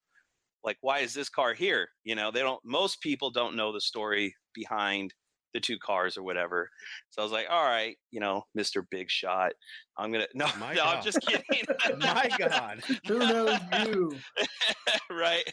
like 0.64 0.76
why 0.80 0.98
is 0.98 1.14
this 1.14 1.28
car 1.28 1.54
here 1.54 1.88
you 2.04 2.14
know 2.14 2.30
they 2.30 2.40
don't 2.40 2.60
most 2.64 3.00
people 3.00 3.30
don't 3.30 3.56
know 3.56 3.72
the 3.72 3.80
story 3.80 4.34
behind 4.54 5.14
the 5.54 5.60
two 5.60 5.78
cars 5.78 6.16
or 6.16 6.22
whatever 6.22 6.68
so 7.10 7.22
i 7.22 7.24
was 7.24 7.32
like 7.32 7.46
all 7.50 7.64
right 7.64 7.96
you 8.10 8.20
know 8.20 8.44
mr 8.56 8.84
big 8.90 9.10
shot 9.10 9.52
i'm 9.96 10.12
gonna 10.12 10.26
no 10.34 10.46
My 10.60 10.74
no 10.74 10.82
i'm 10.82 10.96
God. 10.96 11.02
just 11.02 11.20
kidding 11.22 11.64
My 11.98 12.28
God. 12.38 12.82
Who 13.06 13.18
knows 13.18 13.58
you? 13.86 14.12
right? 15.10 15.44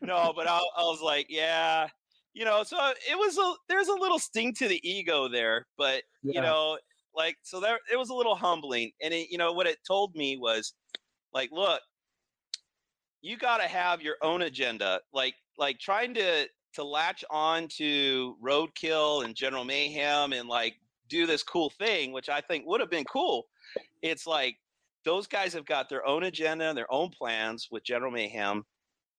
No, 0.00 0.32
but 0.34 0.46
I, 0.48 0.58
I 0.58 0.82
was 0.82 1.00
like, 1.02 1.26
yeah, 1.28 1.88
you 2.32 2.44
know. 2.44 2.62
So 2.62 2.78
uh, 2.78 2.92
it 3.10 3.16
was 3.16 3.36
a 3.38 3.54
there's 3.68 3.88
a 3.88 3.94
little 3.94 4.18
sting 4.18 4.54
to 4.54 4.68
the 4.68 4.80
ego 4.88 5.28
there, 5.28 5.66
but 5.76 6.02
you 6.22 6.40
know, 6.40 6.78
like 7.14 7.36
so 7.42 7.60
there 7.60 7.78
it 7.92 7.96
was 7.96 8.10
a 8.10 8.14
little 8.14 8.34
humbling, 8.36 8.92
and 9.02 9.12
it, 9.12 9.30
you 9.30 9.38
know 9.38 9.52
what 9.52 9.66
it 9.66 9.78
told 9.86 10.14
me 10.14 10.36
was, 10.36 10.74
like, 11.32 11.50
look, 11.52 11.80
you 13.20 13.36
got 13.36 13.58
to 13.58 13.68
have 13.68 14.00
your 14.00 14.16
own 14.22 14.42
agenda, 14.42 15.00
like 15.12 15.34
like 15.58 15.78
trying 15.78 16.14
to 16.14 16.46
to 16.78 16.84
latch 16.84 17.24
on 17.30 17.68
to 17.68 18.36
roadkill 18.42 19.24
and 19.24 19.34
general 19.34 19.64
mayhem 19.64 20.32
and 20.32 20.48
like 20.48 20.76
do 21.08 21.26
this 21.26 21.42
cool 21.42 21.70
thing, 21.70 22.12
which 22.12 22.28
I 22.28 22.40
think 22.40 22.66
would 22.66 22.80
have 22.80 22.90
been 22.90 23.04
cool. 23.04 23.46
It's 24.02 24.26
like 24.26 24.56
those 25.04 25.26
guys 25.26 25.52
have 25.54 25.64
got 25.64 25.88
their 25.88 26.06
own 26.06 26.24
agenda, 26.24 26.66
and 26.66 26.76
their 26.76 26.92
own 26.92 27.10
plans 27.10 27.68
with 27.70 27.84
General 27.84 28.12
Mayhem, 28.12 28.64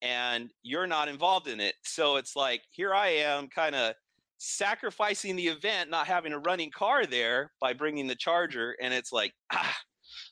and 0.01 0.51
you're 0.61 0.87
not 0.87 1.07
involved 1.07 1.47
in 1.47 1.59
it. 1.59 1.75
So 1.83 2.17
it's 2.17 2.35
like 2.35 2.61
here 2.71 2.93
I 2.93 3.07
am, 3.07 3.47
kind 3.47 3.75
of 3.75 3.93
sacrificing 4.37 5.35
the 5.35 5.47
event, 5.47 5.89
not 5.89 6.07
having 6.07 6.33
a 6.33 6.39
running 6.39 6.71
car 6.71 7.05
there 7.05 7.51
by 7.59 7.73
bringing 7.73 8.07
the 8.07 8.15
Charger, 8.15 8.75
and 8.81 8.93
it's 8.93 9.11
like 9.11 9.33
ah, 9.51 9.77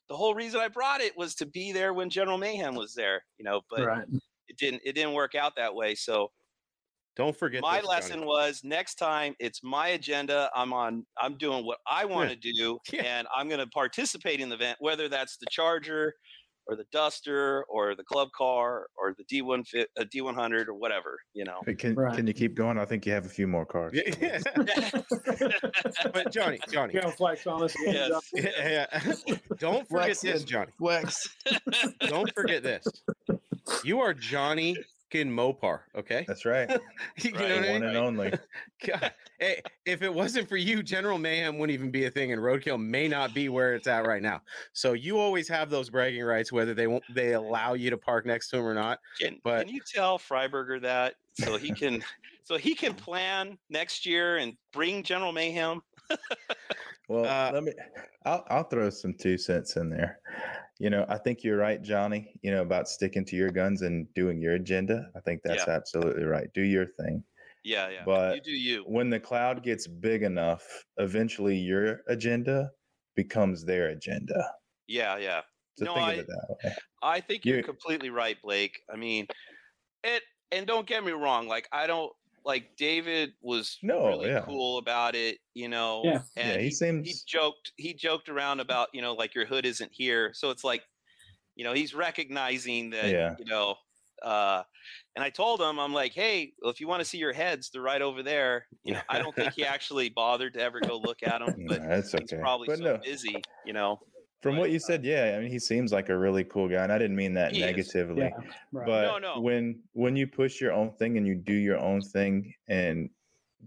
the 0.10 0.16
whole 0.16 0.36
reason 0.36 0.62
I 0.62 0.68
brought 0.68 1.02
it 1.02 1.18
was 1.18 1.36
to 1.36 1.46
be 1.46 1.72
there 1.72 1.94
when 1.94 2.10
General 2.10 2.38
Mayhem 2.38 2.76
was 2.76 2.94
there, 2.94 3.24
you 3.38 3.44
know. 3.46 3.62
But 3.70 3.86
right. 3.86 4.06
it 4.48 4.58
didn't. 4.58 4.82
It 4.86 4.94
didn't 4.94 5.14
work 5.14 5.36
out 5.36 5.54
that 5.58 5.74
way. 5.74 5.96
So 5.96 6.32
Don't 7.18 7.36
forget 7.36 7.62
my 7.62 7.78
this, 7.78 7.86
Johnny. 7.88 7.96
lesson 7.96 8.26
was 8.26 8.62
next 8.64 8.96
time 8.96 9.36
it's 9.40 9.64
my 9.64 9.90
agenda 9.90 10.50
i'm 10.56 10.72
on 10.74 11.06
i'm 11.20 11.38
doing 11.38 11.66
what 11.66 11.80
i 11.90 12.06
want 12.06 12.30
to 12.30 12.36
do 12.36 12.78
Yeah. 12.92 13.04
and 13.04 13.28
i'm 13.36 13.48
going 13.48 13.60
to 13.60 13.68
participate 13.68 14.40
in 14.40 14.50
the 14.50 14.56
event 14.56 14.78
whether 14.80 15.10
that's 15.10 15.38
the 15.38 15.48
charger 15.50 16.14
or 16.70 16.76
the 16.76 16.86
duster 16.92 17.64
or 17.70 17.96
the 17.96 18.04
club 18.04 18.28
car 18.38 18.88
or 18.98 19.16
the 19.18 19.24
d1 19.24 19.66
fit 19.68 19.90
uh, 20.00 20.04
d100 20.14 20.68
or 20.68 20.74
whatever 20.74 21.18
you 21.34 21.44
know 21.46 21.60
Hey, 21.66 21.76
Can 21.76 21.96
Right. 21.96 22.16
can 22.16 22.28
you 22.28 22.34
keep 22.34 22.56
going? 22.56 22.78
I 22.78 22.86
think 22.86 23.06
you 23.06 23.14
have 23.14 23.26
a 23.26 23.30
few 23.30 23.48
more 23.48 23.66
cars. 23.66 23.94
Yeah. 24.22 24.40
but 26.14 26.32
Johnny, 26.32 26.60
Johnny, 26.72 26.94
You 26.94 27.02
gonna 27.02 27.14
flex 27.16 27.48
on 27.48 27.64
us 27.64 27.74
Yes. 27.86 28.10
John? 28.10 28.22
yeah, 28.44 28.86
don't 29.60 29.88
forget 29.88 30.18
Flex 30.18 30.22
this. 30.22 30.44
Johnny. 30.44 30.72
Flex. 30.78 31.28
Don't 32.02 32.32
forget 32.34 32.64
this. 32.64 32.86
You 33.84 34.00
are 34.02 34.14
Johnny 34.14 34.76
fucking 35.12 35.30
Mopar, 35.32 35.82
okay? 35.96 36.26
That's 36.28 36.46
right. 36.46 36.70
you 37.18 37.32
know 37.32 37.40
Right. 37.40 37.50
what 37.60 37.66
I 37.66 37.72
One 37.72 37.82
mean? 37.82 37.84
and 37.84 37.98
only. 37.98 38.34
God, 38.86 39.14
hey, 39.40 39.62
if 39.86 40.02
it 40.02 40.14
wasn't 40.14 40.48
for 40.50 40.58
you, 40.58 40.84
General 40.84 41.18
Mayhem 41.18 41.58
wouldn't 41.58 41.74
even 41.74 41.92
be 41.92 42.06
a 42.06 42.12
thing, 42.12 42.32
and 42.32 42.42
Roadkill 42.42 42.80
may 42.84 43.08
not 43.08 43.34
be 43.34 43.50
where 43.50 43.76
it's 43.76 43.88
at 43.88 44.06
right 44.06 44.22
now. 44.22 44.42
So 44.74 44.94
you 44.94 45.18
always 45.20 45.48
have 45.50 45.70
those 45.70 45.90
bragging 45.90 46.24
rights, 46.24 46.52
whether 46.52 46.74
they 46.74 46.88
won't 46.88 47.04
they 47.14 47.34
allow 47.34 47.74
you 47.74 47.90
to 47.90 47.98
park 47.98 48.26
next 48.26 48.50
to 48.50 48.58
him 48.58 48.66
or 48.66 48.74
not. 48.74 49.00
can, 49.20 49.40
But- 49.44 49.66
can 49.66 49.74
you 49.74 49.82
tell 49.86 50.18
freiburger 50.20 50.82
that 50.82 51.16
so 51.34 51.58
he 51.58 51.72
can 51.72 52.04
so 52.44 52.58
he 52.58 52.74
can 52.76 52.94
plan 52.94 53.58
next 53.70 54.06
year 54.06 54.38
and 54.38 54.56
bring 54.74 55.04
general 55.04 55.32
mayhem 55.34 55.82
Well, 57.08 57.26
Uh, 57.26 57.52
let 57.54 57.64
me. 57.64 57.74
I'll 58.26 58.44
I'll 58.50 58.64
throw 58.64 58.90
some 58.90 59.14
two 59.14 59.38
cents 59.38 59.78
in 59.78 59.90
there. 59.90 60.20
You 60.80 60.90
know, 60.90 61.06
I 61.10 61.18
think 61.18 61.44
you're 61.44 61.58
right, 61.58 61.82
Johnny. 61.82 62.34
You 62.42 62.52
know 62.52 62.62
about 62.62 62.88
sticking 62.90 63.26
to 63.26 63.36
your 63.36 63.50
guns 63.50 63.82
and 63.82 64.14
doing 64.14 64.42
your 64.42 64.54
agenda. 64.56 65.10
I 65.16 65.22
think 65.22 65.42
that's 65.44 65.68
absolutely 65.68 66.24
right. 66.26 66.48
Do 66.54 66.62
your 66.62 66.86
thing. 66.86 67.24
yeah 67.64 67.90
yeah 67.90 68.00
you 68.00 68.06
But 68.06 68.44
do 68.44 68.52
you 68.52 68.84
When 68.84 69.10
the 69.10 69.20
cloud 69.20 69.64
gets 69.64 69.88
big 69.88 70.24
enough, 70.24 70.64
eventually 70.98 71.56
your 71.58 72.02
agenda 72.08 72.72
becomes 73.16 73.64
their 73.66 73.88
agenda. 73.90 74.52
yeah 74.88 75.18
yeah 75.18 75.42
So 75.78 75.86
No, 75.86 75.96
I- 75.96 76.14
of 76.14 76.20
it 76.20 76.28
that 76.28 76.48
way. 76.64 76.76
I 77.02 77.22
think 77.22 77.46
you're 77.46 77.58
You- 77.58 77.64
completely 77.64 78.10
right, 78.10 78.38
Blake. 78.42 78.76
I 78.94 78.96
mean, 78.98 79.28
it 80.04 80.24
and 80.52 80.66
don't 80.68 80.88
get 80.88 81.04
me 81.04 81.12
wrong, 81.14 81.48
like 81.48 81.68
I 81.72 81.88
don't 81.88 82.12
like 82.48 82.76
David 82.78 83.34
was 83.42 83.78
No, 83.84 84.08
really 84.08 84.30
yeah. 84.30 84.42
cool 84.46 84.78
about 84.80 85.14
it, 85.16 85.38
you 85.54 85.68
know. 85.68 86.02
Yeah. 86.06 86.22
And 86.38 86.48
yeah, 86.54 86.58
he, 86.60 86.64
he, 86.66 86.72
seems. 86.72 87.08
he 87.08 87.14
joked 87.28 87.74
he 87.76 87.94
joked 87.94 88.30
around 88.30 88.62
about, 88.62 88.88
you 88.94 89.02
know, 89.02 89.14
like 89.14 89.36
your 89.36 89.46
hood 89.46 89.66
isn't 89.66 89.92
here. 89.94 90.32
So 90.34 90.50
it's 90.50 90.64
like, 90.64 90.84
you 91.56 91.66
know, 91.66 91.74
he's 91.74 91.94
recognizing 91.94 92.90
that, 92.92 93.10
Yeah. 93.12 93.36
you 93.38 93.46
know, 93.46 93.76
uh 94.24 94.64
and 95.16 95.24
I 95.24 95.30
told 95.30 95.60
him, 95.62 95.78
I'm 95.80 95.94
like, 95.94 96.14
hey, 96.14 96.54
well, 96.62 96.72
if 96.72 96.80
you 96.80 96.88
want 96.88 97.02
to 97.02 97.06
see 97.06 97.18
your 97.18 97.34
heads, 97.34 97.70
they're 97.70 97.82
right 97.82 98.02
over 98.02 98.24
there. 98.24 98.66
You 98.84 98.94
know, 98.94 99.02
I 99.10 99.20
don't 99.20 99.36
think 99.36 99.54
he 99.54 99.66
actually 99.76 100.10
bothered 100.10 100.54
to 100.54 100.62
ever 100.62 100.80
go 100.80 100.98
look 100.98 101.24
at 101.24 101.40
them, 101.40 101.66
but 101.68 101.82
Nah, 101.82 101.90
that's 101.90 102.14
he's 102.14 102.22
okay. 102.32 102.40
probably 102.42 102.68
But 102.68 102.78
so 102.78 102.84
no, 102.86 102.98
busy, 102.98 103.36
you 103.66 103.74
know. 103.74 104.00
From 104.42 104.56
but, 104.56 104.62
what 104.62 104.72
you 104.72 104.80
said, 104.80 105.04
yeah, 105.04 105.36
I 105.38 105.42
mean, 105.42 105.50
he 105.52 105.60
seems 105.60 105.92
like 105.92 106.10
a 106.10 106.18
really 106.18 106.44
cool 106.44 106.68
guy, 106.70 106.84
and 106.84 106.92
I 106.92 106.98
didn't 106.98 107.16
mean 107.16 107.34
that 107.34 107.54
He 107.54 107.62
negatively. 107.62 108.24
Yeah. 108.26 108.50
Right. 108.72 108.86
But 108.86 109.02
No, 109.08 109.18
no. 109.36 109.42
when 109.42 109.82
when 109.94 110.16
you 110.16 110.28
push 110.28 110.62
your 110.62 110.74
own 110.74 110.92
thing 110.92 111.18
and 111.18 111.26
you 111.28 111.36
do 111.36 111.54
your 111.54 111.78
own 111.80 112.02
thing 112.02 112.54
and 112.68 113.10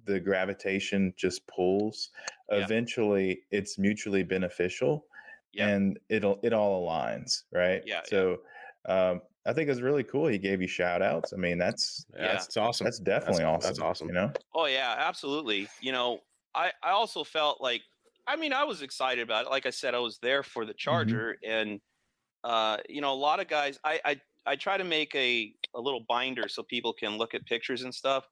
the 0.04 0.20
gravitation 0.20 1.12
just 1.16 1.46
pulls, 1.48 2.11
Yeah. 2.50 2.59
eventually 2.64 3.42
it's 3.50 3.78
mutually 3.78 4.22
beneficial 4.22 5.06
Yeah. 5.52 5.68
and 5.68 5.98
it'll 6.09 6.38
it 6.44 6.52
all 6.52 6.87
aligns, 6.87 7.42
right? 7.52 7.83
Yeah, 7.85 7.96
yeah. 7.96 8.02
So 8.06 8.42
um 8.87 9.22
I 9.46 9.52
think 9.54 9.70
it's 9.70 9.80
really 9.80 10.04
cool. 10.04 10.26
He 10.28 10.38
gave 10.38 10.61
you 10.62 10.68
shout 10.68 11.00
outs. 11.02 11.33
I 11.33 11.37
mean, 11.37 11.59
that's 11.59 12.06
Yeah, 12.14 12.22
Yeah. 12.22 12.33
that's 12.35 12.56
awesome. 12.56 12.85
that's 12.85 13.00
definitely 13.00 13.42
awesome. 13.44 13.68
that's 13.68 13.80
awesome. 13.80 14.09
You 14.09 14.14
know? 14.14 14.33
Oh 14.54 14.66
yeah, 14.66 14.94
absolutely. 14.98 15.66
You 15.80 15.90
know, 15.92 16.20
I 16.54 16.72
I 16.83 16.90
also 16.90 17.24
felt 17.24 17.61
like 17.61 17.83
I 18.26 18.37
mean, 18.37 18.52
I 18.52 18.64
was 18.64 18.83
excited 18.83 19.22
about 19.22 19.46
it. 19.46 19.50
Like 19.50 19.66
I 19.66 19.70
said, 19.70 19.94
I 19.94 19.98
was 19.98 20.18
there 20.22 20.42
for 20.42 20.64
the 20.64 20.74
charger 20.74 21.37
and 21.46 21.80
uh 22.44 22.78
you 22.88 23.00
know, 23.00 23.12
a 23.12 23.20
lot 23.28 23.40
of 23.40 23.48
guys 23.48 23.78
I 23.85 24.00
I 24.04 24.20
I 24.46 24.56
try 24.56 24.76
to 24.78 24.85
make 24.85 25.14
a 25.14 25.52
a 25.74 25.80
little 25.80 26.04
binder 26.09 26.48
so 26.48 26.62
people 26.62 26.92
can 26.92 27.16
look 27.18 27.35
at 27.35 27.44
pictures 27.46 27.83
and 27.83 27.94
stuff. 27.94 28.26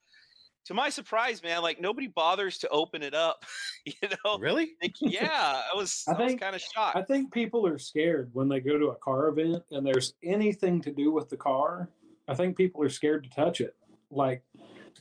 To 0.67 0.75
my 0.75 0.91
surprise, 0.91 1.43
man, 1.43 1.63
like 1.63 1.81
nobody 1.81 2.09
bothers 2.09 2.59
to 2.59 2.69
open 2.69 3.03
it 3.03 3.15
up, 3.15 3.45
you 3.87 3.93
know. 4.25 4.39
Really? 4.39 4.73
Like, 4.83 4.95
yeah, 5.01 5.63
I 5.73 5.77
was 5.77 6.05
I 6.07 6.13
I, 6.13 6.19
was 6.19 6.29
think- 6.29 6.41
kind 6.41 6.55
of 6.55 6.61
shocked. 6.61 6.97
I 6.97 7.03
think 7.03 7.33
people 7.33 7.67
are 7.67 7.79
scared 7.79 8.31
when 8.35 8.49
they 8.49 8.61
go 8.61 8.79
to 8.79 8.87
a 8.89 8.97
car 8.97 9.29
event 9.29 9.63
and 9.71 9.87
there's 9.87 10.15
anything 10.23 10.81
to 10.83 10.91
do 10.93 11.11
with 11.11 11.29
the 11.29 11.37
car. 11.37 11.89
I 12.29 12.35
think 12.35 12.57
people 12.57 12.83
are 12.83 12.91
scared 12.91 13.25
to 13.25 13.31
touch 13.31 13.61
it. 13.63 13.75
Like 14.11 14.43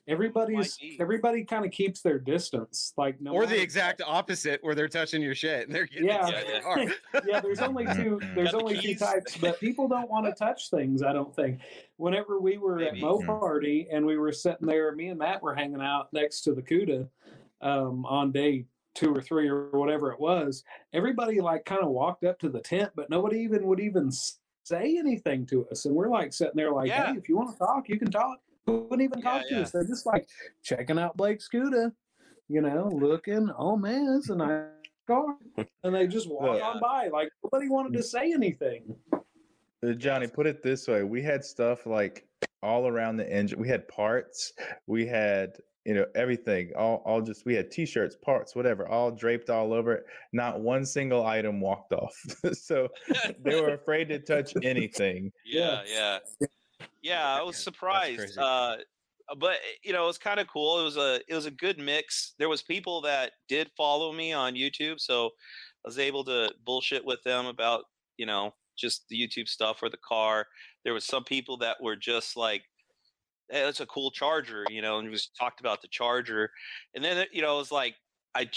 everybody's 0.07 0.77
everybody 0.99 1.43
kind 1.43 1.65
of 1.65 1.71
keeps 1.71 2.01
their 2.01 2.19
distance. 2.19 2.93
Like 2.97 3.19
no 3.21 3.31
or 3.33 3.45
the 3.45 3.51
matter- 3.51 3.61
exact 3.61 4.01
opposite, 4.05 4.59
where 4.63 4.73
they're 4.75 4.87
touching 4.87 5.21
your 5.21 5.35
shit 5.35 5.67
and 5.67 5.75
they're 5.75 5.85
getting 5.85 6.05
Yeah. 6.07 6.27
Yeah, 6.27 6.89
the 7.13 7.23
yeah, 7.27 7.39
there's 7.39 7.59
only 7.59 7.85
two. 7.85 8.19
there's 8.21 8.35
There's 8.35 8.51
the 8.51 8.57
only 8.57 8.79
two 8.79 8.95
types, 8.95 9.37
but 9.37 9.59
people 9.59 9.87
don't 9.87 10.09
want 10.09 10.25
to 10.25 10.31
touch 10.33 10.69
things. 10.69 11.03
I 11.03 11.13
don't 11.13 11.35
think. 11.35 11.59
Whenever 11.97 12.39
we 12.39 12.57
were 12.57 12.77
Maybe. 12.77 12.97
at 12.97 13.03
Mo 13.03 13.19
Mhm. 13.19 13.25
Party 13.25 13.87
and 13.91 14.05
we 14.05 14.17
were 14.17 14.31
sitting 14.31 14.67
there, 14.67 14.91
me 14.95 15.07
and 15.09 15.19
Matt 15.19 15.41
were 15.43 15.55
hanging 15.55 15.81
out 15.81 16.11
next 16.13 16.41
to 16.41 16.53
the 16.53 16.61
Cuda 16.61 17.07
um, 17.61 18.05
on 18.05 18.31
day 18.31 18.65
two 18.95 19.13
or 19.13 19.21
three 19.21 19.47
or 19.47 19.69
whatever 19.71 20.11
it 20.11 20.19
was. 20.19 20.63
Everybody 20.93 21.39
like 21.41 21.65
kind 21.65 21.81
of 21.83 21.89
walked 21.89 22.23
up 22.23 22.39
to 22.39 22.49
the 22.49 22.61
tent, 22.61 22.91
but 22.95 23.09
nobody 23.09 23.39
even 23.41 23.65
would 23.67 23.79
even 23.79 24.11
say 24.63 24.97
anything 24.97 25.45
to 25.47 25.67
us. 25.69 25.85
And 25.85 25.95
we're 25.95 26.09
like 26.09 26.33
sitting 26.33 26.55
there 26.55 26.71
like, 26.71 26.87
Yeah. 26.89 27.11
hey, 27.13 27.17
if 27.17 27.29
you 27.29 27.37
want 27.37 27.51
to 27.51 27.57
talk, 27.57 27.89
you 27.89 27.99
can 27.99 28.09
talk. 28.11 28.39
Wouldn't 28.67 29.01
even 29.01 29.19
Yeah, 29.19 29.31
talk 29.31 29.47
to 29.47 29.55
yeah. 29.55 29.61
us. 29.61 29.71
They're 29.71 29.83
just 29.85 30.05
like 30.05 30.27
checking 30.63 30.99
out 30.99 31.15
Blake's 31.17 31.47
Cuda, 31.53 31.91
you 32.49 32.61
know, 32.61 32.89
looking. 32.93 33.49
Oh 33.57 33.77
man, 33.77 34.15
it's 34.17 34.29
a 34.29 34.35
nice 34.35 34.65
car, 35.07 35.37
and 35.83 35.95
they 35.95 36.05
just 36.07 36.29
walk 36.29 36.53
Look. 36.53 36.63
on 36.63 36.79
by 36.81 37.07
like 37.07 37.29
nobody 37.43 37.69
wanted 37.69 37.93
to 37.93 38.03
say 38.03 38.33
anything. 38.33 38.95
Uh, 39.13 39.93
Johnny, 39.93 40.27
put 40.27 40.47
it 40.47 40.61
this 40.63 40.87
way: 40.87 41.03
we 41.03 41.21
had 41.21 41.43
stuff 41.45 41.85
like 41.85 42.27
all 42.61 42.87
around 42.87 43.17
the 43.17 43.31
engine. 43.31 43.59
We 43.59 43.69
had 43.69 43.87
parts. 43.87 44.51
We 44.85 45.05
had 45.05 45.53
you 45.85 45.93
know 45.93 46.05
everything. 46.15 46.71
All 46.75 47.01
all 47.05 47.21
just 47.21 47.45
we 47.45 47.53
had 47.53 47.71
T-shirts, 47.71 48.17
parts, 48.17 48.53
whatever, 48.53 48.85
all 48.87 49.11
draped 49.11 49.49
all 49.49 49.71
over 49.71 49.93
it. 49.93 50.05
Not 50.33 50.59
one 50.59 50.85
single 50.85 51.25
item 51.25 51.61
walked 51.61 51.93
off. 51.93 52.13
so 52.53 52.89
they 53.41 53.61
were 53.61 53.75
afraid 53.75 54.09
to 54.09 54.19
touch 54.19 54.51
anything. 54.63 55.31
yeah, 55.45 55.83
yeah, 55.89 56.17
yeah. 57.07 57.35
I 57.35 57.43
was 57.43 57.57
surprised. 57.57 58.37
Uh, 58.37 58.77
but 59.39 59.57
you 59.83 59.93
know, 59.93 60.03
it 60.03 60.07
was 60.07 60.17
kind 60.17 60.39
of 60.39 60.47
cool. 60.47 60.79
It 60.79 60.83
was 60.83 60.97
a 60.97 61.19
it 61.27 61.35
was 61.35 61.45
a 61.45 61.51
good 61.51 61.77
mix. 61.77 62.33
There 62.39 62.49
was 62.49 62.63
people 62.63 63.01
that 63.01 63.31
did 63.49 63.69
follow 63.75 64.13
me 64.13 64.33
on 64.33 64.53
YouTube, 64.53 64.99
so 64.99 65.27
I 65.85 65.87
was 65.87 65.99
able 65.99 66.23
to 66.25 66.51
bullshit 66.65 67.05
with 67.05 67.21
them 67.23 67.45
about 67.45 67.83
you 68.17 68.25
know 68.25 68.53
just 68.77 69.05
the 69.09 69.19
YouTube 69.19 69.47
stuff 69.47 69.79
or 69.81 69.89
the 69.89 69.97
car. 70.07 70.45
There 70.83 70.93
was 70.93 71.05
some 71.05 71.23
people 71.23 71.57
that 71.57 71.77
were 71.81 71.95
just 71.95 72.37
like, 72.37 72.63
"Hey, 73.49 73.63
that's 73.63 73.81
a 73.81 73.85
cool 73.85 74.11
charger," 74.11 74.65
you 74.69 74.81
know, 74.81 74.99
and 74.99 75.11
just 75.11 75.35
talked 75.37 75.59
about 75.59 75.81
the 75.81 75.89
charger. 75.89 76.49
And 76.95 77.03
then 77.03 77.25
you 77.33 77.41
know, 77.41 77.55
it 77.55 77.59
was 77.59 77.71
like 77.71 77.95
I 78.35 78.49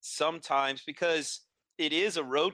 sometimes 0.00 0.82
because 0.86 1.40
it 1.78 1.92
is 1.92 2.16
a 2.18 2.24
road 2.24 2.52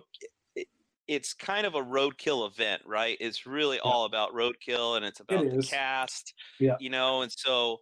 it's 1.09 1.35
kind 1.35 1.67
of 1.67 1.75
a 1.75 1.83
roadkill 1.83 2.47
event, 2.49 2.83
right? 2.87 3.17
It's 3.21 3.47
really 3.47 3.81
Yeah. 3.85 3.93
all 3.93 4.05
about 4.05 4.33
roadkill 4.35 4.97
and 4.97 5.05
it's 5.07 5.21
about 5.21 5.51
the 5.51 5.59
cast, 5.59 6.35
Yeah. 6.59 6.79
you 6.79 6.91
know, 6.91 7.23
and 7.23 7.33
so 7.33 7.79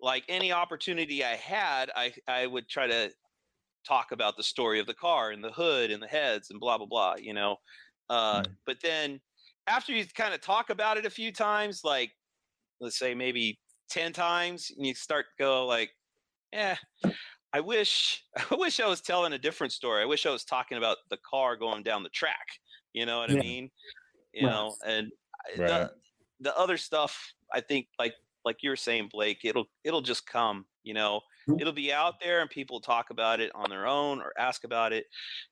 like 0.00 0.24
any 0.28 0.52
opportunity 0.52 1.24
I 1.24 1.36
had, 1.36 1.90
I 1.96 2.14
I 2.28 2.46
would 2.46 2.68
try 2.68 2.86
to 2.88 3.12
talk 3.86 4.12
about 4.12 4.36
the 4.36 4.42
story 4.44 4.80
of 4.80 4.86
the 4.86 4.94
car 4.94 5.30
and 5.32 5.42
the 5.44 5.52
hood 5.52 5.90
and 5.90 6.02
the 6.02 6.08
heads 6.08 6.50
and 6.50 6.60
blah 6.60 6.78
blah 6.78 6.86
blah, 6.86 7.16
you 7.16 7.34
know. 7.34 7.58
Uh, 8.10 8.42
Mm. 8.42 8.56
But 8.66 8.80
then 8.82 9.20
after 9.66 9.92
you 9.92 10.06
kind 10.06 10.34
of 10.34 10.40
talk 10.42 10.70
about 10.70 10.98
it 10.98 11.06
a 11.06 11.10
few 11.10 11.32
times, 11.32 11.84
like 11.84 12.12
let's 12.80 12.98
say 12.98 13.14
maybe 13.14 13.60
ten 13.90 14.12
times, 14.12 14.70
and 14.70 14.86
you 14.86 14.94
start 14.94 15.26
to 15.38 15.42
go 15.44 15.66
like, 15.66 15.92
yeah. 16.52 16.78
I 17.52 17.60
wish 17.60 18.24
I 18.50 18.54
wish 18.56 18.80
I 18.80 18.86
was 18.88 19.00
telling 19.00 19.32
a 19.32 19.38
different 19.38 19.72
story. 19.72 20.02
I 20.02 20.06
wish 20.06 20.26
I 20.26 20.30
was 20.30 20.44
talking 20.44 20.78
about 20.78 20.98
the 21.10 21.18
car 21.18 21.56
going 21.56 21.82
down 21.82 22.02
the 22.02 22.08
track. 22.10 22.46
You 22.92 23.06
know 23.06 23.18
what 23.18 23.30
I 23.30 23.36
mean? 23.36 23.70
You 24.32 24.46
Right. 24.46 24.48
know, 24.48 24.76
and 24.86 25.12
Right. 25.56 25.68
the 25.68 25.90
the 26.40 26.56
other 26.58 26.76
stuff, 26.76 27.32
I 27.52 27.60
think, 27.60 27.88
like 27.98 28.14
like 28.44 28.58
you're 28.62 28.76
saying, 28.76 29.08
Blake, 29.12 29.40
it'll 29.44 29.66
it'll 29.84 30.02
just 30.02 30.26
come. 30.26 30.66
You 30.84 30.94
know, 30.94 31.20
Mhm. 31.48 31.60
it'll 31.60 31.72
be 31.72 31.92
out 31.92 32.14
there, 32.20 32.40
and 32.40 32.50
people 32.50 32.80
talk 32.80 33.10
about 33.10 33.40
it 33.40 33.52
on 33.54 33.70
their 33.70 33.86
own 33.86 34.20
or 34.20 34.32
ask 34.38 34.64
about 34.64 34.92
it. 34.92 35.06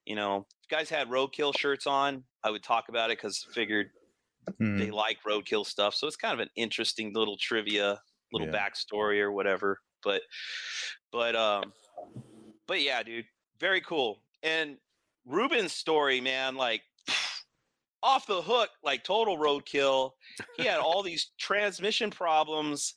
You 0.06 0.16
know, 0.16 0.46
if 0.62 0.68
guys 0.68 0.90
had 0.90 1.08
roadkill 1.08 1.56
shirts 1.56 1.86
on, 1.86 2.24
I 2.44 2.50
would 2.50 2.62
talk 2.64 2.88
about 2.88 3.10
it 3.10 3.18
because 3.18 3.46
figured 3.54 3.90
Mhm. 4.60 4.78
they 4.78 4.90
like 4.90 5.18
roadkill 5.26 5.66
stuff. 5.66 5.94
So 5.94 6.06
it's 6.06 6.16
kind 6.16 6.34
of 6.34 6.40
an 6.40 6.50
interesting 6.56 7.12
little 7.14 7.36
trivia, 7.38 8.02
little 8.32 8.46
Yeah. 8.46 8.50
backstory 8.50 9.20
or 9.20 9.32
whatever. 9.32 9.80
But 10.02 10.22
but 11.12 11.36
um 11.36 11.72
but 12.66 12.82
yeah, 12.82 13.02
dude, 13.02 13.26
very 13.58 13.80
cool. 13.80 14.24
And 14.42 14.78
Ruben's 15.26 15.72
story, 15.72 16.20
man, 16.20 16.56
like 16.56 16.82
off 18.02 18.26
the 18.26 18.42
hook, 18.42 18.70
like 18.82 19.04
total 19.04 19.36
roadkill. 19.36 20.12
He 20.56 20.64
had 20.64 20.80
all 20.80 21.02
these 21.02 21.32
transmission 21.38 22.10
problems, 22.10 22.94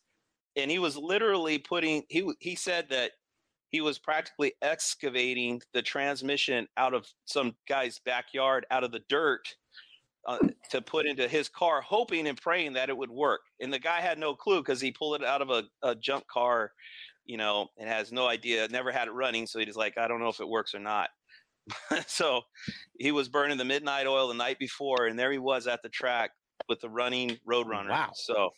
and 0.55 0.69
he 0.69 0.79
was 0.79 0.97
literally 0.97 1.57
putting. 1.57 2.03
He 2.09 2.31
he 2.39 2.55
said 2.55 2.89
that 2.89 3.11
he 3.69 3.81
was 3.81 3.97
practically 3.97 4.53
excavating 4.61 5.61
the 5.73 5.81
transmission 5.81 6.67
out 6.77 6.93
of 6.93 7.07
some 7.25 7.55
guy's 7.67 7.99
backyard, 7.99 8.65
out 8.69 8.83
of 8.83 8.91
the 8.91 9.01
dirt, 9.09 9.55
uh, 10.27 10.37
to 10.69 10.81
put 10.81 11.07
into 11.07 11.27
his 11.27 11.49
car, 11.49 11.81
hoping 11.81 12.27
and 12.27 12.39
praying 12.39 12.73
that 12.73 12.89
it 12.89 12.95
would 12.95 13.09
work. 13.09 13.41
And 13.59 13.73
the 13.73 13.79
guy 13.79 13.99
had 13.99 14.19
no 14.19 14.35
clue 14.35 14.59
because 14.59 14.79
he 14.79 14.91
pulled 14.91 15.21
it 15.21 15.27
out 15.27 15.41
of 15.41 15.49
a, 15.49 15.63
a 15.81 15.95
junk 15.95 16.27
car, 16.27 16.71
you 17.25 17.37
know, 17.37 17.67
and 17.77 17.89
has 17.89 18.11
no 18.11 18.27
idea, 18.27 18.67
never 18.67 18.91
had 18.91 19.07
it 19.07 19.13
running. 19.13 19.47
So 19.47 19.59
he's 19.59 19.75
like, 19.75 19.97
I 19.97 20.07
don't 20.07 20.19
know 20.19 20.29
if 20.29 20.39
it 20.39 20.47
works 20.47 20.75
or 20.75 20.79
not. 20.79 21.09
so 22.07 22.41
he 22.97 23.11
was 23.11 23.29
burning 23.29 23.57
the 23.57 23.65
midnight 23.65 24.07
oil 24.07 24.27
the 24.27 24.33
night 24.33 24.59
before, 24.59 25.07
and 25.07 25.17
there 25.17 25.31
he 25.31 25.37
was 25.37 25.67
at 25.67 25.81
the 25.81 25.89
track 25.89 26.31
with 26.69 26.79
the 26.79 26.89
running 26.89 27.37
Roadrunner. 27.47 27.89
Wow. 27.89 28.11
So 28.13 28.51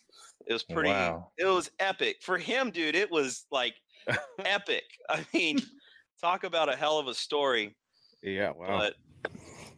it 0.46 0.52
was 0.52 0.62
pretty. 0.62 0.90
Wow. 0.90 1.28
It 1.38 1.46
was 1.46 1.70
epic 1.80 2.16
for 2.22 2.38
him, 2.38 2.70
dude. 2.70 2.94
It 2.94 3.10
was 3.10 3.46
like 3.50 3.74
epic. 4.44 4.84
I 5.08 5.24
mean, 5.32 5.58
talk 6.20 6.44
about 6.44 6.72
a 6.72 6.76
hell 6.76 6.98
of 6.98 7.08
a 7.08 7.14
story. 7.14 7.74
Yeah, 8.22 8.52
wow. 8.56 8.78
But 8.78 8.94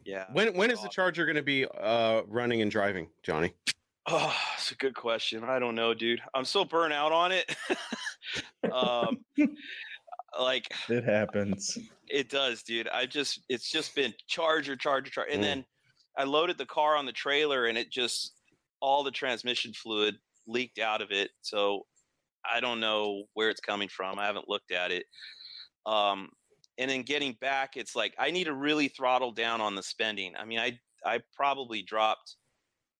yeah. 0.04 0.26
when 0.32 0.54
when 0.54 0.70
is 0.70 0.82
the. 0.82 0.88
Charger 0.88 1.26
going 1.26 1.36
to 1.36 1.42
be 1.42 1.66
uh, 1.66 2.22
running 2.26 2.62
and 2.62 2.70
driving, 2.70 3.08
Johnny? 3.22 3.52
Oh, 4.10 4.34
it's 4.56 4.72
a 4.72 4.74
good 4.76 4.94
question. 4.94 5.44
I 5.44 5.58
don't 5.58 5.74
know, 5.74 5.92
dude. 5.92 6.22
I'm 6.32 6.46
so 6.46 6.64
burnt 6.64 6.94
out 6.94 7.12
on 7.12 7.30
it. 7.30 7.54
um, 8.72 9.18
like 10.38 10.68
It 10.88 11.04
happens. 11.04 11.78
it 12.08 12.28
does, 12.30 12.62
dude. 12.62 12.88
I 12.88 13.06
just 13.06 13.40
it's 13.48 13.70
just 13.70 13.94
been 13.94 14.14
charger, 14.28 14.76
charger, 14.76 15.10
charger, 15.10 15.30
and 15.30 15.40
Mm. 15.42 15.46
then 15.46 15.64
I 16.16 16.24
loaded 16.24 16.58
the 16.58 16.66
car 16.66 16.96
on 16.96 17.06
the 17.06 17.12
trailer, 17.12 17.66
and 17.66 17.78
it 17.78 17.90
just 17.90 18.34
all 18.80 19.02
the 19.04 19.10
transmission 19.10 19.72
fluid 19.72 20.16
leaked 20.46 20.78
out 20.78 21.02
of 21.02 21.10
it. 21.10 21.30
So 21.42 21.86
I 22.50 22.60
don't 22.60 22.80
know 22.80 23.24
where 23.34 23.50
it's 23.50 23.60
coming 23.60 23.88
from. 23.88 24.18
I 24.18 24.26
haven't 24.26 24.48
looked 24.48 24.70
at 24.72 24.90
it. 24.90 25.04
Um, 25.86 26.30
and 26.78 26.90
then 26.90 27.02
getting 27.02 27.34
back, 27.40 27.76
it's 27.76 27.94
like 27.96 28.14
I 28.18 28.30
need 28.30 28.44
to 28.44 28.54
really 28.54 28.88
throttle 28.88 29.32
down 29.32 29.60
on 29.60 29.74
the 29.74 29.82
spending. 29.82 30.34
I 30.36 30.44
mean, 30.44 30.58
I 30.58 30.78
I 31.04 31.20
probably 31.36 31.82
dropped 31.82 32.36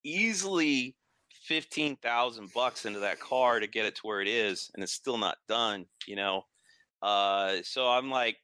easily 0.04 0.96
fifteen 1.44 1.96
thousand 1.96 2.52
bucks 2.54 2.84
into 2.86 3.00
that 3.00 3.20
car 3.20 3.60
to 3.60 3.66
get 3.66 3.86
it 3.86 3.94
to 3.96 4.00
where 4.02 4.20
it 4.20 4.28
is, 4.28 4.70
and 4.74 4.82
it's 4.82 4.92
still 4.92 5.18
not 5.18 5.38
done. 5.48 5.86
You 6.06 6.16
know, 6.16 6.42
uh, 7.02 7.56
so 7.62 7.88
I'm 7.88 8.10
like, 8.10 8.36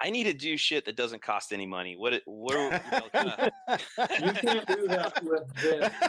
I 0.00 0.10
need 0.10 0.24
to 0.24 0.34
do 0.34 0.58
shit 0.58 0.84
that 0.84 0.96
doesn't 0.96 1.22
cost 1.22 1.52
any 1.54 1.64
money. 1.66 1.96
What? 1.96 2.20
What? 2.26 2.54
You 2.54 2.98
know, 2.98 3.08
kinda- 3.14 3.50
You 4.26 4.32
can't 4.32 4.66
do 4.66 4.86
that 4.88 5.22
with 5.24 5.54
this. 5.56 5.92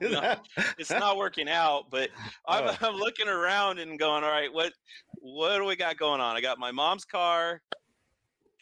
No, 0.00 0.36
it's 0.78 0.90
not 0.90 1.16
working 1.16 1.48
out, 1.48 1.90
but 1.90 2.10
I'm, 2.46 2.64
Oh. 2.68 2.76
I'm 2.88 2.94
looking 2.94 3.26
around 3.28 3.78
and 3.80 3.98
going, 3.98 4.22
all 4.22 4.30
right, 4.30 4.52
what 4.52 4.72
what 5.20 5.56
do 5.58 5.64
we 5.64 5.74
got 5.74 5.96
going 5.96 6.20
on? 6.20 6.36
I 6.36 6.40
got 6.40 6.58
my 6.58 6.70
mom's 6.70 7.04
car. 7.04 7.60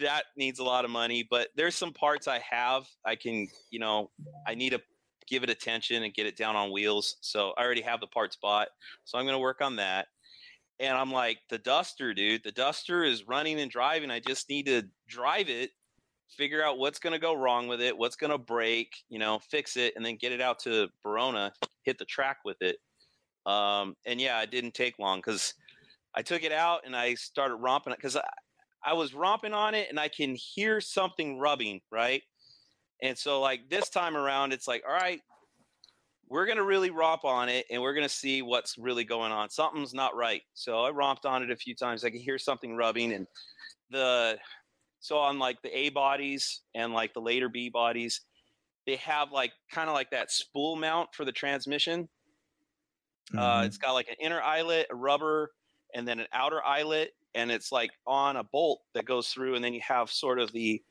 That 0.00 0.24
needs 0.36 0.58
a 0.58 0.64
lot 0.64 0.84
of 0.86 0.90
money, 0.90 1.26
but 1.28 1.48
there's 1.54 1.74
some 1.74 1.92
parts 1.92 2.26
I 2.28 2.38
have. 2.50 2.86
I 3.04 3.16
can, 3.16 3.48
you 3.70 3.78
know, 3.78 4.10
I 4.46 4.54
need 4.54 4.70
to 4.70 4.80
give 5.26 5.42
it 5.42 5.50
attention 5.50 6.02
and 6.04 6.14
get 6.14 6.26
it 6.26 6.36
down 6.36 6.56
on 6.56 6.70
wheels. 6.72 7.16
So 7.20 7.52
I 7.58 7.64
already 7.64 7.82
have 7.82 8.00
the 8.00 8.06
parts 8.06 8.36
bought. 8.36 8.68
So 9.04 9.18
I'm 9.18 9.24
going 9.24 9.34
to 9.34 9.38
work 9.40 9.60
on 9.60 9.76
that. 9.76 10.06
And 10.78 10.96
I'm 10.96 11.10
like, 11.10 11.38
the 11.48 11.58
Duster, 11.58 12.12
dude, 12.12 12.42
the 12.44 12.52
Duster 12.52 13.02
is 13.02 13.26
running 13.26 13.60
and 13.60 13.70
driving. 13.70 14.10
I 14.10 14.20
just 14.20 14.48
need 14.48 14.66
to 14.66 14.82
drive 15.08 15.48
it, 15.48 15.70
figure 16.28 16.62
out 16.62 16.78
what's 16.78 16.98
going 16.98 17.14
to 17.14 17.18
go 17.18 17.34
wrong 17.34 17.66
with 17.66 17.80
it, 17.80 17.96
what's 17.96 18.16
going 18.16 18.30
to 18.30 18.38
break, 18.38 18.94
you 19.08 19.18
know, 19.18 19.38
fix 19.38 19.76
it, 19.76 19.94
and 19.96 20.04
then 20.04 20.16
get 20.16 20.32
it 20.32 20.40
out 20.40 20.58
to 20.60 20.88
Barona, 21.02 21.52
hit 21.84 21.98
the 21.98 22.04
track 22.04 22.38
with 22.44 22.60
it. 22.60 22.76
Um, 23.46 23.94
and 24.04 24.20
yeah, 24.20 24.42
it 24.42 24.50
didn't 24.50 24.74
take 24.74 24.98
long 24.98 25.18
because 25.18 25.54
I 26.14 26.22
took 26.22 26.42
it 26.42 26.52
out 26.52 26.80
and 26.84 26.96
I 26.96 27.14
started 27.14 27.56
romping 27.56 27.92
it 27.92 27.98
because 27.98 28.16
I, 28.16 28.24
I 28.84 28.92
was 28.94 29.14
romping 29.14 29.52
on 29.52 29.74
it 29.74 29.88
and 29.88 29.98
I 29.98 30.08
can 30.08 30.34
hear 30.34 30.80
something 30.80 31.38
rubbing, 31.38 31.80
right? 31.90 32.22
And 33.02 33.16
so, 33.16 33.40
like 33.40 33.68
this 33.68 33.88
time 33.88 34.16
around, 34.16 34.52
it's 34.52 34.66
like, 34.66 34.82
all 34.86 34.94
right, 34.94 35.20
we're 36.28 36.46
gonna 36.46 36.64
really 36.64 36.90
romp 36.90 37.24
on 37.24 37.48
it 37.48 37.66
and 37.70 37.80
we're 37.82 37.94
gonna 37.94 38.08
see 38.08 38.42
what's 38.42 38.78
really 38.78 39.04
going 39.04 39.32
on. 39.32 39.50
Something's 39.50 39.94
not 39.94 40.16
right. 40.16 40.42
So 40.54 40.80
I 40.84 40.90
romped 40.90 41.26
on 41.26 41.42
it 41.42 41.50
a 41.50 41.56
few 41.56 41.74
times. 41.74 42.04
I 42.04 42.10
could 42.10 42.20
hear 42.20 42.38
something 42.38 42.76
rubbing 42.76 43.12
and 43.12 43.26
the 43.90 44.38
so 45.00 45.18
on 45.18 45.38
like 45.38 45.62
the 45.62 45.76
A 45.76 45.90
bodies 45.90 46.62
and 46.74 46.92
like 46.92 47.14
the 47.14 47.20
later 47.20 47.48
B 47.48 47.70
bodies, 47.70 48.22
they 48.86 48.96
have 48.96 49.32
like 49.32 49.52
kind 49.70 49.88
of 49.90 49.94
like 49.94 50.10
that 50.10 50.30
spool 50.32 50.76
mount 50.76 51.14
for 51.14 51.24
the 51.24 51.32
transmission. 51.32 52.08
Uh, 53.36 53.62
Mhm. 53.62 53.66
it's 53.66 53.78
got 53.78 53.92
like 53.92 54.08
an 54.08 54.16
inner 54.20 54.40
eyelet, 54.40 54.86
a 54.90 54.94
rubber, 54.94 55.52
and 55.94 56.06
then 56.06 56.20
an 56.20 56.28
outer 56.32 56.64
eyelet, 56.64 57.12
and 57.34 57.50
it's 57.50 57.72
like 57.72 57.90
on 58.06 58.36
a 58.36 58.44
bolt 58.44 58.82
that 58.94 59.04
goes 59.04 59.28
through, 59.30 59.54
and 59.56 59.64
then 59.64 59.74
you 59.74 59.80
have 59.80 60.10
sort 60.10 60.38
of 60.38 60.52
the 60.52 60.82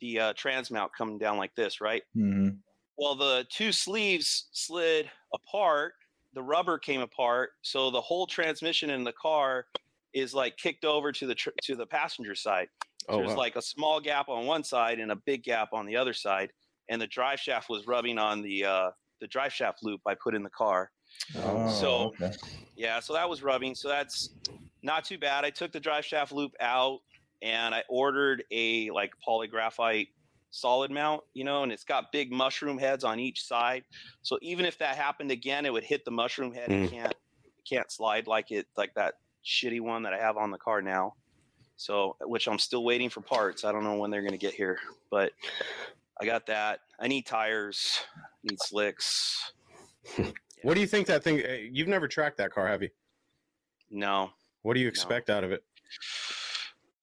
the 0.00 0.18
uh, 0.18 0.32
transmount 0.34 0.92
coming 0.96 1.18
down 1.18 1.36
like 1.36 1.54
this, 1.56 1.80
right? 1.80 2.02
Mhm. 2.14 2.62
Well, 3.00 3.14
the 3.14 3.46
two 3.50 3.72
sleeves 3.72 4.48
slid 4.52 5.10
apart, 5.32 5.94
the 6.34 6.42
rubber 6.42 6.78
came 6.78 7.00
apart, 7.00 7.52
so 7.62 7.90
the 7.90 8.00
whole 8.00 8.26
transmission 8.26 8.90
in 8.90 9.04
the 9.04 9.12
car 9.14 9.64
is 10.12 10.34
like 10.34 10.58
kicked 10.58 10.84
over 10.84 11.10
to 11.12 11.26
the 11.26 11.34
tr- 11.34 11.48
to 11.62 11.74
the 11.76 11.86
passenger 11.86 12.34
side. 12.34 12.68
Oh, 13.08 13.16
There's 13.16 13.30
wow. 13.30 13.36
like 13.38 13.56
a 13.56 13.62
small 13.62 14.00
gap 14.00 14.28
on 14.28 14.44
one 14.44 14.62
side 14.62 14.98
and 15.00 15.12
a 15.12 15.16
big 15.16 15.42
gap 15.44 15.70
on 15.72 15.86
the 15.86 15.96
other 15.96 16.12
side, 16.12 16.52
and 16.90 17.00
the 17.00 17.06
drive 17.06 17.40
shaft 17.40 17.70
was 17.70 17.86
rubbing 17.86 18.18
on 18.18 18.42
the 18.42 18.66
uh, 18.66 18.90
the 19.22 19.26
drive 19.26 19.54
shaft 19.54 19.78
loop 19.82 20.02
I 20.06 20.14
put 20.14 20.34
in 20.34 20.42
the 20.42 20.50
car. 20.50 20.90
Oh, 21.36 21.70
So- 21.70 22.12
okay. 22.20 22.32
Yeah, 22.76 23.00
so 23.00 23.14
that 23.14 23.28
was 23.28 23.42
rubbing. 23.42 23.74
So 23.74 23.88
that's 23.88 24.30
not 24.82 25.04
too 25.06 25.16
bad. 25.18 25.44
I 25.46 25.50
took 25.50 25.72
the 25.72 25.80
drive 25.80 26.04
shaft 26.04 26.32
loop 26.32 26.52
out 26.60 27.00
and 27.42 27.74
I 27.74 27.82
ordered 27.88 28.44
a 28.50 28.90
like 28.90 29.12
polygraphite 29.26 30.08
solid 30.50 30.90
mount, 30.90 31.22
you 31.34 31.44
know, 31.44 31.62
and 31.62 31.70
it's 31.72 31.84
got 31.84 32.12
big 32.12 32.32
mushroom 32.32 32.78
heads 32.78 33.04
on 33.04 33.18
each 33.20 33.42
side. 33.44 33.84
So 34.22 34.38
even 34.42 34.64
if 34.64 34.78
that 34.78 34.96
happened 34.96 35.30
again, 35.30 35.64
it 35.66 35.72
would 35.72 35.84
hit 35.84 36.04
the 36.04 36.10
mushroom 36.10 36.52
head. 36.52 36.70
It 36.70 36.86
Mm. 36.86 36.90
can't 36.90 37.14
it 37.44 37.64
can't 37.68 37.90
slide 37.90 38.26
like 38.26 38.50
it 38.50 38.66
like 38.76 38.92
that 38.94 39.14
shitty 39.44 39.80
one 39.80 40.02
that 40.02 40.12
I 40.12 40.18
have 40.18 40.36
on 40.36 40.50
the 40.50 40.58
car 40.58 40.82
now. 40.82 41.14
So 41.76 42.16
which 42.22 42.46
I'm 42.48 42.58
still 42.58 42.84
waiting 42.84 43.08
for 43.10 43.20
parts. 43.20 43.64
I 43.64 43.72
don't 43.72 43.84
know 43.84 43.96
when 43.96 44.10
they're 44.10 44.22
gonna 44.22 44.36
get 44.36 44.54
here, 44.54 44.78
but 45.10 45.32
I 46.20 46.26
got 46.26 46.46
that. 46.46 46.80
I 46.98 47.08
need 47.08 47.26
tires, 47.26 48.00
need 48.42 48.58
slicks. 48.60 49.52
What 50.62 50.74
do 50.74 50.80
you 50.82 50.86
think 50.86 51.06
that 51.06 51.24
thing? 51.24 51.40
uh, 51.42 51.56
You've 51.72 51.88
never 51.88 52.06
tracked 52.06 52.36
that 52.36 52.52
car, 52.52 52.68
have 52.68 52.82
you? 52.82 52.90
No. 53.90 54.30
What 54.60 54.74
do 54.74 54.80
you 54.80 54.88
expect 54.88 55.30
out 55.30 55.42
of 55.42 55.52
it? 55.52 55.64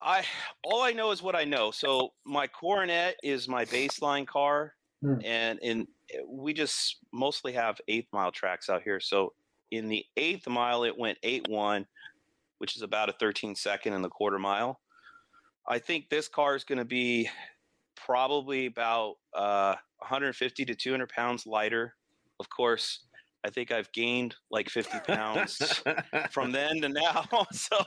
I 0.00 0.24
all 0.64 0.82
I 0.82 0.92
know 0.92 1.10
is 1.10 1.22
what 1.22 1.34
I 1.34 1.44
know. 1.44 1.70
So 1.70 2.12
my 2.24 2.46
Coronet 2.46 3.16
is 3.22 3.48
my 3.48 3.64
baseline 3.64 4.26
car, 4.26 4.74
Hmm. 5.02 5.20
and 5.24 5.58
in 5.60 5.86
we 6.26 6.52
just 6.52 6.98
mostly 7.12 7.52
have 7.52 7.80
eighth 7.88 8.08
mile 8.12 8.32
tracks 8.32 8.68
out 8.68 8.82
here. 8.82 9.00
So 9.00 9.34
in 9.70 9.88
the 9.88 10.04
eighth 10.16 10.48
mile, 10.48 10.84
it 10.84 10.96
went 10.96 11.18
eight 11.22 11.46
one, 11.48 11.86
which 12.58 12.76
is 12.76 12.82
about 12.82 13.08
a 13.08 13.12
13 13.12 13.54
second 13.54 13.92
in 13.92 14.02
the 14.02 14.08
quarter 14.08 14.38
mile. 14.38 14.80
I 15.66 15.78
think 15.78 16.08
this 16.08 16.28
car 16.28 16.56
is 16.56 16.64
going 16.64 16.78
to 16.78 16.84
be 16.86 17.28
probably 17.94 18.66
about 18.66 19.16
uh, 19.34 19.74
150 19.98 20.64
to 20.64 20.74
200 20.74 21.08
pounds 21.10 21.46
lighter. 21.46 21.94
Of 22.40 22.48
course, 22.48 23.00
I 23.44 23.50
think 23.50 23.70
I've 23.70 23.90
gained 23.92 24.34
like 24.50 24.68
50 24.68 24.98
pounds 25.06 25.82
from 26.30 26.52
then 26.52 26.80
to 26.82 26.88
now. 26.88 27.24
So, 27.52 27.78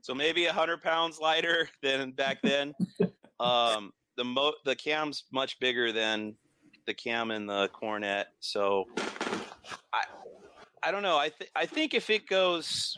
so 0.00 0.14
maybe 0.14 0.46
a 0.46 0.52
hundred 0.52 0.82
pounds 0.82 1.18
lighter 1.18 1.68
than 1.82 2.12
back 2.12 2.38
then. 2.42 2.74
Um, 3.38 3.92
the 4.16 4.24
mo 4.24 4.52
the 4.64 4.76
cam's 4.76 5.24
much 5.32 5.58
bigger 5.60 5.92
than 5.92 6.34
the 6.86 6.94
cam 6.94 7.30
in 7.30 7.46
the 7.46 7.68
Coronet. 7.68 8.28
So, 8.40 8.84
I 9.92 10.02
I 10.82 10.90
don't 10.90 11.02
know. 11.02 11.18
I 11.18 11.30
th- 11.30 11.50
I 11.54 11.66
think 11.66 11.94
if 11.94 12.10
it 12.10 12.26
goes, 12.26 12.96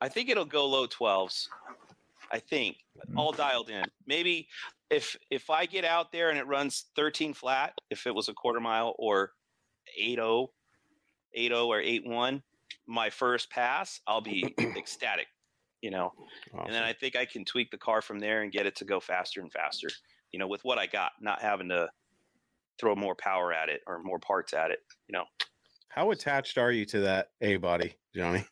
I 0.00 0.08
think 0.08 0.28
it'll 0.28 0.44
go 0.44 0.66
low 0.66 0.86
twelves. 0.86 1.48
I 2.32 2.38
think 2.38 2.76
all 3.16 3.32
dialed 3.32 3.68
in. 3.68 3.84
Maybe 4.06 4.48
if 4.90 5.16
if 5.30 5.50
I 5.50 5.66
get 5.66 5.84
out 5.84 6.12
there 6.12 6.30
and 6.30 6.38
it 6.38 6.46
runs 6.46 6.86
13 6.96 7.34
flat, 7.34 7.74
if 7.90 8.06
it 8.06 8.14
was 8.14 8.28
a 8.28 8.34
quarter 8.34 8.60
mile 8.60 8.94
or 8.98 9.32
8-0, 10.00 10.48
8-0 11.38 11.66
or 11.66 11.80
8-1, 11.80 12.42
my 12.86 13.10
first 13.10 13.50
pass, 13.50 14.00
I'll 14.06 14.20
be 14.20 14.54
ecstatic, 14.76 15.26
you 15.80 15.90
know. 15.90 16.12
And 16.52 16.74
then 16.74 16.82
I 16.82 16.92
think 16.92 17.16
I 17.16 17.24
can 17.24 17.44
tweak 17.44 17.70
the 17.70 17.78
car 17.78 18.02
from 18.02 18.18
there 18.18 18.42
and 18.42 18.52
get 18.52 18.66
it 18.66 18.76
to 18.76 18.84
go 18.84 19.00
faster 19.00 19.40
and 19.40 19.52
faster, 19.52 19.88
you 20.32 20.38
know, 20.38 20.46
with 20.48 20.64
what 20.64 20.78
I 20.78 20.86
got, 20.86 21.12
not 21.20 21.42
having 21.42 21.68
to 21.70 21.88
throw 22.78 22.94
more 22.94 23.14
power 23.14 23.52
at 23.52 23.68
it 23.68 23.80
or 23.86 24.02
more 24.02 24.18
parts 24.18 24.52
at 24.54 24.70
it, 24.70 24.80
you 25.08 25.12
know. 25.12 25.24
How 25.88 26.10
attached 26.10 26.58
are 26.58 26.72
you 26.72 26.86
to 26.86 27.00
that 27.00 27.30
A 27.40 27.56
body, 27.56 27.94
Johnny? 28.14 28.46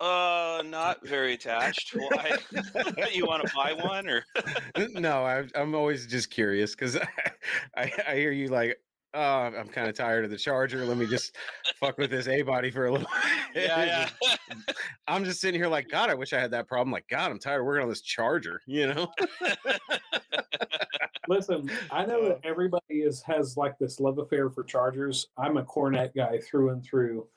Uh, 0.00 0.62
not 0.66 1.06
very 1.06 1.34
attached. 1.34 1.94
Why? 1.94 2.36
you 3.12 3.26
want 3.26 3.46
to 3.46 3.54
buy 3.54 3.72
one 3.72 4.08
or? 4.08 4.24
no, 4.90 5.24
I'm, 5.24 5.48
I'm 5.54 5.74
always 5.74 6.06
just 6.06 6.30
curious 6.30 6.72
because 6.72 6.96
I, 6.96 7.06
I, 7.76 7.92
I 8.08 8.14
hear 8.16 8.32
you 8.32 8.48
like, 8.48 8.76
oh, 9.14 9.20
I'm 9.20 9.68
kind 9.68 9.88
of 9.88 9.94
tired 9.96 10.24
of 10.24 10.30
the 10.30 10.36
Charger. 10.36 10.84
Let 10.84 10.96
me 10.96 11.06
just 11.06 11.36
fuck 11.80 11.96
with 11.98 12.10
this 12.10 12.28
A 12.28 12.42
body 12.42 12.70
for 12.70 12.86
a 12.86 12.92
little. 12.92 13.08
Yeah, 13.54 14.08
yeah. 14.18 14.56
I'm 15.06 15.24
just 15.24 15.40
sitting 15.40 15.60
here 15.60 15.68
like, 15.68 15.88
God, 15.88 16.10
I 16.10 16.14
wish 16.14 16.32
I 16.32 16.40
had 16.40 16.50
that 16.50 16.66
problem. 16.66 16.90
Like, 16.90 17.06
God, 17.08 17.30
I'm 17.30 17.38
tired 17.38 17.60
of 17.60 17.66
working 17.66 17.84
on 17.84 17.88
this 17.88 18.00
Charger. 18.00 18.60
You 18.66 18.88
know? 18.92 19.12
Listen, 21.28 21.70
I 21.92 22.04
know 22.04 22.28
that 22.28 22.40
everybody 22.42 22.82
is 23.02 23.22
has 23.22 23.56
like 23.56 23.78
this 23.78 24.00
love 24.00 24.18
affair 24.18 24.50
for 24.50 24.64
Chargers. 24.64 25.28
I'm 25.38 25.56
a 25.56 25.62
Coronet 25.64 26.16
guy 26.16 26.38
through 26.40 26.70
and 26.70 26.84
through. 26.84 27.28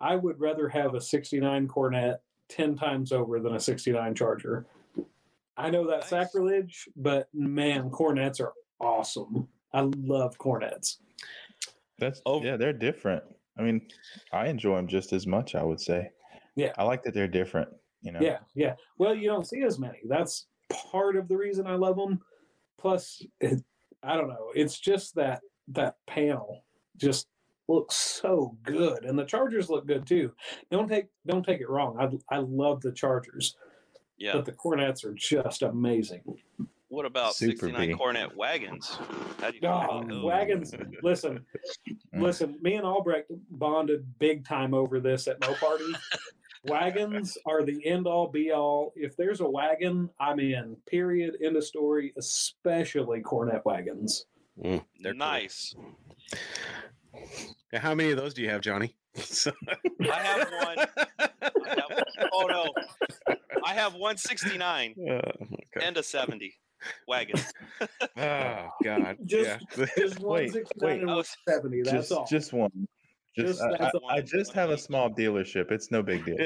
I 0.00 0.16
would 0.16 0.40
rather 0.40 0.68
have 0.68 0.94
a 0.94 1.00
69 1.00 1.68
Coronet 1.68 2.20
10 2.48 2.74
times 2.76 3.12
over 3.12 3.38
than 3.38 3.54
a 3.54 3.60
69 3.60 4.14
Charger. 4.16 4.66
I 5.56 5.70
know 5.70 5.86
that's 5.86 6.10
Nice. 6.10 6.26
sacrilege, 6.32 6.88
but 6.96 7.28
man, 7.32 7.90
Coronets 7.90 8.40
are 8.40 8.54
awesome. 8.80 9.46
I 9.72 9.82
love 9.96 10.36
Coronets. 10.38 10.98
That's 11.98 12.20
Oh. 12.26 12.42
yeah, 12.42 12.56
they're 12.56 12.72
different. 12.72 13.22
I 13.58 13.62
mean, 13.62 13.86
I 14.32 14.46
enjoy 14.46 14.76
them 14.76 14.88
just 14.88 15.12
as 15.12 15.26
much. 15.26 15.54
I 15.54 15.62
would 15.62 15.80
say. 15.80 16.10
Yeah. 16.56 16.72
I 16.78 16.84
like 16.84 17.02
that 17.04 17.14
they're 17.14 17.28
different. 17.28 17.68
You 18.02 18.12
know. 18.12 18.20
Yeah, 18.20 18.38
yeah. 18.54 18.74
Well, 18.98 19.14
you 19.14 19.28
don't 19.28 19.46
see 19.46 19.62
as 19.62 19.78
many. 19.78 19.98
That's 20.08 20.46
part 20.92 21.16
of 21.16 21.28
the 21.28 21.36
reason 21.36 21.66
I 21.66 21.74
love 21.74 21.96
them. 21.96 22.20
Plus, 22.78 23.22
it, 23.40 23.62
I 24.02 24.16
don't 24.16 24.28
know. 24.28 24.50
It's 24.54 24.78
just 24.80 25.14
that 25.16 25.42
that 25.68 25.96
panel 26.06 26.64
just 26.96 27.28
looks 27.68 27.94
so 27.96 28.56
good, 28.62 29.04
and 29.04 29.18
the 29.18 29.24
Chargers 29.24 29.68
look 29.68 29.86
good 29.86 30.06
too. 30.06 30.32
Don't 30.70 30.88
take 30.88 31.06
don't 31.26 31.44
take 31.44 31.60
it 31.60 31.68
wrong. 31.68 31.96
I 32.00 32.34
I 32.34 32.38
love 32.38 32.80
the 32.80 32.92
Chargers, 32.92 33.54
Yeah. 34.16 34.32
but 34.32 34.46
the 34.46 34.52
Coronets 34.52 35.04
are 35.04 35.12
just 35.14 35.60
amazing. 35.62 36.22
What 36.90 37.06
about 37.06 37.34
Super 37.36 37.52
69 37.68 37.88
B. 37.88 37.94
Coronet 37.94 38.36
wagons? 38.36 38.88
How 39.40 39.50
do 39.50 39.54
you 39.54 39.60
feel 39.60 40.06
Oh, 40.12 40.26
wagons. 40.26 40.74
Listen, 41.02 41.46
Mm. 42.14 42.22
listen. 42.22 42.58
Me 42.60 42.74
and 42.74 42.84
Albrecht 42.84 43.30
bonded 43.50 44.04
big 44.18 44.44
time 44.44 44.74
over 44.74 44.98
this 44.98 45.28
at 45.28 45.40
Mo 45.40 45.54
Party. 45.54 45.84
Wagons 46.64 47.38
are 47.46 47.62
the 47.62 47.84
end 47.86 48.08
all 48.08 48.26
be 48.26 48.50
all. 48.50 48.92
If 48.96 49.16
there's 49.16 49.40
a 49.40 49.48
wagon, 49.48 50.10
I'm 50.18 50.40
in. 50.40 50.76
Period. 50.86 51.36
End 51.42 51.56
of 51.56 51.62
story. 51.64 52.12
Especially 52.18 53.20
Coronet 53.20 53.64
wagons. 53.64 54.26
Mm, 54.62 54.84
they're 55.00 55.14
nice. 55.14 55.74
Yeah, 57.72 57.78
How 57.78 57.94
many 57.94 58.10
of 58.10 58.16
those 58.16 58.34
do 58.34 58.42
you 58.42 58.50
have, 58.50 58.60
Johnny? 58.60 58.96
I 59.16 60.18
have 60.18 60.48
one. 60.64 60.78
I 61.18 61.28
have, 61.68 62.04
oh 62.32 62.46
no, 62.46 62.72
I 63.64 63.74
have 63.74 63.94
169 63.94 64.94
Uh, 64.98 65.12
okay. 65.12 65.86
and 65.86 65.96
a 65.96 66.02
70 66.02 66.52
wagon. 67.08 67.40
Oh 68.16 68.68
God. 68.84 69.16
Just- 69.24 69.60
yeah. 69.78 69.86
Just 69.98 70.20
one 70.20 70.40
Wait, 70.40 70.54
wait. 70.80 70.98
and 71.00 71.06
one 71.08 71.18
oh, 71.18 71.22
seventy. 71.48 71.82
That's 71.82 71.96
just 72.08 72.12
all. 72.12 72.26
just 72.26 72.52
one. 72.52 72.70
Just, 73.36 73.60
Just 73.60 73.62
I, 73.62 73.86
I- 74.08 74.14
I 74.16 74.20
just 74.20 74.52
have 74.52 74.70
a 74.70 74.76
small 74.78 75.08
dealership. 75.08 75.70
It's 75.70 75.90
no 75.90 76.02
big 76.02 76.24
deal. 76.24 76.36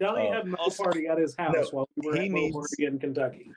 Johnny 0.00 0.28
Oh. 0.28 0.32
had 0.32 0.46
Mo 0.46 0.56
Also- 0.58 0.84
Party 0.84 1.06
at 1.08 1.18
his 1.18 1.34
house 1.36 1.54
No, 1.54 1.62
while 1.72 1.88
we 1.96 2.06
were 2.08 2.16
he 2.16 2.26
at 2.26 2.30
needs- 2.30 2.74
in 2.78 2.98
Kentucky. 2.98 3.50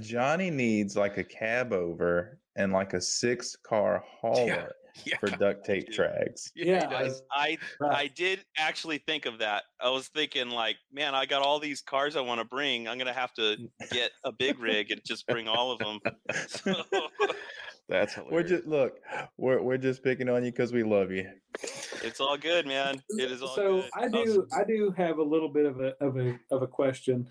Johnny 0.00 0.50
needs 0.50 0.96
like 0.96 1.16
a 1.18 1.24
cab 1.24 1.72
over 1.72 2.38
and 2.56 2.72
like 2.72 2.92
a 2.92 3.00
six 3.00 3.56
car 3.56 4.04
hauler 4.20 4.72
yeah. 5.04 5.16
for 5.18 5.28
duct 5.28 5.64
tape 5.64 5.86
Dude. 5.86 5.94
tracks. 5.94 6.50
Yeah, 6.54 6.88
Yeah, 6.90 7.12
I. 7.30 7.58
I 7.80 7.88
I 7.90 8.06
did 8.08 8.44
actually 8.56 8.98
think 8.98 9.26
of 9.26 9.38
that. 9.38 9.64
I 9.80 9.90
was 9.90 10.08
thinking 10.08 10.50
like, 10.50 10.76
man, 10.92 11.14
I 11.14 11.26
got 11.26 11.42
all 11.42 11.58
these 11.58 11.80
cars 11.80 12.16
I 12.16 12.20
want 12.20 12.40
to 12.40 12.44
bring. 12.44 12.88
I'm 12.88 12.98
gonna 12.98 13.12
have 13.12 13.32
to 13.34 13.56
get 13.90 14.12
a 14.24 14.32
big 14.32 14.58
rig 14.58 14.90
and 14.90 15.00
just 15.04 15.26
bring 15.26 15.48
all 15.48 15.72
of 15.72 15.78
them. 15.78 15.98
So, 16.62 16.74
That's 17.88 18.14
hilarious. 18.14 18.32
We're 18.32 18.42
just 18.56 18.66
look, 18.66 18.92
we're 19.36 19.60
we're 19.60 19.76
just 19.76 20.02
picking 20.04 20.28
on 20.28 20.44
you 20.44 20.52
because 20.52 20.72
we 20.72 20.82
love 20.82 21.10
you. 21.10 21.28
it's 22.02 22.20
all 22.20 22.36
good, 22.36 22.66
man. 22.66 23.02
It 23.10 23.30
is 23.30 23.42
all 23.42 23.54
so 23.54 23.80
good. 23.82 23.90
I 23.94 24.08
do 24.08 24.46
Awesome. 24.46 24.48
I 24.52 24.64
do 24.64 24.94
have 24.96 25.18
a 25.18 25.22
little 25.22 25.48
bit 25.48 25.66
of 25.66 25.80
a 25.80 25.94
of 26.00 26.16
a 26.16 26.38
of 26.50 26.62
a 26.62 26.66
question. 26.66 27.28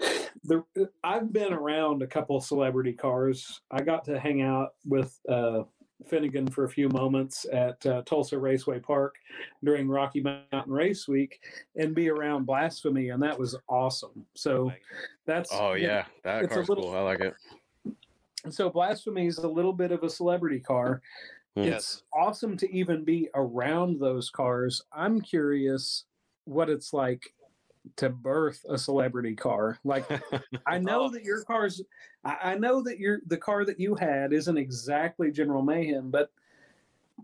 The 0.46 0.62
I've 1.02 1.32
been 1.32 1.54
around 1.54 2.02
a 2.02 2.06
couple 2.06 2.38
celebrity 2.40 2.92
cars. 2.92 3.62
I 3.70 3.80
got 3.80 4.04
to 4.06 4.20
hang 4.20 4.42
out 4.42 4.70
with 4.84 5.18
uh, 5.26 5.62
Finnegan 6.06 6.46
for 6.48 6.64
a 6.64 6.68
few 6.68 6.88
moments 6.88 7.46
at 7.52 7.84
uh, 7.86 8.02
Tulsa 8.02 8.38
Raceway 8.38 8.80
Park 8.80 9.14
during 9.62 9.88
Rocky 9.88 10.20
Mountain 10.20 10.72
Race 10.72 11.08
Week 11.08 11.40
and 11.76 11.94
be 11.94 12.08
around 12.10 12.44
Blasphemy, 12.46 13.10
and 13.10 13.22
that 13.22 13.38
was 13.38 13.56
awesome. 13.68 14.24
So 14.34 14.72
that's 15.26 15.50
Oh 15.52 15.74
yeah, 15.74 16.04
that 16.24 16.48
car's 16.50 16.68
little- 16.68 16.84
cool. 16.84 16.94
I 16.96 17.00
like 17.00 17.20
it. 17.20 17.34
so 18.50 18.68
Blasphemy 18.70 19.26
is 19.26 19.38
a 19.38 19.48
little 19.48 19.72
bit 19.72 19.92
of 19.92 20.02
a 20.02 20.10
celebrity 20.10 20.60
car. 20.60 21.00
Hmm. 21.56 21.62
it's 21.62 22.02
awesome 22.12 22.56
to 22.56 22.72
even 22.74 23.04
be 23.04 23.28
around 23.36 24.00
those 24.00 24.28
cars. 24.28 24.82
I'm 24.92 25.20
curious 25.20 26.04
what 26.46 26.68
it's 26.68 26.92
like 26.92 27.32
to 27.96 28.08
birth 28.08 28.64
a 28.68 28.78
celebrity 28.78 29.34
car. 29.34 29.78
Like 29.84 30.06
I 30.66 30.78
know 30.78 31.04
Oh. 31.04 31.10
that 31.10 31.24
your 31.24 31.42
car's 31.44 31.82
I, 32.24 32.36
I 32.42 32.54
know 32.56 32.82
that 32.82 32.98
your 32.98 33.20
the 33.26 33.36
car 33.36 33.64
that 33.64 33.78
you 33.78 33.94
had 33.94 34.32
isn't 34.32 34.56
exactly 34.56 35.30
General 35.30 35.62
Mayhem, 35.62 36.10
but 36.10 36.30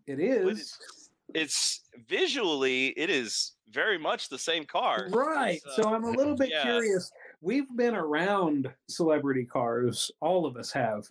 it 0.06 0.44
But 0.44 0.52
it's, 0.52 1.10
it's 1.34 1.82
visually, 2.08 2.88
it 2.88 3.10
is 3.10 3.52
very 3.70 3.98
much 3.98 4.28
the 4.28 4.38
same 4.38 4.64
car. 4.64 5.06
Right. 5.10 5.60
It's, 5.64 5.78
uh, 5.78 5.82
so 5.82 5.94
I'm 5.94 6.04
a 6.04 6.10
little 6.10 6.36
bit 6.36 6.50
yeah. 6.50 6.62
curious. 6.62 7.10
We've 7.40 7.68
been 7.76 7.94
around 7.94 8.70
celebrity 8.88 9.44
cars, 9.44 10.10
all 10.20 10.46
of 10.46 10.56
us 10.56 10.72
have. 10.72 11.06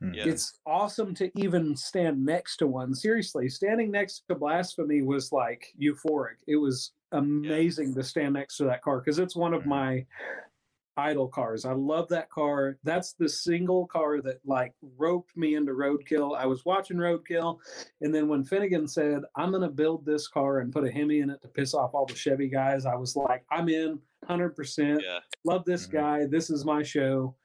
Hmm. 0.00 0.14
Yeah. 0.14 0.24
It's 0.26 0.58
awesome 0.66 1.14
to 1.16 1.30
even 1.36 1.76
stand 1.76 2.24
next 2.24 2.58
to 2.58 2.66
one. 2.66 2.94
Seriously, 2.94 3.48
standing 3.48 3.90
next 3.90 4.24
to 4.28 4.34
Blasphemy 4.34 5.02
was 5.02 5.32
like 5.32 5.74
euphoric. 5.80 6.36
It 6.46 6.56
was 6.56 6.92
amazing 7.12 7.94
to 7.94 8.02
stand 8.02 8.34
next 8.34 8.56
to 8.58 8.64
that 8.64 8.82
car 8.82 9.00
because 9.00 9.18
it's 9.18 9.36
one 9.36 9.54
of 9.54 9.62
Mhm. 9.62 9.66
my 9.66 10.06
idol 10.96 11.28
cars. 11.28 11.64
I 11.64 11.72
love 11.74 12.08
that 12.08 12.28
car. 12.28 12.76
That's 12.82 13.12
the 13.12 13.28
single 13.28 13.86
car 13.86 14.20
that 14.22 14.40
like 14.44 14.74
roped 14.96 15.36
me 15.36 15.54
into 15.54 15.72
Roadkill. 15.72 16.36
I 16.36 16.44
was 16.46 16.64
watching 16.64 16.96
Roadkill, 16.96 17.60
and 18.00 18.12
then 18.12 18.26
when 18.26 18.42
Finnegan 18.42 18.88
said, 18.88 19.22
"I'm 19.36 19.50
going 19.50 19.62
to 19.62 19.68
build 19.68 20.04
this 20.04 20.26
car 20.26 20.58
and 20.58 20.72
put 20.72 20.84
a 20.84 20.90
Hemi 20.90 21.20
in 21.20 21.30
it 21.30 21.40
to 21.42 21.48
piss 21.48 21.72
off 21.72 21.94
all 21.94 22.04
the 22.06 22.16
Chevy 22.16 22.48
guys," 22.48 22.84
I 22.84 22.96
was 22.96 23.14
like, 23.14 23.44
"I'm 23.50 23.68
in, 23.68 24.00
hundred 24.24 24.56
percent. 24.56 25.02
Yeah. 25.02 25.20
Love 25.44 25.64
this 25.64 25.86
Mhm. 25.86 25.92
guy. 25.92 26.26
This 26.26 26.50
is 26.50 26.64
my 26.64 26.82
show." 26.82 27.36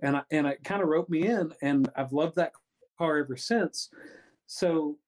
And 0.00 0.16
I, 0.16 0.22
and 0.30 0.46
it 0.46 0.64
kind 0.64 0.82
of 0.82 0.88
roped 0.88 1.10
me 1.10 1.26
in, 1.26 1.52
and 1.60 1.90
I've 1.96 2.12
loved 2.14 2.36
that 2.36 2.52
car 2.96 3.18
ever 3.18 3.36
since. 3.36 3.90
So 4.46 4.98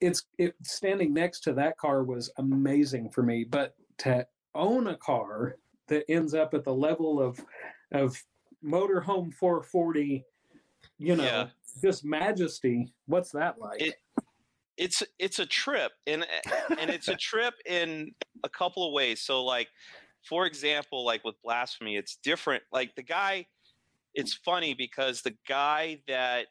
it's 0.00 0.24
it 0.38 0.54
standing 0.62 1.12
next 1.12 1.40
to 1.40 1.52
that 1.54 1.76
car 1.78 2.02
was 2.04 2.30
amazing 2.38 3.10
for 3.10 3.22
me, 3.22 3.44
but 3.44 3.74
to 3.98 4.26
own 4.54 4.86
a 4.88 4.96
car 4.96 5.56
that 5.88 6.04
ends 6.10 6.34
up 6.34 6.54
at 6.54 6.64
the 6.64 6.74
level 6.74 7.20
of 7.20 7.40
of 7.92 8.16
motorhome 8.64 9.32
440 9.34 10.24
you 10.98 11.16
know 11.16 11.22
Yeah. 11.24 11.48
just 11.80 12.04
majesty 12.04 12.92
what's 13.06 13.30
that 13.32 13.58
like? 13.60 13.80
It- 13.80 13.96
it's 14.76 15.02
it's 15.18 15.40
a 15.40 15.46
trip 15.46 15.90
and 16.06 16.24
and 16.78 16.88
it's 16.90 17.08
a 17.08 17.16
trip 17.30 17.54
in 17.66 18.14
a 18.44 18.48
couple 18.48 18.86
of 18.86 18.92
ways. 18.92 19.20
So 19.20 19.44
like 19.44 19.68
for 20.22 20.46
example 20.46 21.04
like 21.04 21.24
with 21.24 21.34
blasphemy 21.42 21.96
it's 21.96 22.16
different. 22.22 22.62
Like 22.72 22.94
the 22.94 23.02
guy 23.02 23.46
it's 24.14 24.34
funny 24.34 24.74
because 24.74 25.22
the 25.22 25.34
guy 25.48 26.00
that 26.06 26.46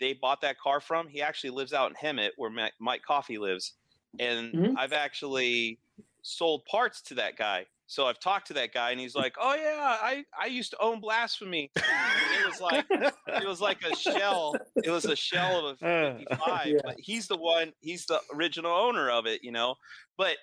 they 0.00 0.12
bought 0.12 0.40
that 0.40 0.58
car 0.58 0.80
from 0.80 1.08
he 1.08 1.22
actually 1.22 1.50
lives 1.50 1.72
out 1.72 1.90
in 1.90 1.96
hemet 1.96 2.30
where 2.36 2.50
mike 2.78 3.02
coffee 3.02 3.38
lives 3.38 3.74
and 4.18 4.52
Mhm. 4.54 4.74
i've 4.76 4.92
actually 4.92 5.78
sold 6.22 6.64
parts 6.64 7.00
to 7.02 7.14
that 7.14 7.36
guy 7.36 7.66
so 7.86 8.06
i've 8.06 8.18
talked 8.18 8.46
to 8.48 8.54
that 8.54 8.72
guy 8.72 8.90
and 8.90 9.00
he's 9.00 9.14
like 9.14 9.34
oh 9.40 9.54
yeah 9.54 9.98
i 10.02 10.24
i 10.38 10.46
used 10.46 10.70
to 10.70 10.78
own 10.80 11.00
blasphemy 11.00 11.70
it 11.76 12.46
was 12.46 12.60
like 12.60 12.86
it 12.90 13.46
was 13.46 13.60
like 13.60 13.82
a 13.82 13.94
shell 13.94 14.54
it 14.82 14.90
was 14.90 15.04
a 15.06 15.16
shell 15.16 15.66
of 15.66 15.78
a 15.82 15.84
Uh, 15.84 16.18
55 16.18 16.66
Yeah. 16.68 16.80
but 16.84 16.94
he's 16.98 17.28
the 17.28 17.36
one 17.36 17.72
he's 17.80 18.06
the 18.06 18.20
original 18.32 18.72
owner 18.72 19.10
of 19.10 19.26
it 19.26 19.42
you 19.44 19.52
know 19.52 19.74
but 20.16 20.36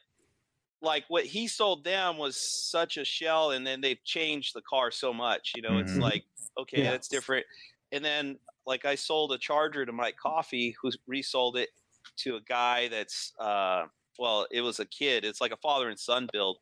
like 0.81 1.03
what 1.09 1.25
he 1.25 1.47
sold 1.47 1.83
them 1.83 2.17
was 2.17 2.37
such 2.69 2.97
a 2.97 3.05
shell 3.05 3.51
and 3.51 3.65
then 3.65 3.81
they've 3.81 4.03
changed 4.03 4.53
the 4.55 4.61
car 4.61 4.91
so 4.91 5.13
much 5.13 5.53
you 5.55 5.61
know 5.61 5.77
it's 5.79 5.93
Mhm. 5.93 6.01
like 6.01 6.25
okay 6.57 6.83
Yeah. 6.83 6.91
that's 6.91 7.07
different 7.07 7.45
and 7.91 8.03
then 8.05 8.39
like 8.65 8.85
i 8.85 8.95
sold 8.95 9.31
a 9.31 9.37
charger 9.37 9.85
to 9.85 9.91
mike 9.91 10.15
coffee 10.17 10.75
who 10.81 10.91
resold 11.07 11.57
it 11.57 11.69
to 12.17 12.35
a 12.35 12.41
guy 12.41 12.87
that's 12.87 13.33
uh 13.39 13.83
well 14.19 14.45
it 14.51 14.61
was 14.61 14.79
a 14.79 14.85
kid. 14.85 15.25
It's 15.25 15.41
like 15.41 15.51
a 15.51 15.57
father 15.57 15.89
and 15.89 15.99
son 15.99 16.27
build. 16.31 16.57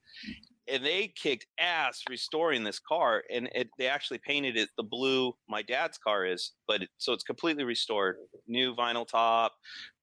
And 0.67 0.85
they 0.85 1.07
kicked 1.07 1.47
ass 1.59 2.03
restoring 2.09 2.63
this 2.63 2.79
car 2.79 3.23
and 3.33 3.49
it, 3.55 3.69
they 3.79 3.87
actually 3.87 4.19
painted 4.19 4.55
it 4.55 4.69
the 4.77 4.83
blue 4.83 5.33
my 5.47 5.61
dad's 5.63 5.97
car 5.97 6.25
is 6.25 6.51
but 6.67 6.83
it, 6.83 6.89
so 6.97 7.13
it's 7.13 7.23
completely 7.23 7.63
restored. 7.63 8.17
New 8.47 8.75
vinyl 8.75 9.07
top 9.07 9.53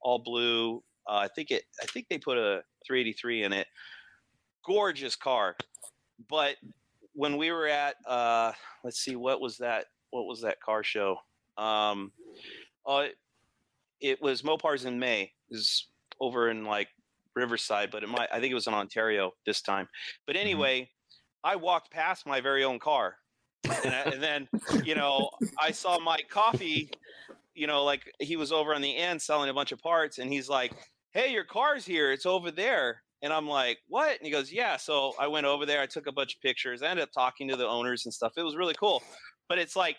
all 0.00 0.18
blue. 0.18 0.82
Uh, 1.08 1.18
i 1.18 1.28
think 1.28 1.50
it 1.50 1.64
i 1.82 1.86
think 1.86 2.06
they 2.08 2.18
put 2.18 2.36
a 2.36 2.62
383 2.86 3.44
in 3.44 3.52
it. 3.52 3.66
Gorgeous 4.64 5.14
car. 5.14 5.56
But 6.28 6.56
when 7.12 7.36
we 7.36 7.52
were 7.52 7.68
at 7.68 7.96
uh 8.06 8.52
let's 8.82 9.00
see 9.00 9.16
what 9.16 9.40
was 9.40 9.56
that 9.58 9.86
what 10.10 10.26
was 10.26 10.40
that 10.40 10.60
car 10.60 10.82
show 10.82 11.16
um 11.58 12.12
uh 12.86 13.06
it 14.00 14.20
was 14.20 14.42
mopars 14.42 14.84
in 14.84 14.98
may. 14.98 15.22
It 15.22 15.54
was 15.54 15.88
over 16.20 16.50
in 16.50 16.64
like 16.64 16.88
riverside 17.34 17.90
but 17.90 18.02
it 18.02 18.08
might 18.08 18.28
i 18.32 18.40
think 18.40 18.50
it 18.50 18.54
was 18.54 18.66
in 18.66 18.74
ontario 18.74 19.30
this 19.44 19.60
time. 19.60 19.88
But 20.26 20.36
anyway 20.36 20.88
i 21.44 21.56
walked 21.56 21.90
past 21.90 22.26
my 22.26 22.40
very 22.40 22.64
own 22.64 22.78
car. 22.78 23.16
And, 23.84 23.94
I, 23.94 24.00
and 24.12 24.22
then 24.22 24.48
you 24.84 24.94
know 24.94 25.30
i 25.60 25.70
saw 25.70 25.98
mike 25.98 26.28
coffee 26.30 26.90
you 27.54 27.66
know 27.66 27.84
like 27.84 28.10
he 28.20 28.36
was 28.36 28.52
over 28.52 28.74
on 28.74 28.80
the 28.80 28.96
end 28.96 29.20
selling 29.20 29.50
a 29.50 29.54
bunch 29.54 29.72
of 29.72 29.80
parts 29.80 30.18
and 30.18 30.32
he's 30.32 30.48
like 30.48 30.72
hey 31.16 31.32
your 31.32 31.44
car's 31.44 31.86
here. 31.86 32.12
It's 32.12 32.26
over 32.26 32.50
there. 32.50 33.02
And 33.22 33.32
i'm 33.32 33.48
like 33.48 33.78
what? 33.88 34.10
And 34.10 34.26
he 34.26 34.30
goes 34.30 34.52
yeah. 34.52 34.76
So 34.76 35.14
i 35.18 35.26
went 35.26 35.46
over 35.46 35.64
there. 35.64 35.80
I 35.80 35.86
took 35.86 36.06
a 36.06 36.12
bunch 36.12 36.34
of 36.36 36.42
pictures. 36.42 36.82
I 36.82 36.88
ended 36.88 37.04
up 37.04 37.12
talking 37.12 37.48
to 37.48 37.56
the 37.56 37.66
owners 37.66 38.04
and 38.04 38.12
stuff. 38.12 38.34
It 38.36 38.42
was 38.42 38.54
really 38.54 38.74
cool. 38.74 39.02
But 39.48 39.58
it's 39.58 39.76
like 39.76 39.96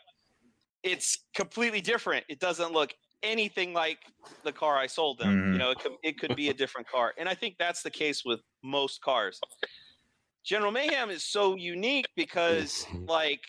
it's 0.87 1.25
completely 1.35 1.81
different 1.81 2.25
it 2.29 2.39
doesn't 2.39 2.73
look 2.73 2.93
anything 3.23 3.73
like 3.73 3.99
the 4.43 4.53
car 4.53 4.77
i 4.77 4.87
sold 4.87 5.19
them 5.19 5.37
you 5.49 5.57
Mhm. 5.57 5.59
know 5.59 5.71
it 5.71 5.79
could, 5.79 5.93
it 6.03 6.17
could 6.17 6.35
be 6.35 6.49
a 6.49 6.53
different 6.53 6.87
car 6.87 7.13
and 7.17 7.27
i 7.29 7.35
think 7.35 7.57
that's 7.59 7.83
the 7.83 7.91
case 7.91 8.23
with 8.25 8.41
most 8.63 9.01
cars 9.01 9.39
general 10.43 10.71
mayhem 10.71 11.09
is 11.09 11.23
so 11.25 11.55
unique 11.55 12.07
because 12.15 12.85
like 13.07 13.41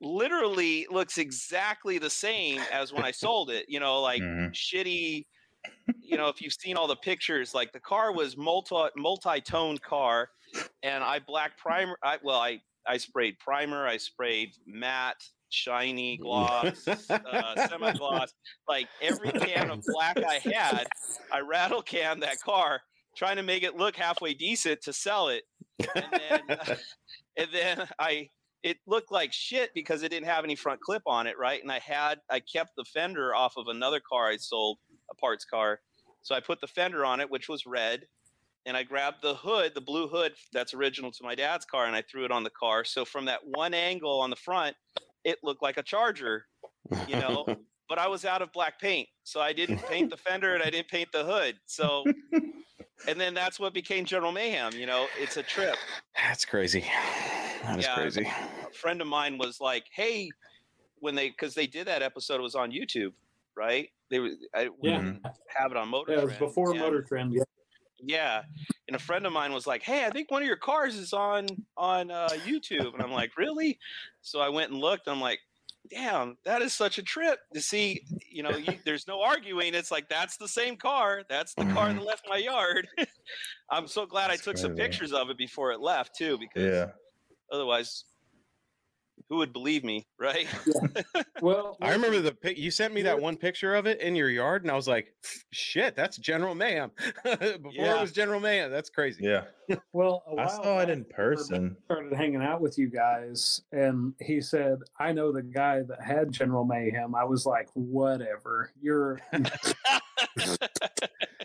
literally 0.00 0.86
looks 0.90 1.18
exactly 1.18 1.98
the 1.98 2.10
same 2.10 2.66
as 2.70 2.92
when 2.92 3.04
i 3.04 3.10
sold 3.10 3.50
it 3.50 3.66
you 3.68 3.80
know 3.80 4.00
like 4.00 4.22
Mhm. 4.22 4.52
shitty 4.54 5.24
you 6.00 6.16
know 6.18 6.28
if 6.28 6.40
you've 6.42 6.54
seen 6.54 6.76
all 6.76 6.86
the 6.88 6.96
pictures 6.96 7.54
like 7.54 7.72
the 7.72 7.80
car 7.80 8.12
was 8.12 8.36
multi 8.36 8.88
multi-toned 8.96 9.82
car 9.82 10.30
and 10.82 11.04
i 11.04 11.18
black 11.18 11.58
primer 11.58 11.96
i 12.04 12.18
well 12.22 12.40
i 12.40 12.60
i 12.86 12.96
sprayed 12.96 13.38
primer 13.40 13.86
i 13.86 13.96
sprayed 13.96 14.50
matte 14.66 15.22
shiny 15.50 16.16
gloss 16.22 16.86
uh, 16.88 17.68
semi 17.68 17.92
gloss 17.94 18.32
like 18.68 18.86
every 19.00 19.30
can 19.32 19.70
of 19.70 19.82
black 19.86 20.18
i 20.18 20.34
had 20.44 20.86
i 21.32 21.40
rattle 21.40 21.82
can 21.82 22.20
that 22.20 22.40
car 22.40 22.80
trying 23.18 23.36
to 23.36 23.42
make 23.42 23.64
it 23.64 23.76
look 23.76 23.96
halfway 23.96 24.32
decent 24.32 24.80
to 24.80 24.92
sell 24.92 25.28
it. 25.28 25.42
And 25.94 26.06
then 26.12 26.58
and 27.36 27.48
then 27.52 27.88
i 27.98 28.28
it 28.62 28.78
looked 28.86 29.12
like 29.12 29.32
shit 29.32 29.70
because 29.74 30.02
it 30.02 30.10
didn't 30.10 30.26
have 30.26 30.44
any 30.44 30.56
front 30.56 30.80
clip 30.80 31.02
on 31.06 31.26
it 31.26 31.36
right? 31.38 31.60
And 31.60 31.70
i 31.70 31.80
had 31.80 32.20
i 32.30 32.40
kept 32.40 32.70
the 32.76 32.84
fender 32.84 33.34
off 33.34 33.54
of 33.56 33.66
another 33.68 34.00
car 34.00 34.28
i 34.28 34.36
sold 34.36 34.78
a 35.10 35.14
parts 35.16 35.44
car. 35.44 35.80
So 36.22 36.34
i 36.34 36.40
put 36.40 36.60
the 36.60 36.68
fender 36.68 37.04
on 37.04 37.20
it 37.20 37.30
which 37.30 37.48
was 37.48 37.66
red 37.66 38.06
and 38.66 38.76
i 38.76 38.82
grabbed 38.82 39.22
the 39.22 39.34
hood 39.34 39.72
the 39.74 39.80
blue 39.80 40.08
hood 40.08 40.32
that's 40.52 40.74
original 40.74 41.10
to 41.12 41.24
my 41.24 41.34
dad's 41.34 41.64
car 41.64 41.86
and 41.86 41.96
i 41.96 42.02
threw 42.02 42.24
it 42.24 42.30
on 42.30 42.44
the 42.44 42.50
car. 42.50 42.84
So 42.84 43.04
from 43.04 43.24
that 43.26 43.40
one 43.44 43.74
angle 43.74 44.20
on 44.20 44.30
the 44.30 44.36
front 44.36 44.76
it 45.28 45.38
looked 45.42 45.62
like 45.62 45.76
a 45.76 45.82
charger 45.82 46.44
you 47.06 47.16
know 47.16 47.44
but 47.88 47.98
i 47.98 48.06
was 48.08 48.24
out 48.24 48.40
of 48.42 48.50
black 48.52 48.80
paint 48.80 49.08
so 49.24 49.40
i 49.40 49.52
didn't 49.52 49.78
paint 49.88 50.08
the 50.10 50.16
fender 50.16 50.54
and 50.54 50.62
i 50.62 50.70
didn't 50.70 50.88
paint 50.88 51.08
the 51.12 51.22
hood 51.24 51.54
so 51.66 52.04
and 53.06 53.20
then 53.20 53.34
that's 53.34 53.60
what 53.60 53.72
became 53.74 54.04
general 54.04 54.32
mayhem 54.32 54.72
you 54.74 54.86
know 54.86 55.06
it's 55.20 55.36
a 55.36 55.42
trip 55.42 55.76
That's 56.16 56.44
crazy. 56.44 56.84
That 57.64 57.78
is 57.78 57.84
Yeah. 57.84 57.94
crazy. 57.96 58.26
a 58.26 58.72
friend 58.72 59.00
of 59.00 59.06
mine 59.08 59.36
was 59.38 59.60
like, 59.60 59.84
"Hey, 59.92 60.30
when 61.00 61.14
they 61.16 61.28
because 61.30 61.54
they 61.54 61.66
did 61.66 61.86
that 61.88 62.02
episode, 62.02 62.36
it 62.36 62.42
was 62.42 62.54
on 62.54 62.70
YouTube, 62.70 63.12
right? 63.56 63.88
They 64.10 64.20
were 64.20 64.30
I 64.54 64.68
we 64.80 64.90
Yeah. 64.90 65.14
Have 65.56 65.70
it 65.72 65.76
on 65.76 65.88
Motor. 65.88 66.12
yeah, 66.12 66.18
it 66.20 66.24
was 66.24 66.36
Trend, 66.36 66.46
before 66.48 66.70
and- 66.70 66.80
motor 66.80 67.02
trend 67.02 67.32
yeah 67.34 67.42
Yeah, 68.00 68.44
and 68.86 68.94
a 68.96 68.98
friend 69.00 69.26
of 69.26 69.32
mine 69.32 69.52
was 69.52 69.66
like, 69.66 69.82
"Hey, 69.82 70.06
I 70.06 70.10
think 70.10 70.30
one 70.30 70.42
of 70.42 70.46
your 70.48 70.56
cars 70.56 70.96
is 70.96 71.12
on 71.12 71.58
on 71.76 72.10
uh, 72.10 72.30
YouTube," 72.32 72.92
and 72.94 73.02
I'm 73.02 73.10
like, 73.12 73.36
"Really?" 73.36 73.78
So 74.20 74.40
I 74.40 74.48
went 74.50 74.70
and 74.70 74.80
looked. 74.80 75.06
And 75.06 75.16
I'm 75.16 75.20
like, 75.22 75.40
"Damn, 75.90 76.38
that 76.44 76.62
is 76.62 76.74
such 76.74 76.98
a 76.98 77.02
trip 77.02 77.40
to 77.54 77.60
see." 77.60 78.06
You 78.30 78.42
know, 78.42 78.56
you, 78.56 78.78
there's 78.84 79.06
no 79.08 79.20
arguing. 79.22 79.74
It's 79.74 79.90
like 79.90 80.08
that's 80.08 80.36
the 80.36 80.48
same 80.48 80.76
car. 80.76 81.24
That's 81.28 81.54
the 81.56 81.66
car 81.66 81.92
that 81.92 82.00
left 82.02 82.22
my 82.28 82.36
yard. 82.36 82.88
I'm 83.70 83.88
so 83.88 84.06
glad 84.06 84.30
That's 84.30 84.42
I 84.42 84.44
took 84.44 84.58
some 84.58 84.72
pictures 84.72 85.12
of 85.12 85.30
it 85.30 85.38
before 85.38 85.72
it 85.72 85.80
left 85.80 86.16
too, 86.16 86.38
because 86.38 86.64
Yeah. 86.64 86.92
otherwise, 87.52 88.04
who 89.28 89.36
would 89.36 89.52
believe 89.52 89.84
me, 89.84 90.06
right? 90.18 90.46
well 91.42 91.76
I 91.80 91.92
remember 91.92 92.20
the 92.20 92.32
pic. 92.32 92.56
You 92.58 92.70
sent 92.70 92.94
me 92.94 93.02
that 93.02 93.20
one 93.20 93.36
picture 93.36 93.74
of 93.74 93.86
it 93.86 94.00
in 94.00 94.14
your 94.16 94.30
yard, 94.30 94.62
and 94.62 94.70
I 94.70 94.74
was 94.74 94.88
like, 94.88 95.12
"Shit, 95.52 95.94
that's 95.96 96.16
General 96.16 96.54
Mayhem." 96.54 96.90
Before 97.24 97.70
Yeah. 97.72 97.98
it 97.98 98.00
was 98.00 98.12
General 98.12 98.40
Mayhem. 98.40 98.70
That's 98.70 98.90
crazy. 98.90 99.24
Yeah. 99.24 99.44
well 99.92 100.22
a 100.26 100.30
I 100.30 100.34
while 100.46 100.62
saw 100.62 100.78
it 100.80 100.88
in 100.90 101.04
person. 101.04 101.76
started 101.84 102.14
hanging 102.14 102.42
out 102.42 102.60
with 102.62 102.78
you 102.78 102.88
guys 102.88 103.60
and 103.72 104.14
he 104.18 104.40
said 104.40 104.78
i 104.98 105.12
know 105.12 105.30
the 105.30 105.42
guy 105.42 105.82
that 105.82 106.02
had 106.02 106.32
general 106.32 106.64
mayhem 106.64 107.14
i 107.14 107.22
was 107.22 107.44
like 107.44 107.68
whatever 107.74 108.72
you're 108.80 109.20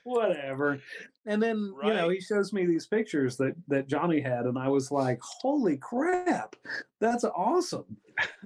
whatever. 0.04 0.80
And 1.26 1.42
then 1.42 1.74
you 1.84 1.94
know 1.94 2.10
he 2.10 2.20
shows 2.20 2.52
me 2.54 2.66
these 2.66 2.88
pictures 2.88 3.38
that 3.38 3.56
that 3.68 3.88
Johnny 3.88 4.20
had, 4.22 4.46
and 4.46 4.58
I 4.58 4.68
was 4.68 4.92
like, 4.92 5.20
"Holy 5.22 5.78
crap, 5.78 6.56
that's 7.00 7.24
awesome!" 7.24 7.98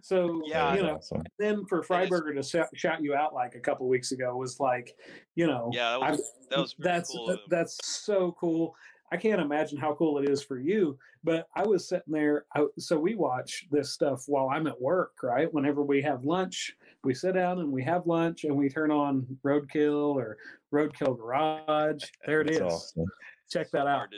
So 0.02 0.42
Yeah. 0.46 0.76
you 0.76 0.84
know, 0.84 0.96
Awesome. 0.96 1.24
then 1.40 1.66
for 1.66 1.84
That 1.90 2.04
is- 2.04 2.10
Freiburger 2.10 2.36
to 2.36 2.68
shout, 2.76 3.02
you 3.04 3.16
out 3.16 3.34
like 3.34 3.56
a 3.56 3.60
couple 3.60 3.88
weeks 3.88 4.12
ago 4.12 4.36
was 4.38 4.60
like, 4.60 4.96
you 5.36 5.46
know, 5.48 5.70
Yeah, 5.74 5.98
that 6.00 6.12
was 6.12 6.32
that 6.50 6.60
was 6.60 6.76
that's 6.80 7.10
cool. 7.12 7.32
him. 7.32 7.40
that's 7.50 7.78
so 7.86 8.32
cool. 8.40 8.76
I 9.12 9.18
can't 9.18 9.42
imagine 9.42 9.78
how 9.78 9.94
cool 9.96 10.18
it 10.20 10.30
is 10.30 10.44
for 10.44 10.60
you. 10.60 10.98
But 11.24 11.48
I 11.56 11.66
was 11.66 11.88
sitting 11.88 12.14
there, 12.14 12.46
I, 12.56 12.66
so 12.78 12.98
we 13.00 13.16
watch 13.16 13.68
this 13.72 13.92
stuff 13.92 14.24
while 14.28 14.50
I'm 14.50 14.68
at 14.68 14.80
work, 14.80 15.14
right? 15.24 15.52
Whenever 15.54 15.82
we 15.84 16.02
have 16.02 16.24
lunch, 16.24 16.76
we 17.08 17.14
sit 17.14 17.36
down 17.36 17.60
and 17.60 17.72
we 17.72 17.82
have 17.84 18.06
lunch, 18.06 18.44
and 18.44 18.54
we 18.54 18.68
turn 18.68 18.92
on 18.92 19.26
Roadkill 19.42 20.14
or 20.16 20.38
Roadkill 20.74 21.18
Garage. 21.18 22.04
There 22.26 22.42
it 22.42 22.50
is. 22.52 22.60
Awesome. 22.60 23.06
Check 23.50 23.72
that 23.72 23.88
out. 23.88 24.10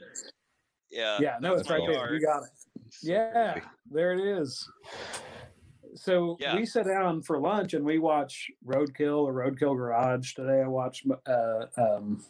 Yeah. 0.89 1.19
Yeah, 1.21 1.37
no, 1.39 1.53
it's 1.53 1.69
right 1.69 1.83
there. 1.87 2.11
You 2.11 2.19
got 2.19 2.41
it. 2.41 2.49
Yeah, 3.03 3.59
there 3.91 4.13
it 4.13 4.41
is. 4.41 4.67
So 5.93 6.35
Yeah. 6.39 6.55
we 6.55 6.65
sit 6.65 6.87
down 6.87 7.21
for 7.21 7.39
lunch 7.39 7.75
and 7.75 7.85
we 7.85 7.99
watch 7.99 8.49
Roadkill 8.65 9.19
or 9.19 9.33
Roadkill 9.33 9.75
Garage. 9.77 10.33
Today 10.33 10.63
I 10.63 10.67
watched 10.67 11.05
uh, 11.27 11.65
um, 11.77 12.23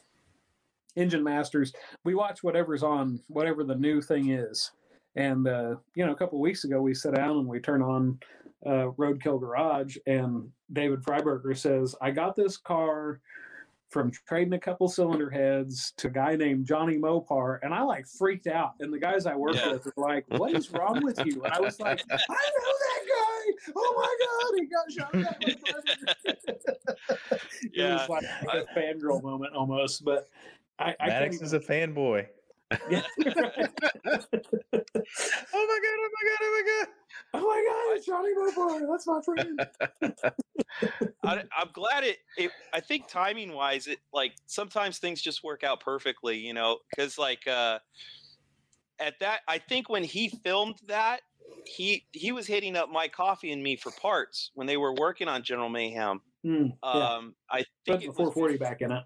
Engine 0.98 1.24
Masters. 1.24 1.72
We 2.04 2.16
watch 2.16 2.44
whatever's 2.44 2.84
on, 2.84 3.22
whatever 3.28 3.64
the 3.64 3.76
new 3.76 4.02
thing 4.02 4.32
is. 4.32 4.72
And 5.16 5.48
uh, 5.48 5.76
you 5.96 6.06
know, 6.06 6.12
a 6.12 6.16
couple 6.16 6.42
weeks 6.42 6.66
ago 6.66 6.82
we 6.82 6.94
sit 6.94 7.16
down 7.16 7.38
and 7.38 7.48
we 7.48 7.62
turn 7.62 7.82
on 7.82 8.20
uh, 8.66 8.92
Roadkill 8.98 9.40
Garage, 9.40 9.98
and 10.06 10.50
David 10.72 11.02
Freiburger 11.04 11.58
says, 11.58 11.96
"I 12.02 12.12
got 12.12 12.36
this 12.36 12.58
car." 12.58 13.20
From 13.90 14.12
trading 14.28 14.54
a 14.54 14.60
couple 14.60 14.88
cylinder 14.88 15.32
heads 15.32 15.94
to 15.98 16.10
a 16.10 16.12
guy 16.12 16.36
named 16.36 16.68
Johnny 16.68 17.00
Mopar, 17.00 17.58
and 17.64 17.74
I 17.74 17.82
like 17.82 18.06
freaked 18.06 18.46
out. 18.46 18.74
And 18.82 18.94
the 18.94 19.00
guys 19.00 19.26
I 19.26 19.34
work 19.36 19.56
Yeah. 19.56 19.72
with 19.72 19.86
were 19.86 19.94
like, 19.98 20.26
"What 20.28 20.54
is 20.54 20.72
wrong 20.72 21.04
with 21.04 21.18
you?" 21.26 21.44
And 21.44 21.52
I 21.52 21.60
was 21.60 21.80
like, 21.80 22.00
"I 22.12 22.16
know 22.18 22.74
that 22.86 23.02
guy! 23.08 23.72
Oh 23.76 23.94
my 23.98 24.16
god, 24.28 24.60
he 24.60 24.68
got 24.68 24.92
shot 24.92 25.12
down 25.14 25.36
by 25.42 25.72
Freiburger." 26.30 27.40
it 27.74 28.00
was 28.00 28.10
like 28.10 28.24
a 28.54 28.80
fangirl 28.80 29.24
moment 29.24 29.56
almost, 29.56 30.06
but 30.06 30.30
I, 30.78 30.96
I 31.00 31.08
Maddox 31.08 31.42
is 31.42 31.54
a 31.54 31.60
fanboy. 31.60 32.28
Even- 32.72 33.04
Oh 35.52 35.66
my 35.68 35.80
god! 35.84 35.98
Oh 35.98 36.10
my 36.14 36.24
god! 36.26 36.40
Oh 36.42 36.52
my 36.54 36.64
god! 36.66 36.88
oh 37.34 37.48
my 37.48 37.64
god, 37.68 37.96
it's 37.96 38.06
Johnny 38.06 38.34
Mopar. 38.36 38.88
That's 38.90 39.08
my 39.08 39.22
friend. 39.22 39.60
I, 41.24 41.44
I'm 41.58 41.70
glad 41.74 42.04
it, 42.04 42.18
it. 42.38 42.52
I 42.74 42.80
think 42.80 43.08
timing 43.08 43.54
wise, 43.54 43.88
it 43.88 44.00
like 44.14 44.34
sometimes 44.46 45.00
things 45.00 45.22
just 45.22 45.44
work 45.44 45.64
out 45.64 45.80
perfectly, 45.80 46.38
you 46.38 46.54
know, 46.54 46.78
because 46.90 47.18
like 47.18 47.48
uh, 47.48 47.80
at 49.00 49.20
that, 49.20 49.42
I 49.48 49.58
think 49.58 49.90
when 49.90 50.04
he 50.04 50.30
filmed 50.30 50.76
that, 50.88 51.22
he 51.66 52.06
he 52.12 52.32
was 52.32 52.46
hitting 52.48 52.76
up 52.76 52.90
Mike 52.92 53.12
Coffee 53.14 53.52
and 53.52 53.62
me 53.64 53.76
for 53.76 53.92
parts 53.92 54.52
when 54.54 54.68
they 54.68 54.78
were 54.78 54.94
working 54.94 55.28
on 55.28 55.44
General 55.44 55.70
Mayhem. 55.70 56.22
Mm, 56.46 56.72
yeah, 56.84 56.90
Um, 56.90 57.36
I 57.52 57.66
think 57.86 58.02
put 58.02 58.04
it 58.04 58.08
was 58.10 58.16
440 58.34 58.58
back 58.58 58.82
in 58.82 58.92
it. 58.92 59.04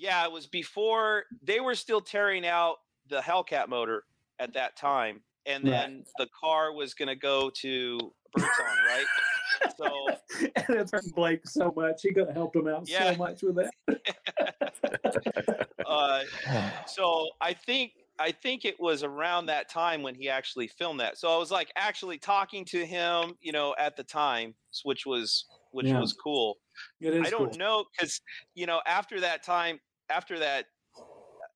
Yeah, 0.00 0.24
it 0.24 0.32
was 0.32 0.46
before 0.46 1.24
they 1.42 1.60
were 1.60 1.74
still 1.74 2.00
tearing 2.00 2.46
out 2.46 2.76
the 3.08 3.20
Hellcat 3.20 3.68
motor 3.68 4.04
at 4.38 4.54
that 4.54 4.74
time, 4.76 5.20
and 5.44 5.62
Right. 5.64 5.70
then 5.70 6.04
the 6.16 6.26
car 6.28 6.72
was 6.72 6.94
going 6.94 7.08
to 7.08 7.16
go 7.16 7.50
to 7.56 7.98
Birdsong, 8.32 8.76
right? 8.88 9.06
So 9.76 10.08
and 10.56 10.78
it's 10.78 10.90
hurt 10.92 11.04
Blake 11.14 11.46
so 11.46 11.70
much. 11.76 12.00
He 12.02 12.14
could 12.14 12.26
have 12.28 12.34
helped 12.36 12.56
him 12.56 12.66
out 12.66 12.88
Yeah. 12.88 13.12
so 13.12 13.16
much 13.18 13.42
with 13.42 13.56
that. 13.56 14.72
uh, 15.86 16.22
so 16.86 17.28
I 17.42 17.52
think 17.52 17.92
I 18.18 18.32
think 18.32 18.64
it 18.64 18.78
was 18.80 19.02
around 19.02 19.46
that 19.46 19.68
time 19.68 20.02
when 20.02 20.14
he 20.14 20.28
actually 20.30 20.68
filmed 20.68 21.00
that. 21.00 21.18
So 21.18 21.28
I 21.34 21.36
was 21.36 21.50
like 21.50 21.70
actually 21.76 22.16
talking 22.18 22.64
to 22.66 22.84
him, 22.86 23.34
you 23.40 23.52
know, 23.52 23.74
at 23.78 23.96
the 23.96 24.04
time, 24.04 24.54
which 24.84 25.04
was 25.04 25.44
which 25.72 25.86
Yeah. 25.88 26.00
was 26.00 26.12
cool. 26.14 26.56
It 27.00 27.14
is 27.14 27.26
I 27.26 27.30
don't 27.30 27.50
cool. 27.50 27.58
know 27.58 27.84
because 27.92 28.20
you 28.54 28.64
know 28.66 28.80
after 28.86 29.20
that 29.20 29.42
time, 29.42 29.78
after 30.10 30.38
that, 30.38 30.66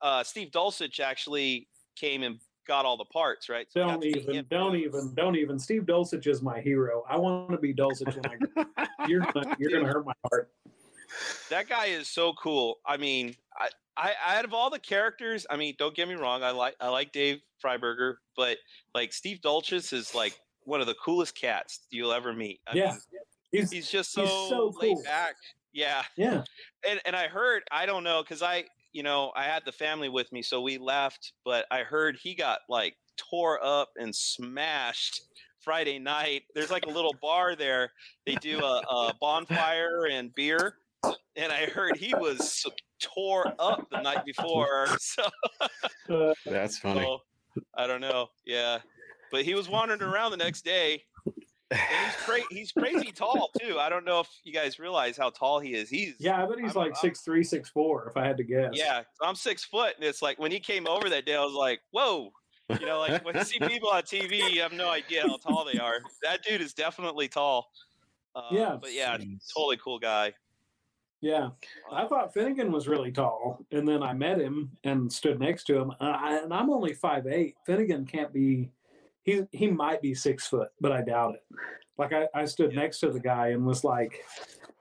uh, 0.02 0.22
Steve 0.22 0.50
Dulcich 0.50 1.00
actually 1.00 1.68
came 1.96 2.22
and 2.22 2.38
got 2.66 2.84
all 2.86 2.96
the 2.96 3.04
parts, 3.06 3.48
right? 3.48 3.66
So 3.70 3.86
Don't 3.86 4.04
even, 4.04 4.34
him 4.34 4.46
don't 4.50 4.76
even, 4.76 5.14
don't 5.14 5.36
even. 5.36 5.58
Steve 5.58 5.82
Dulcich 5.82 6.26
is 6.26 6.40
my 6.42 6.60
hero. 6.60 7.04
I 7.08 7.16
want 7.16 7.50
to 7.50 7.58
be 7.58 7.74
Dulcich 7.74 8.14
when 8.16 8.66
I. 8.66 8.86
You're 9.08 9.20
gonna, 9.20 9.54
you're 9.58 9.70
gonna 9.70 9.92
hurt 9.92 10.06
my 10.06 10.14
heart. 10.30 10.50
That 11.50 11.68
guy 11.68 11.86
is 11.86 12.08
so 12.08 12.32
cool. 12.34 12.78
I 12.86 12.96
mean, 12.96 13.36
I, 13.58 13.68
I 13.98 14.38
out 14.38 14.44
of 14.46 14.54
all 14.54 14.70
the 14.70 14.78
characters, 14.78 15.46
I 15.50 15.56
mean, 15.58 15.74
don't 15.78 15.94
get 15.94 16.08
me 16.08 16.14
wrong, 16.14 16.42
I 16.42 16.50
like 16.52 16.74
I 16.80 16.88
like 16.88 17.12
Dave 17.12 17.40
Freiburger, 17.62 18.14
but 18.34 18.56
like 18.94 19.12
Steve 19.12 19.40
Dulcich 19.44 19.92
is 19.92 20.14
like 20.14 20.40
one 20.62 20.80
of 20.80 20.86
the 20.86 20.94
coolest 20.94 21.38
cats 21.38 21.80
you'll 21.90 22.12
ever 22.12 22.32
meet. 22.32 22.60
I 22.66 22.74
Yeah. 22.76 22.90
mean, 22.92 22.98
He's, 23.52 23.70
he's 23.70 23.90
just 23.90 24.10
so, 24.10 24.22
he's 24.22 24.30
so 24.48 24.72
laid 24.80 24.94
cool. 24.94 25.02
back. 25.04 25.36
Yeah, 25.74 26.02
yeah, 26.16 26.44
and 26.88 27.00
and 27.04 27.16
I 27.16 27.26
heard 27.26 27.64
I 27.70 27.84
don't 27.84 28.04
know 28.04 28.22
because 28.22 28.42
I 28.42 28.64
you 28.92 29.02
know 29.02 29.32
I 29.36 29.42
had 29.44 29.64
the 29.66 29.72
family 29.72 30.08
with 30.08 30.32
me, 30.32 30.40
so 30.40 30.62
we 30.62 30.78
left, 30.78 31.32
but 31.44 31.66
I 31.70 31.80
heard 31.80 32.16
he 32.16 32.34
got 32.34 32.60
like 32.68 32.94
tore 33.16 33.58
up 33.62 33.90
and 33.96 34.14
smashed 34.14 35.22
Friday 35.60 35.98
night. 35.98 36.42
There's 36.54 36.70
like 36.70 36.86
a 36.86 36.90
little 36.90 37.14
bar 37.20 37.56
there. 37.56 37.92
They 38.24 38.36
do 38.36 38.62
a, 38.62 38.82
a 38.88 39.14
bonfire 39.20 40.06
and 40.10 40.32
beer, 40.34 40.76
and 41.36 41.50
I 41.52 41.66
heard 41.66 41.96
he 41.96 42.14
was 42.14 42.64
tore 43.02 43.52
up 43.58 43.88
the 43.90 44.00
night 44.00 44.24
before. 44.24 44.86
So, 44.98 45.28
That's 46.46 46.78
funny. 46.78 47.00
so 47.00 47.18
I 47.76 47.86
don't 47.86 48.00
know. 48.00 48.28
Yeah, 48.46 48.78
but 49.32 49.44
he 49.44 49.54
was 49.54 49.68
wandering 49.68 50.02
around 50.02 50.30
the 50.30 50.36
next 50.36 50.64
day. 50.64 51.02
And 51.74 52.06
he's 52.06 52.16
cra- 52.24 52.48
he's 52.50 52.72
crazy 52.72 53.12
tall 53.12 53.50
too. 53.60 53.78
I 53.78 53.88
don't 53.88 54.04
know 54.04 54.20
if 54.20 54.28
you 54.44 54.52
guys 54.52 54.78
realize 54.78 55.16
how 55.16 55.30
tall 55.30 55.58
he 55.60 55.74
is. 55.74 55.88
He's 55.90 56.14
yeah. 56.18 56.42
I 56.42 56.46
bet 56.46 56.58
he's 56.58 56.68
I'm- 56.76 56.76
like 56.86 56.92
I'm- 56.92 57.00
six 57.00 57.20
three, 57.22 57.42
six 57.44 57.68
four. 57.68 58.08
If 58.08 58.16
I 58.16 58.24
had 58.24 58.36
to 58.38 58.44
guess. 58.44 58.70
Yeah, 58.74 59.02
I'm 59.20 59.34
six 59.34 59.64
foot, 59.64 59.94
and 59.96 60.04
it's 60.04 60.22
like 60.22 60.38
when 60.38 60.50
he 60.52 60.60
came 60.60 60.86
over 60.86 61.08
that 61.10 61.26
day, 61.26 61.34
I 61.34 61.44
was 61.44 61.54
like, 61.54 61.80
"Whoa!" 61.90 62.32
You 62.80 62.86
know, 62.86 62.98
like 63.00 63.24
when 63.24 63.34
you 63.36 63.44
see 63.44 63.58
people 63.58 63.90
on 63.90 64.02
TV, 64.04 64.50
you 64.52 64.62
have 64.62 64.72
no 64.72 64.88
idea 64.88 65.22
how 65.22 65.36
tall 65.36 65.64
they 65.70 65.78
are. 65.78 65.98
That 66.22 66.42
dude 66.42 66.60
is 66.62 66.72
definitely 66.74 67.28
tall. 67.28 67.70
Uh, 68.34 68.42
Yeah. 68.50 68.76
but 68.80 68.92
yeah, 68.92 69.16
totally 69.54 69.76
cool 69.76 69.98
guy. 69.98 70.32
Yeah, 71.20 71.50
I 71.90 72.06
thought 72.06 72.34
Finnegan 72.34 72.70
was 72.70 72.86
really 72.86 73.10
tall, 73.12 73.64
and 73.70 73.86
then 73.88 74.02
I 74.02 74.12
met 74.12 74.38
him 74.40 74.70
and 74.84 75.10
stood 75.10 75.40
next 75.40 75.64
to 75.64 75.78
him, 75.78 75.90
uh, 75.92 76.04
I, 76.04 76.36
and 76.38 76.52
I'm 76.52 76.68
only 76.70 76.92
five 76.92 77.26
eight. 77.26 77.54
Finnegan 77.64 78.04
can't 78.06 78.32
be. 78.32 78.70
He 79.24 79.42
he 79.52 79.66
might 79.68 80.00
be 80.02 80.14
six 80.14 80.46
foot, 80.46 80.68
but 80.80 80.92
I 80.92 81.02
doubt 81.02 81.34
it. 81.34 81.44
Like 81.98 82.12
I, 82.12 82.28
I 82.34 82.44
stood 82.44 82.72
Yeah. 82.72 82.80
next 82.82 83.00
to 83.00 83.10
the 83.10 83.20
guy 83.20 83.48
and 83.48 83.64
was 83.64 83.84
like, 83.84 84.24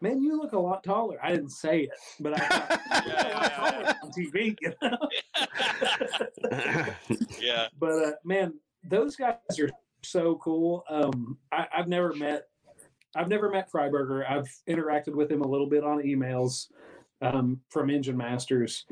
"Man, 0.01 0.21
you 0.21 0.37
look 0.37 0.53
a 0.53 0.59
lot 0.59 0.83
taller." 0.83 1.17
I 1.23 1.31
didn't 1.31 1.51
say 1.51 1.81
it, 1.83 1.91
but 2.19 2.39
I 2.39 2.47
thought, 2.47 2.81
"You 3.05 3.11
look 3.11 3.21
Yeah, 3.21 3.81
yeah, 3.81 3.93
on 4.03 4.11
TV. 4.11 4.57
You 4.61 4.73
know? 4.81 4.97
yeah, 7.41 7.67
but 7.79 7.91
uh, 7.91 8.11
man, 8.23 8.53
those 8.83 9.15
guys 9.15 9.35
are 9.59 9.69
so 10.03 10.35
cool. 10.43 10.83
Um, 10.89 11.37
I, 11.51 11.67
I've 11.77 11.87
never 11.87 12.13
met, 12.13 12.47
I've 13.15 13.29
never 13.29 13.49
met 13.49 13.71
Freiburger. 13.71 14.29
I've 14.29 14.49
interacted 14.67 15.13
with 15.15 15.31
him 15.31 15.41
a 15.41 15.47
little 15.47 15.67
bit 15.69 15.83
on 15.83 15.99
emails 15.99 16.67
um, 17.21 17.61
from 17.69 17.89
Engine 17.89 18.17
Masters. 18.17 18.85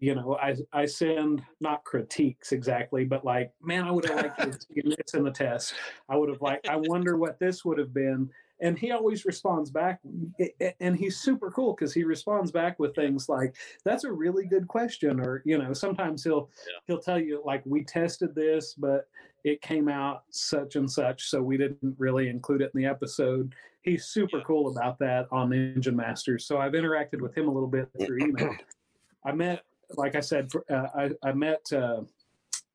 You 0.00 0.14
know, 0.14 0.36
I 0.36 0.56
I 0.72 0.86
send 0.86 1.42
not 1.60 1.84
critiques 1.84 2.52
exactly, 2.52 3.04
but 3.04 3.24
like, 3.24 3.52
man, 3.62 3.84
I 3.84 3.90
would 3.90 4.04
have 4.06 4.16
liked 4.16 4.38
to 4.40 4.52
seen 4.52 4.94
this 4.98 5.14
in 5.14 5.24
the 5.24 5.30
test. 5.30 5.74
I 6.08 6.16
would 6.16 6.28
have 6.28 6.40
liked. 6.42 6.68
I 6.68 6.76
wonder 6.76 7.16
what 7.16 7.38
this 7.38 7.64
would 7.64 7.78
have 7.78 7.92
been. 7.94 8.30
And 8.62 8.78
he 8.78 8.90
always 8.90 9.24
responds 9.24 9.70
back, 9.70 10.00
a- 10.38 10.54
a- 10.60 10.74
and 10.82 10.94
he's 10.94 11.16
super 11.18 11.50
cool 11.50 11.72
because 11.74 11.94
he 11.94 12.04
responds 12.04 12.50
back 12.52 12.78
with 12.78 12.94
things 12.94 13.26
like, 13.26 13.56
"That's 13.84 14.04
a 14.04 14.12
really 14.12 14.44
good 14.46 14.68
question," 14.68 15.18
or 15.18 15.42
you 15.46 15.56
know, 15.56 15.72
sometimes 15.72 16.22
he'll 16.24 16.50
he'll 16.86 17.00
tell 17.00 17.18
you 17.18 17.40
like, 17.44 17.62
"We 17.64 17.84
tested 17.84 18.34
this, 18.34 18.74
but 18.74 19.08
it 19.44 19.62
came 19.62 19.88
out 19.88 20.24
such 20.28 20.76
and 20.76 20.90
such, 20.90 21.28
so 21.30 21.42
we 21.42 21.56
didn't 21.56 21.94
really 21.98 22.28
include 22.28 22.60
it 22.60 22.70
in 22.74 22.80
the 22.82 22.86
episode." 22.86 23.54
He's 23.82 24.04
super 24.04 24.38
Yeah. 24.38 24.44
cool 24.46 24.70
about 24.76 24.98
that 24.98 25.26
on 25.32 25.54
Engine 25.54 25.96
Masters. 25.96 26.44
So 26.44 26.58
I've 26.58 26.72
interacted 26.72 27.22
with 27.22 27.34
him 27.34 27.48
a 27.48 27.50
little 27.52 27.68
bit 27.68 27.88
through 28.04 28.18
email. 28.26 28.54
I 29.24 29.32
met, 29.32 29.64
like 29.96 30.14
I 30.14 30.20
said, 30.20 30.50
uh, 30.70 30.86
I, 30.94 31.10
I 31.22 31.32
met 31.32 31.72
uh, 31.72 32.02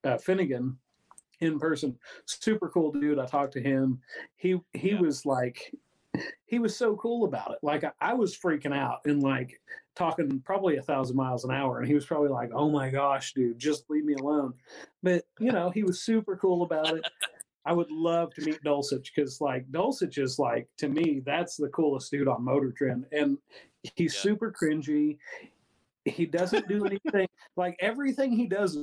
uh, 0.03 0.17
Finnegan 0.17 0.77
in 1.41 1.59
person. 1.59 1.97
Super 2.25 2.69
cool 2.69 2.91
dude. 2.91 3.19
I 3.19 3.25
talked 3.25 3.53
to 3.53 3.61
him. 3.61 4.01
He 4.37 4.59
he 4.73 4.91
Yeah. 4.91 5.01
was 5.01 5.25
like, 5.25 5.73
he 6.45 6.59
was 6.59 6.75
so 6.75 6.95
cool 6.95 7.25
about 7.25 7.51
it. 7.51 7.59
Like 7.61 7.83
I, 7.83 7.91
I 7.99 8.13
was 8.13 8.37
freaking 8.37 8.75
out 8.75 9.01
and 9.05 9.21
like 9.21 9.59
talking 9.95 10.39
probably 10.41 10.77
a 10.77 10.81
thousand 10.81 11.15
miles 11.15 11.43
an 11.45 11.51
hour, 11.51 11.79
and 11.79 11.87
he 11.87 11.93
was 11.93 12.05
probably 12.05 12.29
like, 12.29 12.51
"Oh 12.53 12.69
my 12.69 12.89
gosh, 12.89 13.33
dude, 13.33 13.59
just 13.59 13.89
leave 13.89 14.05
me 14.05 14.13
alone." 14.13 14.53
But 15.03 15.25
you 15.39 15.51
know, 15.51 15.69
he 15.69 15.83
was 15.83 16.01
super 16.01 16.37
cool 16.37 16.63
about 16.63 16.97
it. 16.97 17.05
I 17.67 17.73
would 17.73 17.89
love 17.89 18.31
to 18.35 18.41
meet 18.43 18.61
Dulcich 18.63 19.09
because 19.15 19.41
like 19.41 19.69
Dulcich 19.71 20.17
is 20.19 20.37
like 20.37 20.67
to 20.77 20.87
me 20.87 21.21
that's 21.25 21.57
the 21.57 21.69
coolest 21.69 22.11
dude 22.11 22.27
on 22.27 22.43
Motor 22.43 22.71
Trend, 22.71 23.07
and 23.11 23.37
he's 23.95 24.13
Yeah. 24.15 24.21
super 24.21 24.51
cringy. 24.51 25.17
He 26.05 26.25
doesn't 26.25 26.67
do 26.67 26.85
anything 26.85 27.27
like 27.57 27.75
everything 27.79 28.31
he 28.31 28.47
does 28.47 28.77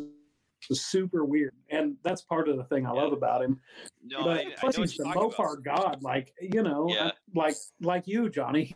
is 0.70 0.84
super 0.84 1.24
weird, 1.24 1.54
and 1.70 1.96
that's 2.04 2.22
part 2.22 2.48
of 2.48 2.56
the 2.56 2.64
thing 2.64 2.86
I 2.86 2.92
Yeah. 2.94 3.02
love 3.02 3.12
about 3.12 3.42
him. 3.42 3.60
No, 4.04 4.24
but 4.24 4.38
I, 4.38 4.40
I 4.40 4.54
plus 4.58 4.78
what 4.78 4.88
he's 4.88 4.96
the 4.96 5.04
about. 5.04 5.32
Mopar 5.32 5.62
god, 5.64 6.02
like 6.02 6.34
you 6.40 6.62
know, 6.62 6.88
Yeah. 6.88 7.06
uh, 7.06 7.12
like 7.34 7.56
like 7.80 8.06
you, 8.06 8.28
Johnny. 8.28 8.74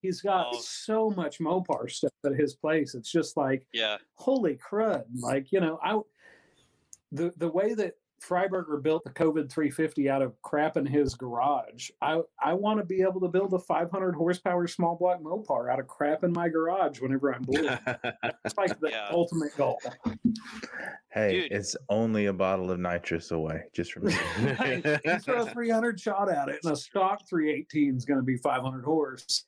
He's 0.00 0.20
got 0.20 0.48
Oh. 0.52 0.58
so 0.60 1.10
much 1.10 1.38
Mopar 1.38 1.88
stuff 1.88 2.10
at 2.26 2.32
his 2.34 2.56
place. 2.56 2.94
It's 2.96 3.10
just 3.10 3.36
like 3.36 3.66
Yeah, 3.72 3.98
holy 4.14 4.56
crud! 4.56 5.04
Like 5.20 5.52
you 5.52 5.60
know, 5.60 5.78
I 5.82 6.00
the 7.12 7.32
the 7.36 7.48
way 7.48 7.74
that 7.74 7.94
Freiburger 8.28 8.82
built 8.82 9.04
the 9.04 9.10
COVID 9.10 9.50
350 9.50 10.08
out 10.08 10.22
of 10.22 10.40
crap 10.42 10.76
in 10.76 10.86
his 10.86 11.14
garage. 11.14 11.90
I 12.00 12.20
I 12.40 12.52
want 12.54 12.78
to 12.78 12.84
be 12.84 13.02
able 13.02 13.20
to 13.20 13.28
build 13.28 13.52
a 13.54 13.58
500 13.58 14.14
horsepower 14.14 14.66
small 14.66 14.96
block 14.96 15.20
Mopar 15.22 15.70
out 15.72 15.80
of 15.80 15.88
crap 15.88 16.22
in 16.24 16.32
my 16.32 16.48
garage 16.48 17.00
whenever 17.00 17.34
I'm 17.34 17.42
bored. 17.42 17.78
It's 18.44 18.56
like 18.56 18.78
the 18.80 18.88
Yeah. 18.90 19.08
ultimate 19.10 19.56
goal. 19.56 19.80
Hey, 21.10 21.42
Dude. 21.42 21.52
it's 21.52 21.76
only 21.88 22.26
a 22.26 22.32
bottle 22.32 22.70
of 22.70 22.78
nitrous 22.78 23.30
away. 23.30 23.62
Just 23.74 23.96
remember. 23.96 24.22
Hey, 24.62 25.00
you 25.04 25.18
throw 25.18 25.42
a 25.42 25.46
300 25.46 25.98
shot 25.98 26.30
at 26.30 26.48
it, 26.48 26.60
and 26.62 26.72
a 26.72 26.76
stock 26.76 27.20
318 27.28 27.96
is 27.96 28.04
going 28.04 28.18
to 28.20 28.24
be 28.24 28.36
500 28.36 28.84
horse. 28.84 29.44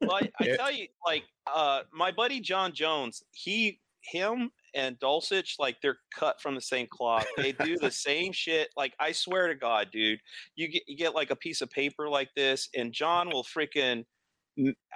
well, 0.00 0.14
I, 0.14 0.30
I 0.40 0.46
tell 0.56 0.72
you, 0.72 0.86
like, 1.06 1.24
uh, 1.52 1.82
my 1.92 2.10
buddy 2.10 2.40
John 2.40 2.72
Jones, 2.72 3.22
he, 3.32 3.80
him, 4.00 4.50
and 4.74 4.98
Dulcich, 4.98 5.54
like, 5.58 5.76
they're 5.82 5.98
cut 6.14 6.40
from 6.40 6.54
the 6.54 6.60
same 6.60 6.86
cloth. 6.90 7.26
They 7.36 7.52
do 7.52 7.76
the 7.76 7.90
same 7.90 8.32
shit. 8.32 8.68
Like, 8.76 8.94
I 9.00 9.12
swear 9.12 9.48
to 9.48 9.54
God, 9.54 9.88
dude, 9.92 10.20
you 10.56 10.68
get 10.68 10.82
you 10.86 10.96
get 10.96 11.14
like 11.14 11.30
a 11.30 11.36
piece 11.36 11.60
of 11.60 11.70
paper 11.70 12.08
like 12.08 12.30
this, 12.36 12.68
and 12.74 12.92
John 12.92 13.30
will 13.30 13.44
freaking 13.44 14.04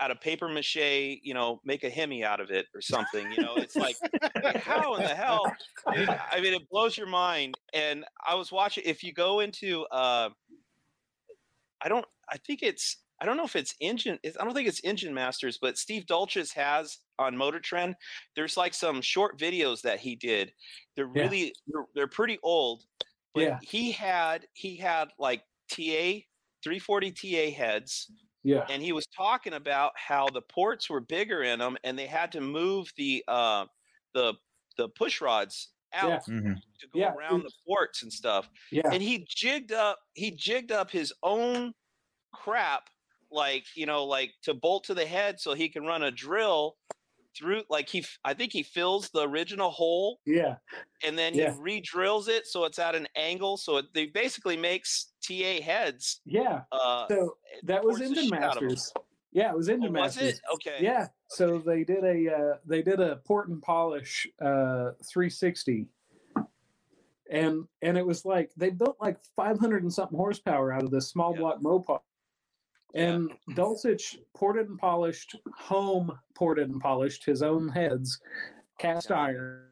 out 0.00 0.10
of 0.10 0.20
paper 0.20 0.48
mache, 0.48 1.18
you 1.22 1.34
know, 1.34 1.60
make 1.64 1.84
a 1.84 1.90
hemi 1.90 2.24
out 2.24 2.40
of 2.40 2.50
it 2.50 2.66
or 2.74 2.80
something. 2.80 3.30
You 3.32 3.42
know, 3.42 3.54
it's 3.56 3.76
like, 3.76 3.96
like, 4.42 4.56
how 4.56 4.94
in 4.96 5.02
the 5.02 5.08
hell? 5.08 5.44
Dude, 5.94 6.08
I 6.32 6.40
mean, 6.40 6.54
it 6.54 6.68
blows 6.68 6.96
your 6.96 7.06
mind. 7.06 7.54
And 7.72 8.04
I 8.26 8.34
was 8.34 8.52
watching. 8.52 8.84
If 8.86 9.02
you 9.02 9.12
go 9.12 9.40
into, 9.40 9.84
uh, 9.92 10.30
I 11.82 11.88
don't. 11.88 12.04
I 12.30 12.36
think 12.38 12.62
it's. 12.62 12.98
I 13.20 13.26
don't 13.26 13.36
know 13.36 13.44
if 13.44 13.56
it's 13.56 13.74
engine. 13.80 14.18
it's- 14.22 14.36
I 14.40 14.44
don't 14.44 14.54
think 14.54 14.68
it's 14.68 14.82
Engine 14.84 15.14
Masters, 15.14 15.58
but 15.60 15.78
Steve 15.78 16.04
Dulcich 16.06 16.52
has 16.54 16.98
on 17.18 17.36
Motor 17.36 17.60
Trend. 17.60 17.94
There's 18.36 18.56
like 18.56 18.74
some 18.74 19.00
short 19.00 19.38
videos 19.38 19.82
that 19.82 20.00
he 20.00 20.16
did. 20.16 20.52
They're 20.96 21.10
Yeah. 21.14 21.22
really. 21.22 21.54
They're, 21.66 21.86
they're 21.94 22.08
pretty 22.08 22.38
old. 22.42 22.84
But 23.34 23.40
Yeah. 23.42 23.58
he 23.62 23.92
had 23.92 24.46
he 24.54 24.76
had 24.76 25.12
like 25.18 25.44
TA 25.68 26.26
340 26.62 27.12
TA 27.12 27.50
heads 27.50 28.10
Yeah. 28.42 28.66
and 28.68 28.82
he 28.82 28.92
was 28.92 29.06
talking 29.06 29.54
about 29.54 29.92
how 29.96 30.28
the 30.28 30.42
ports 30.42 30.88
were 30.90 31.00
bigger 31.00 31.42
in 31.42 31.58
them 31.58 31.76
and 31.84 31.98
they 31.98 32.06
had 32.06 32.30
to 32.32 32.40
move 32.40 32.92
the 32.96 33.24
uh 33.28 33.66
the 34.12 34.34
the 34.76 34.88
push 34.90 35.20
rods 35.20 35.72
out 35.92 36.22
Yeah. 36.28 36.34
Mhm. 36.34 36.56
to 36.80 36.86
go 36.88 36.98
Yeah, 37.00 37.12
around 37.14 37.42
the 37.44 37.52
ports 37.66 38.02
and 38.02 38.12
stuff 38.12 38.48
Yeah. 38.70 38.88
and 38.92 39.02
he 39.02 39.26
jigged 39.28 39.72
up 39.72 39.98
he 40.14 40.30
jigged 40.30 40.70
up 40.72 40.90
his 40.90 41.12
own 41.22 41.74
crap 42.32 42.88
like 43.34 43.66
you 43.74 43.84
know 43.84 44.04
like 44.04 44.32
to 44.42 44.54
bolt 44.54 44.84
to 44.84 44.94
the 44.94 45.04
head 45.04 45.38
so 45.40 45.52
he 45.54 45.68
can 45.68 45.84
run 45.84 46.02
a 46.04 46.10
drill 46.10 46.76
through 47.36 47.62
like 47.68 47.88
he 47.88 48.04
i 48.24 48.32
think 48.32 48.52
he 48.52 48.62
fills 48.62 49.10
the 49.10 49.28
original 49.28 49.70
hole 49.70 50.20
Yeah. 50.24 50.54
and 51.04 51.18
then 51.18 51.34
Yeah. 51.34 51.52
he 51.52 51.60
re-drills 51.60 52.28
it 52.28 52.46
so 52.46 52.64
it's 52.64 52.78
at 52.78 52.94
an 52.94 53.08
angle 53.16 53.56
so 53.56 53.78
it 53.78 53.86
they 53.92 54.06
basically 54.06 54.56
makes 54.56 55.12
ta 55.20 55.60
heads 55.62 56.20
Yeah. 56.24 56.62
uh 56.70 57.08
So 57.08 57.36
that 57.64 57.84
was 57.84 58.00
in 58.00 58.12
the 58.14 58.20
Engine 58.20 58.24
shit 58.36 58.42
out 58.42 58.56
of 58.56 58.62
'em. 58.62 58.68
Masters. 58.68 58.92
Yeah, 59.32 59.50
it 59.50 59.56
was 59.56 59.68
oh, 59.68 59.72
Engine 59.72 59.92
was 59.92 60.16
Masters. 60.16 60.34
it 60.34 60.40
okay 60.54 60.76
Yeah. 60.80 61.08
So 61.28 61.58
they 61.58 61.82
did 61.82 62.04
a 62.04 62.32
uh, 62.38 62.56
they 62.64 62.82
did 62.82 63.00
a 63.00 63.16
port 63.26 63.48
and 63.48 63.60
polish 63.60 64.28
uh, 64.40 64.92
360, 65.10 65.88
and 67.28 67.64
and 67.82 67.98
it 67.98 68.06
was 68.06 68.24
like 68.24 68.52
they 68.56 68.70
built 68.70 68.96
like 69.00 69.18
500 69.34 69.82
and 69.82 69.92
something 69.92 70.16
horsepower 70.16 70.72
out 70.72 70.84
of 70.84 70.92
this 70.92 71.08
small 71.08 71.32
Yeah. 71.32 71.40
block 71.40 71.60
Mopar. 71.62 72.00
Yeah. 72.94 73.02
And 73.02 73.30
Dulcich 73.50 74.16
ported 74.34 74.68
and 74.68 74.78
polished, 74.78 75.36
home 75.56 76.16
ported 76.34 76.70
and 76.70 76.80
polished 76.80 77.24
his 77.24 77.42
own 77.42 77.68
heads, 77.68 78.20
cast 78.78 79.10
iron. 79.10 79.66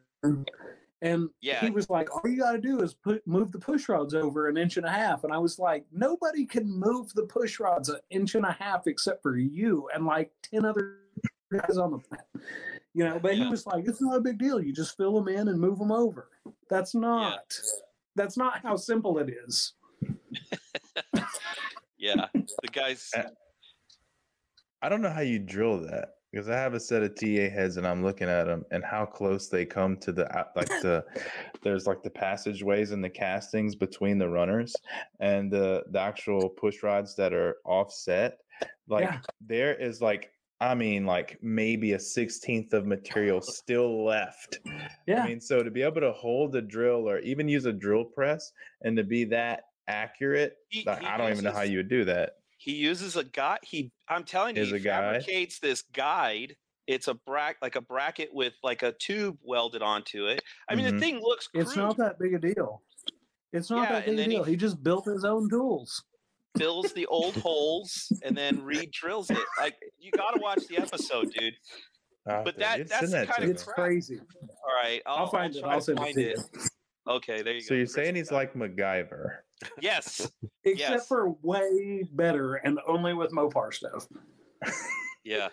And 1.01 1.29
Yeah. 1.41 1.59
he 1.59 1.69
was 1.69 1.89
like, 1.89 2.09
all 2.13 2.29
you 2.29 2.37
got 2.37 2.53
to 2.53 2.57
do 2.59 2.81
is 2.81 2.93
put 2.93 3.25
move 3.27 3.51
the 3.51 3.59
push 3.59 3.89
rods 3.89 4.13
over 4.13 4.47
an 4.47 4.55
inch 4.57 4.77
and 4.77 4.85
a 4.85 4.91
half. 4.91 5.23
And 5.25 5.33
I 5.33 5.37
was 5.37 5.59
like, 5.59 5.85
nobody 5.91 6.45
can 6.45 6.65
move 6.69 7.13
the 7.13 7.23
push 7.23 7.59
rods 7.59 7.89
an 7.89 7.99
inch 8.09 8.35
and 8.35 8.45
a 8.45 8.53
half 8.53 8.87
except 8.87 9.21
for 9.21 9.37
you 9.37 9.89
and 9.93 10.05
like 10.05 10.31
10 10.43 10.63
other 10.63 10.99
guys 11.51 11.77
on 11.77 11.91
the 11.91 11.97
planet. 11.99 12.25
You 12.93 13.03
know, 13.05 13.19
but 13.19 13.33
he 13.35 13.45
was 13.47 13.65
like, 13.65 13.85
it's 13.87 14.01
not 14.01 14.15
a 14.17 14.21
big 14.21 14.37
deal. 14.37 14.61
You 14.61 14.71
just 14.71 14.95
fill 14.95 15.15
them 15.19 15.27
in 15.27 15.47
and 15.47 15.59
move 15.59 15.79
them 15.79 15.91
over. 15.91 16.29
That's 16.69 16.93
not. 16.93 17.57
That's 18.15 18.37
not 18.37 18.61
how 18.61 18.75
simple 18.75 19.17
it 19.17 19.29
is. 19.45 19.73
yeah 22.03 22.27
the 22.33 22.67
guys 22.71 23.09
Uh, 23.17 23.23
I 24.81 24.89
don't 24.89 25.01
know 25.01 25.09
how 25.11 25.21
you 25.21 25.39
drill 25.39 25.79
that 25.87 26.09
because 26.31 26.49
I 26.49 26.55
have 26.55 26.73
a 26.73 26.79
set 26.79 27.03
of 27.03 27.15
TA 27.15 27.47
heads 27.49 27.77
and 27.77 27.87
I'm 27.87 28.03
looking 28.03 28.27
at 28.27 28.45
them 28.45 28.65
and 28.71 28.83
how 28.83 29.05
close 29.05 29.47
they 29.47 29.65
come 29.65 29.95
to 29.97 30.11
the 30.11 30.27
like 30.57 30.67
the 30.67 31.05
there's 31.63 31.87
like 31.87 32.03
the 32.03 32.09
passageways 32.09 32.91
and 32.91 33.01
the 33.01 33.09
castings 33.09 33.75
between 33.75 34.17
the 34.17 34.27
runners 34.27 34.75
and 35.21 35.49
the 35.49 35.83
the 35.91 35.99
actual 36.01 36.49
push 36.49 36.83
rods 36.83 37.15
that 37.15 37.33
are 37.33 37.55
offset. 37.65 38.39
Like 38.89 39.03
Yeah. 39.05 39.19
there 39.39 39.73
is 39.75 40.01
like 40.01 40.31
I 40.59 40.75
mean 40.75 41.05
like 41.05 41.37
maybe 41.41 41.93
a 41.93 41.99
sixteenth 41.99 42.73
of 42.73 42.85
material 42.85 43.39
still 43.61 44.03
left. 44.03 44.59
Yeah. 45.07 45.23
I 45.23 45.27
mean, 45.29 45.39
so 45.39 45.63
to 45.63 45.71
be 45.71 45.81
able 45.81 46.01
to 46.01 46.11
hold 46.11 46.51
the 46.51 46.61
drill 46.61 47.09
or 47.09 47.19
even 47.19 47.47
use 47.47 47.65
a 47.65 47.73
drill 47.73 48.03
press 48.03 48.51
and 48.81 48.97
to 48.97 49.03
be 49.05 49.23
that 49.25 49.61
accurate, 49.87 50.57
He- 50.69 50.83
like, 50.85 50.99
he 51.01 51.05
I 51.07 51.17
don't 51.17 51.31
even 51.31 51.43
know 51.43 51.51
how 51.51 51.61
you 51.61 51.77
would 51.77 51.89
do 51.89 52.05
that. 52.05 52.37
he 52.57 52.73
uses 52.73 53.17
a 53.17 53.23
guide 53.25 53.59
he 53.63 53.91
i'm 54.07 54.23
telling 54.23 54.55
you 54.55 54.63
he 54.65 54.75
a 54.75 54.79
guide? 54.79 55.21
fabricates 55.23 55.59
this 55.59 55.81
guide 55.93 56.55
it's 56.87 57.07
a 57.09 57.13
bracket 57.13 57.61
like 57.61 57.75
a 57.75 57.81
bracket 57.81 58.29
with 58.33 58.53
like 58.63 58.83
a 58.83 58.93
tube 58.93 59.37
welded 59.43 59.81
onto 59.81 60.27
it 60.27 60.41
i 60.69 60.75
mean 60.75 60.85
Mhm. 60.85 60.91
the 60.91 60.99
thing 60.99 61.19
looks 61.21 61.49
It's 61.53 61.75
not 61.75 61.97
that 61.97 62.17
big 62.19 62.33
a 62.33 62.39
deal. 62.39 62.81
It's 63.51 63.69
not 63.69 63.83
Yeah, 63.83 63.91
that 63.99 64.05
big 64.05 64.13
a 64.13 64.17
then 64.17 64.31
he- 64.31 64.35
deal. 64.37 64.43
He 64.45 64.55
just 64.55 64.81
built 64.83 65.05
his 65.05 65.23
own 65.25 65.49
tools. 65.49 66.03
fills 66.57 66.93
the 66.93 67.05
old 67.07 67.35
holes 67.47 68.11
and 68.23 68.37
then 68.37 68.61
re-drills 68.63 69.29
it 69.31 69.37
like 69.59 69.75
you 69.99 70.11
gotta 70.11 70.39
watch 70.39 70.65
the 70.67 70.77
episode 70.77 71.31
dude 71.33 71.53
Ah, 72.25 72.41
But 72.43 72.55
dude, 72.55 72.63
that 72.63 72.87
that's 72.87 73.11
that 73.11 73.27
kind 73.27 73.43
of. 73.43 73.49
It's 73.49 73.63
crap. 73.63 73.75
crazy. 73.75 74.19
all 74.19 74.73
right 74.81 75.01
i'll, 75.05 75.17
I'll 75.25 75.27
find 75.31 75.53
it. 75.55 75.63
I'll 75.65 75.79
to 75.79 75.83
send 75.83 75.99
it 75.99 76.01
find 76.01 76.15
to 76.15 76.21
you. 76.21 76.35
okay 77.09 77.41
there 77.41 77.53
you 77.55 77.61
go 77.61 77.65
So 77.67 77.73
you're 77.73 77.85
Chris 77.85 77.93
saying 77.95 78.15
he's 78.15 78.31
like 78.31 78.53
MacGyver? 78.53 79.39
Yes 79.81 80.31
Except 80.63 80.91
Yes. 80.91 81.07
for 81.07 81.31
way 81.41 82.03
better 82.13 82.55
and 82.55 82.79
only 82.87 83.13
with 83.13 83.31
Mopar 83.31 83.73
stuff. 83.73 84.07
Yeah. 85.25 85.49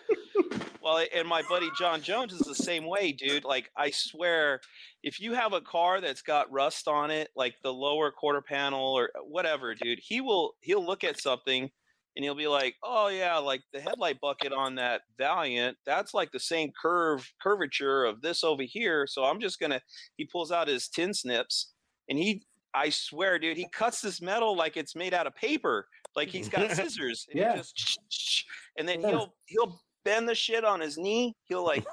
Well, 0.83 1.05
and 1.15 1.27
my 1.27 1.43
buddy 1.47 1.69
John 1.77 2.01
Jones 2.01 2.33
is 2.33 2.39
the 2.39 2.55
same 2.55 2.85
way, 2.85 3.11
dude. 3.11 3.43
Like, 3.45 3.69
I 3.77 3.91
swear, 3.91 4.59
if 5.03 5.19
you 5.19 5.33
have 5.33 5.53
a 5.53 5.61
car 5.61 6.01
that's 6.01 6.21
got 6.21 6.51
rust 6.51 6.87
on 6.87 7.11
it, 7.11 7.29
like 7.35 7.55
the 7.63 7.71
lower 7.73 8.11
quarter 8.11 8.41
panel 8.41 8.93
or 8.93 9.11
whatever, 9.27 9.75
dude, 9.75 9.99
he 10.01 10.19
will 10.21 10.53
he'll 10.61 10.85
look 10.85 11.03
at 11.03 11.21
something 11.21 11.69
and 12.15 12.23
he'll 12.25 12.35
be 12.35 12.47
like, 12.47 12.75
"Oh 12.83 13.07
yeah, 13.09 13.37
like 13.37 13.61
the 13.71 13.79
headlight 13.79 14.19
bucket 14.19 14.51
on 14.51 14.75
that 14.75 15.01
Valiant, 15.17 15.77
that's 15.85 16.13
like 16.13 16.31
the 16.31 16.39
same 16.39 16.71
curve 16.81 17.31
curvature 17.41 18.03
of 18.03 18.21
this 18.21 18.43
over 18.43 18.63
here." 18.63 19.05
So 19.07 19.23
I'm 19.23 19.39
just 19.39 19.59
gonna. 19.59 19.81
He 20.17 20.25
pulls 20.25 20.51
out 20.51 20.67
his 20.67 20.87
tin 20.89 21.13
snips 21.13 21.71
and 22.09 22.17
he. 22.17 22.43
I 22.73 22.89
swear, 22.89 23.37
dude, 23.39 23.57
he 23.57 23.67
cuts 23.71 24.01
this 24.01 24.21
metal 24.21 24.55
like 24.55 24.77
it's 24.77 24.95
made 24.95 25.13
out 25.13 25.27
of 25.27 25.35
paper, 25.35 25.87
like 26.15 26.29
he's 26.29 26.49
got 26.49 26.71
scissors. 26.75 27.27
And 27.31 27.39
Yeah. 27.39 27.51
He 27.53 27.57
just, 27.57 28.45
and 28.77 28.87
then 28.87 29.01
he'll 29.01 29.33
he'll 29.45 29.81
bend 30.03 30.27
the 30.27 30.35
shit 30.35 30.63
on 30.63 30.79
his 30.79 30.97
knee. 30.97 31.35
He'll 31.45 31.65
like 31.65 31.85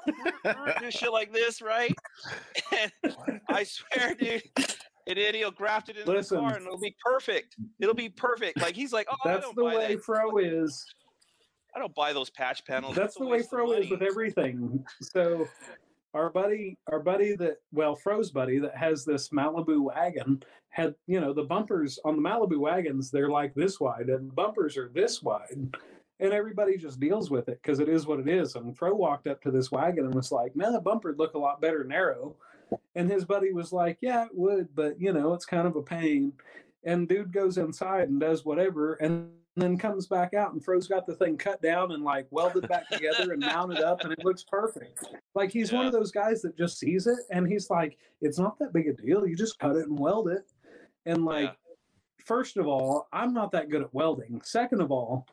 do 0.79 0.91
shit 0.91 1.11
like 1.11 1.33
this, 1.33 1.61
right? 1.61 1.93
And 3.03 3.41
I 3.49 3.63
swear, 3.63 4.13
dude. 4.15 4.43
And 5.07 5.17
then 5.17 5.33
he'll 5.33 5.49
graft 5.51 5.89
it 5.89 6.07
Listen. 6.07 6.37
the 6.37 6.43
car, 6.43 6.55
and 6.55 6.65
it'll 6.65 6.79
be 6.79 6.95
perfect. 7.03 7.55
It'll 7.79 7.95
be 7.95 8.09
perfect. 8.09 8.61
Like 8.61 8.75
he's 8.75 8.93
like, 8.93 9.07
oh, 9.09 9.15
I 9.25 9.33
That's 9.33 9.51
the 9.55 9.63
way 9.63 9.95
that. 9.95 10.03
Fro 10.03 10.37
is. 10.37 10.85
I 11.75 11.79
don't 11.79 11.93
buy 11.95 12.13
those 12.13 12.29
patch 12.29 12.63
panels. 12.65 12.95
That's 12.95 13.15
a 13.15 13.19
the 13.19 13.25
way 13.25 13.41
Fro 13.41 13.71
is 13.71 13.89
with 13.89 14.03
everything. 14.03 14.85
So 15.01 15.47
our 16.13 16.29
buddy, 16.29 16.77
our 16.91 16.99
buddy 16.99 17.35
that 17.35 17.57
well, 17.71 17.95
Fro's 17.95 18.31
buddy 18.31 18.59
that 18.59 18.75
has 18.75 19.05
this 19.05 19.29
Malibu 19.29 19.79
wagon 19.81 20.41
had, 20.69 20.95
you 21.07 21.19
know, 21.19 21.33
the 21.33 21.43
bumpers 21.43 21.99
on 22.05 22.15
the 22.15 22.21
Malibu 22.21 22.57
wagons, 22.57 23.11
they're 23.11 23.29
like 23.29 23.53
this 23.53 23.79
wide, 23.79 24.09
and 24.09 24.29
the 24.29 24.33
bumpers 24.33 24.77
are 24.77 24.89
this 24.93 25.21
wide. 25.21 25.75
And 26.21 26.33
everybody 26.33 26.77
just 26.77 26.99
deals 26.99 27.31
with 27.31 27.47
it 27.47 27.59
because 27.61 27.79
it 27.79 27.87
is 27.87 28.05
what 28.05 28.19
it 28.19 28.27
is. 28.27 28.55
And 28.55 28.77
Fro 28.77 28.93
walked 28.93 29.27
up 29.27 29.41
to 29.41 29.51
this 29.51 29.71
wagon 29.71 30.05
and 30.05 30.13
was 30.13 30.33
like, 30.33 30.53
man, 30.53 30.73
the 30.73 30.81
bumper 30.81 31.15
look 31.17 31.33
a 31.33 31.39
lot 31.39 31.61
better 31.61 31.85
narrow. 31.85 32.35
And 32.95 33.09
his 33.09 33.23
buddy 33.23 33.53
was 33.53 33.71
like, 33.71 33.97
Yeah, 34.01 34.25
it 34.25 34.31
would, 34.33 34.75
but 34.75 34.99
you 34.99 35.13
know, 35.13 35.33
it's 35.33 35.45
kind 35.45 35.65
of 35.65 35.75
a 35.75 35.81
pain. 35.81 36.33
And 36.83 37.07
dude 37.07 37.31
goes 37.31 37.57
inside 37.57 38.09
and 38.09 38.19
does 38.19 38.45
whatever 38.45 38.95
and 38.95 39.31
then 39.61 39.77
comes 39.77 40.07
back 40.07 40.33
out 40.33 40.53
and 40.53 40.63
Fro's 40.63 40.87
got 40.87 41.05
the 41.07 41.15
thing 41.15 41.37
cut 41.37 41.61
down 41.61 41.91
and 41.91 42.03
like 42.03 42.27
welded 42.31 42.67
back 42.67 42.87
together 42.89 43.33
and 43.33 43.41
mounted 43.41 43.79
up 43.79 44.01
and 44.03 44.11
it 44.13 44.23
looks 44.23 44.43
perfect. 44.43 45.03
Like 45.35 45.51
he's 45.51 45.71
one 45.71 45.85
of 45.85 45.91
those 45.93 46.11
guys 46.11 46.41
that 46.43 46.57
just 46.57 46.77
sees 46.79 47.07
it 47.07 47.19
and 47.31 47.47
he's 47.47 47.69
like, 47.69 47.97
It's 48.21 48.39
not 48.39 48.59
that 48.59 48.73
big 48.73 48.87
a 48.87 48.93
deal. 48.93 49.25
You 49.27 49.35
just 49.35 49.57
cut 49.59 49.75
it 49.75 49.87
and 49.87 49.97
weld 49.97 50.29
it. 50.29 50.49
And 51.05 51.25
like, 51.25 51.45
Yeah. 51.45 51.51
first 52.25 52.57
of 52.57 52.67
all, 52.67 53.07
I'm 53.11 53.33
not 53.33 53.51
that 53.51 53.69
good 53.69 53.81
at 53.81 53.93
welding. 53.93 54.41
Second 54.43 54.81
of 54.81 54.91
all, 54.91 55.25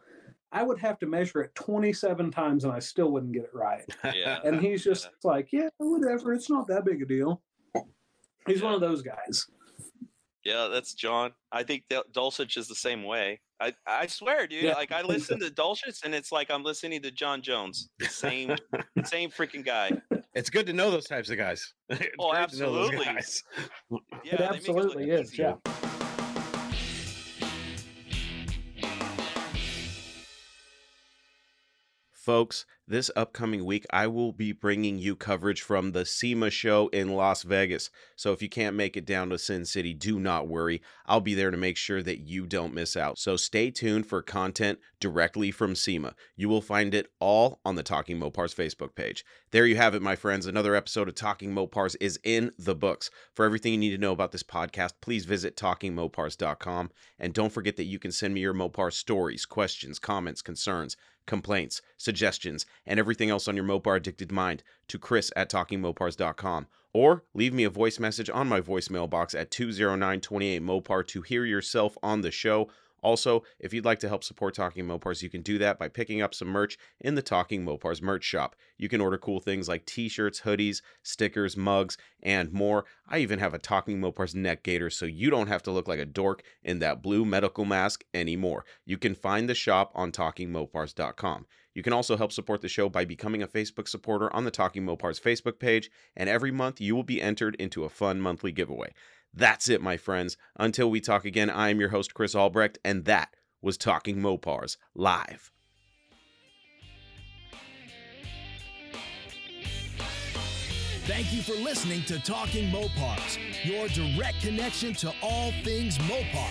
I 0.53 0.63
would 0.63 0.79
have 0.79 0.99
to 1.01 1.07
measure 1.07 1.43
it 1.43 1.55
27 1.55 2.31
times 2.31 2.65
and 2.65 2.73
I 2.73 2.79
still 2.79 3.11
wouldn't 3.11 3.33
get 3.33 3.45
it 3.45 3.55
right. 3.55 3.85
Yeah. 4.15 4.39
And 4.45 4.61
he's 4.61 4.83
just 4.85 5.09
like, 5.25 5.49
yeah, 5.53 5.69
whatever. 5.79 6.33
It's 6.33 6.49
not 6.49 6.67
that 6.69 6.85
big 6.85 7.03
a 7.03 7.07
deal. 7.07 7.43
He's 8.47 8.63
one 8.63 8.73
of 8.75 8.81
those 8.81 9.03
guys. 9.03 9.47
Yeah, 10.47 10.69
that's 10.69 10.95
John. 10.95 11.33
I 11.51 11.65
think 11.65 11.83
Dul- 11.91 12.05
Dulcich 12.13 12.57
is 12.57 12.69
the 12.69 12.75
same 12.77 13.03
way. 13.03 13.41
I, 13.61 13.73
I 13.85 14.07
swear, 14.07 14.47
dude. 14.47 14.63
Yeah. 14.63 14.75
Like 14.75 14.93
I 14.93 15.03
listen 15.03 15.41
to 15.41 15.47
Dulcich, 15.51 16.05
and 16.05 16.15
it's 16.15 16.31
like 16.31 16.53
I'm 16.53 16.63
listening 16.63 17.03
to 17.03 17.11
John 17.11 17.43
Jones. 17.43 17.89
The 17.99 18.07
same, 18.07 18.55
same 19.05 19.31
freaking 19.31 19.65
guy. 19.65 19.91
It's 20.35 20.49
good 20.51 20.67
to 20.67 20.73
know 20.73 20.89
those 20.91 21.07
types 21.07 21.31
of 21.31 21.37
guys. 21.37 21.75
It's 21.91 22.07
Oh, 22.21 22.31
great 22.33 22.49
to 22.51 22.59
know 22.61 22.73
those 22.75 22.91
absolutely. 22.93 23.05
guys. 23.15 23.43
Yeah, 24.25 24.35
it 24.35 24.39
they 24.39 24.49
make 24.51 24.61
us 24.61 24.69
look 24.69 24.77
absolutely 24.85 25.11
is. 25.11 25.33
easy. 25.33 25.43
Yeah. 25.43 25.96
Folks, 32.27 32.67
this 32.89 33.09
upcoming 33.15 33.65
week, 33.65 33.87
I 33.91 34.09
will 34.09 34.33
be 34.33 34.51
bringing 34.51 34.99
you 34.99 35.15
coverage 35.15 35.63
from 35.63 35.93
the 35.93 36.05
SEMA 36.05 36.51
show 36.51 36.89
in 36.89 37.13
Las 37.13 37.45
Vegas. 37.45 37.89
So 38.17 38.33
if 38.33 38.43
you 38.43 38.49
can't 38.49 38.75
make 38.75 38.97
it 38.97 39.07
down 39.07 39.31
to 39.31 39.39
Sin 39.39 39.65
City, 39.65 39.95
do 39.95 40.19
not 40.19 40.49
worry. 40.49 40.83
I'll 41.07 41.21
be 41.21 41.35
there 41.35 41.53
to 41.53 41.57
make 41.57 41.77
sure 41.77 42.03
that 42.03 42.19
you 42.19 42.45
don't 42.45 42.75
miss 42.75 42.97
out. 42.97 43.17
So 43.17 43.37
stay 43.37 43.71
tuned 43.71 44.09
for 44.09 44.23
content 44.23 44.81
directly 44.99 45.53
from 45.53 45.77
SEMA. 45.77 46.17
You 46.35 46.49
will 46.49 46.61
find 46.61 46.95
it 46.95 47.13
all 47.21 47.61
on 47.65 47.77
the 47.77 47.85
Talking 47.85 48.19
Mopars 48.19 48.53
Facebook 48.53 48.97
page. 48.97 49.25
There 49.53 49.67
you 49.67 49.77
have 49.77 49.95
it, 49.95 50.03
my 50.03 50.17
friends. 50.17 50.47
Another 50.47 50.75
episode 50.75 51.09
of 51.09 51.15
Talking 51.15 51.55
Mopars 51.55 51.95
is 52.01 52.19
in 52.25 52.51
the 52.59 52.75
books. 52.75 53.09
For 53.35 53.45
everything 53.45 53.73
you 53.73 53.79
need 53.79 53.91
to 53.91 53.99
know 53.99 54.11
about 54.11 54.33
this 54.33 54.43
podcast, 54.43 54.95
please 55.01 55.27
visit 55.27 55.57
talkingmopars.com. 55.57 56.91
And 57.21 57.33
don't 57.33 57.53
forget 57.53 57.77
that 57.77 57.85
you 57.85 58.01
can 58.01 58.11
send 58.11 58.35
me 58.35 58.41
your 58.41 58.53
Mopar 58.53 58.93
stories, 58.93 59.47
questions, 59.47 60.01
comments, 60.01 60.43
concerns 60.43 60.97
complaints, 61.27 61.83
suggestions, 61.97 62.67
and 62.87 62.99
everything 62.99 63.31
else 63.31 63.49
on 63.49 63.57
your 63.57 63.65
Mopar 63.65 63.97
addicted 63.97 64.33
mind 64.33 64.63
to 64.89 64.99
Chris 64.99 65.33
at 65.37 65.51
talkingmopars.com. 65.51 66.67
Or 66.93 67.25
leave 67.35 67.53
me 67.53 67.65
a 67.65 67.71
voice 67.71 67.99
message 67.99 68.31
on 68.31 68.49
my 68.49 68.61
voicemail 68.61 69.09
box 69.11 69.35
at 69.35 69.51
20928 69.51 70.63
Mopar 70.63 71.07
to 71.09 71.23
hear 71.23 71.45
yourself 71.45 71.99
on 72.03 72.23
the 72.23 72.31
show. 72.31 72.69
Also, 73.07 73.45
if 73.61 73.73
you'd 73.73 73.85
like 73.85 74.01
to 74.01 74.09
help 74.09 74.25
support 74.25 74.53
Talking 74.53 74.85
Mopars, 74.85 75.23
you 75.23 75.31
can 75.31 75.41
do 75.41 75.59
that 75.59 75.79
by 75.79 75.87
picking 75.87 76.21
up 76.21 76.35
some 76.35 76.49
merch 76.49 76.77
in 77.01 77.15
the 77.15 77.23
Talking 77.23 77.65
Mopars 77.65 78.03
merch 78.03 78.25
shop. 78.25 78.57
You 78.79 78.89
can 78.89 79.01
order 79.01 79.17
cool 79.17 79.39
things 79.39 79.69
like 79.69 79.87
t 79.87 80.09
shirts, 80.09 80.41
hoodies, 80.41 80.83
stickers, 81.05 81.57
mugs, 81.57 81.97
and 82.21 82.53
more. 82.53 82.85
I 83.09 83.19
even 83.19 83.39
have 83.39 83.55
a 83.55 83.61
Talking 83.61 84.01
Mopars 84.01 84.35
neck 84.35 84.65
gaiter 84.65 84.91
so 84.91 85.07
you 85.07 85.31
don't 85.31 85.47
have 85.47 85.63
to 85.63 85.71
look 85.71 85.87
like 85.87 86.01
a 86.01 86.05
dork 86.05 86.43
in 86.65 86.81
that 86.81 87.01
blue 87.01 87.25
medical 87.25 87.65
mask 87.65 88.03
anymore. 88.13 88.65
You 88.85 88.99
can 88.99 89.15
find 89.15 89.49
the 89.49 89.55
shop 89.55 89.93
on 89.95 90.11
talkingmopars.com. 90.11 91.47
You 91.77 91.83
can 91.83 91.93
also 91.93 92.17
help 92.17 92.33
support 92.33 92.63
the 92.63 92.69
show 92.69 92.89
by 92.89 93.05
becoming 93.05 93.43
a 93.43 93.47
Facebook 93.47 93.87
supporter 93.87 94.35
on 94.35 94.45
the 94.45 94.51
Talking 94.51 94.85
Mopars 94.85 95.21
Facebook 95.21 95.59
page, 95.61 95.91
and 96.17 96.27
every 96.27 96.51
month 96.51 96.81
you 96.81 96.97
will 96.97 97.05
be 97.05 97.21
entered 97.21 97.55
into 97.57 97.85
a 97.85 97.91
fun 97.91 98.19
monthly 98.19 98.51
giveaway. 98.51 98.95
That's 99.37 99.69
it, 99.69 99.83
my 99.83 99.99
friends. 99.99 100.39
Until 100.57 100.91
we 100.91 101.01
talk 101.01 101.27
again, 101.27 101.51
I 101.51 101.69
am 101.69 101.79
your 101.79 101.91
host, 101.91 102.15
Chris 102.15 102.35
Albrecht, 102.35 102.79
and 102.83 103.05
that 103.05 103.35
was 103.61 103.77
Talking 103.77 104.17
Mopars 104.17 104.79
live. 104.95 105.53
Thank 111.05 111.33
you 111.33 111.43
for 111.43 111.53
listening 111.53 112.03
to 112.05 112.19
Talking 112.19 112.71
Mopars, 112.73 113.39
your 113.63 113.87
direct 113.89 114.41
connection 114.41 114.95
to 114.95 115.13
all 115.23 115.53
things 115.63 115.99
Mopar. 115.99 116.51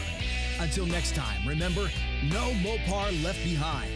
Until 0.59 0.86
next 0.86 1.15
time, 1.15 1.45
remember, 1.45 1.89
no 2.31 2.51
Mopar 2.61 3.21
left 3.23 3.43
behind. 3.43 3.91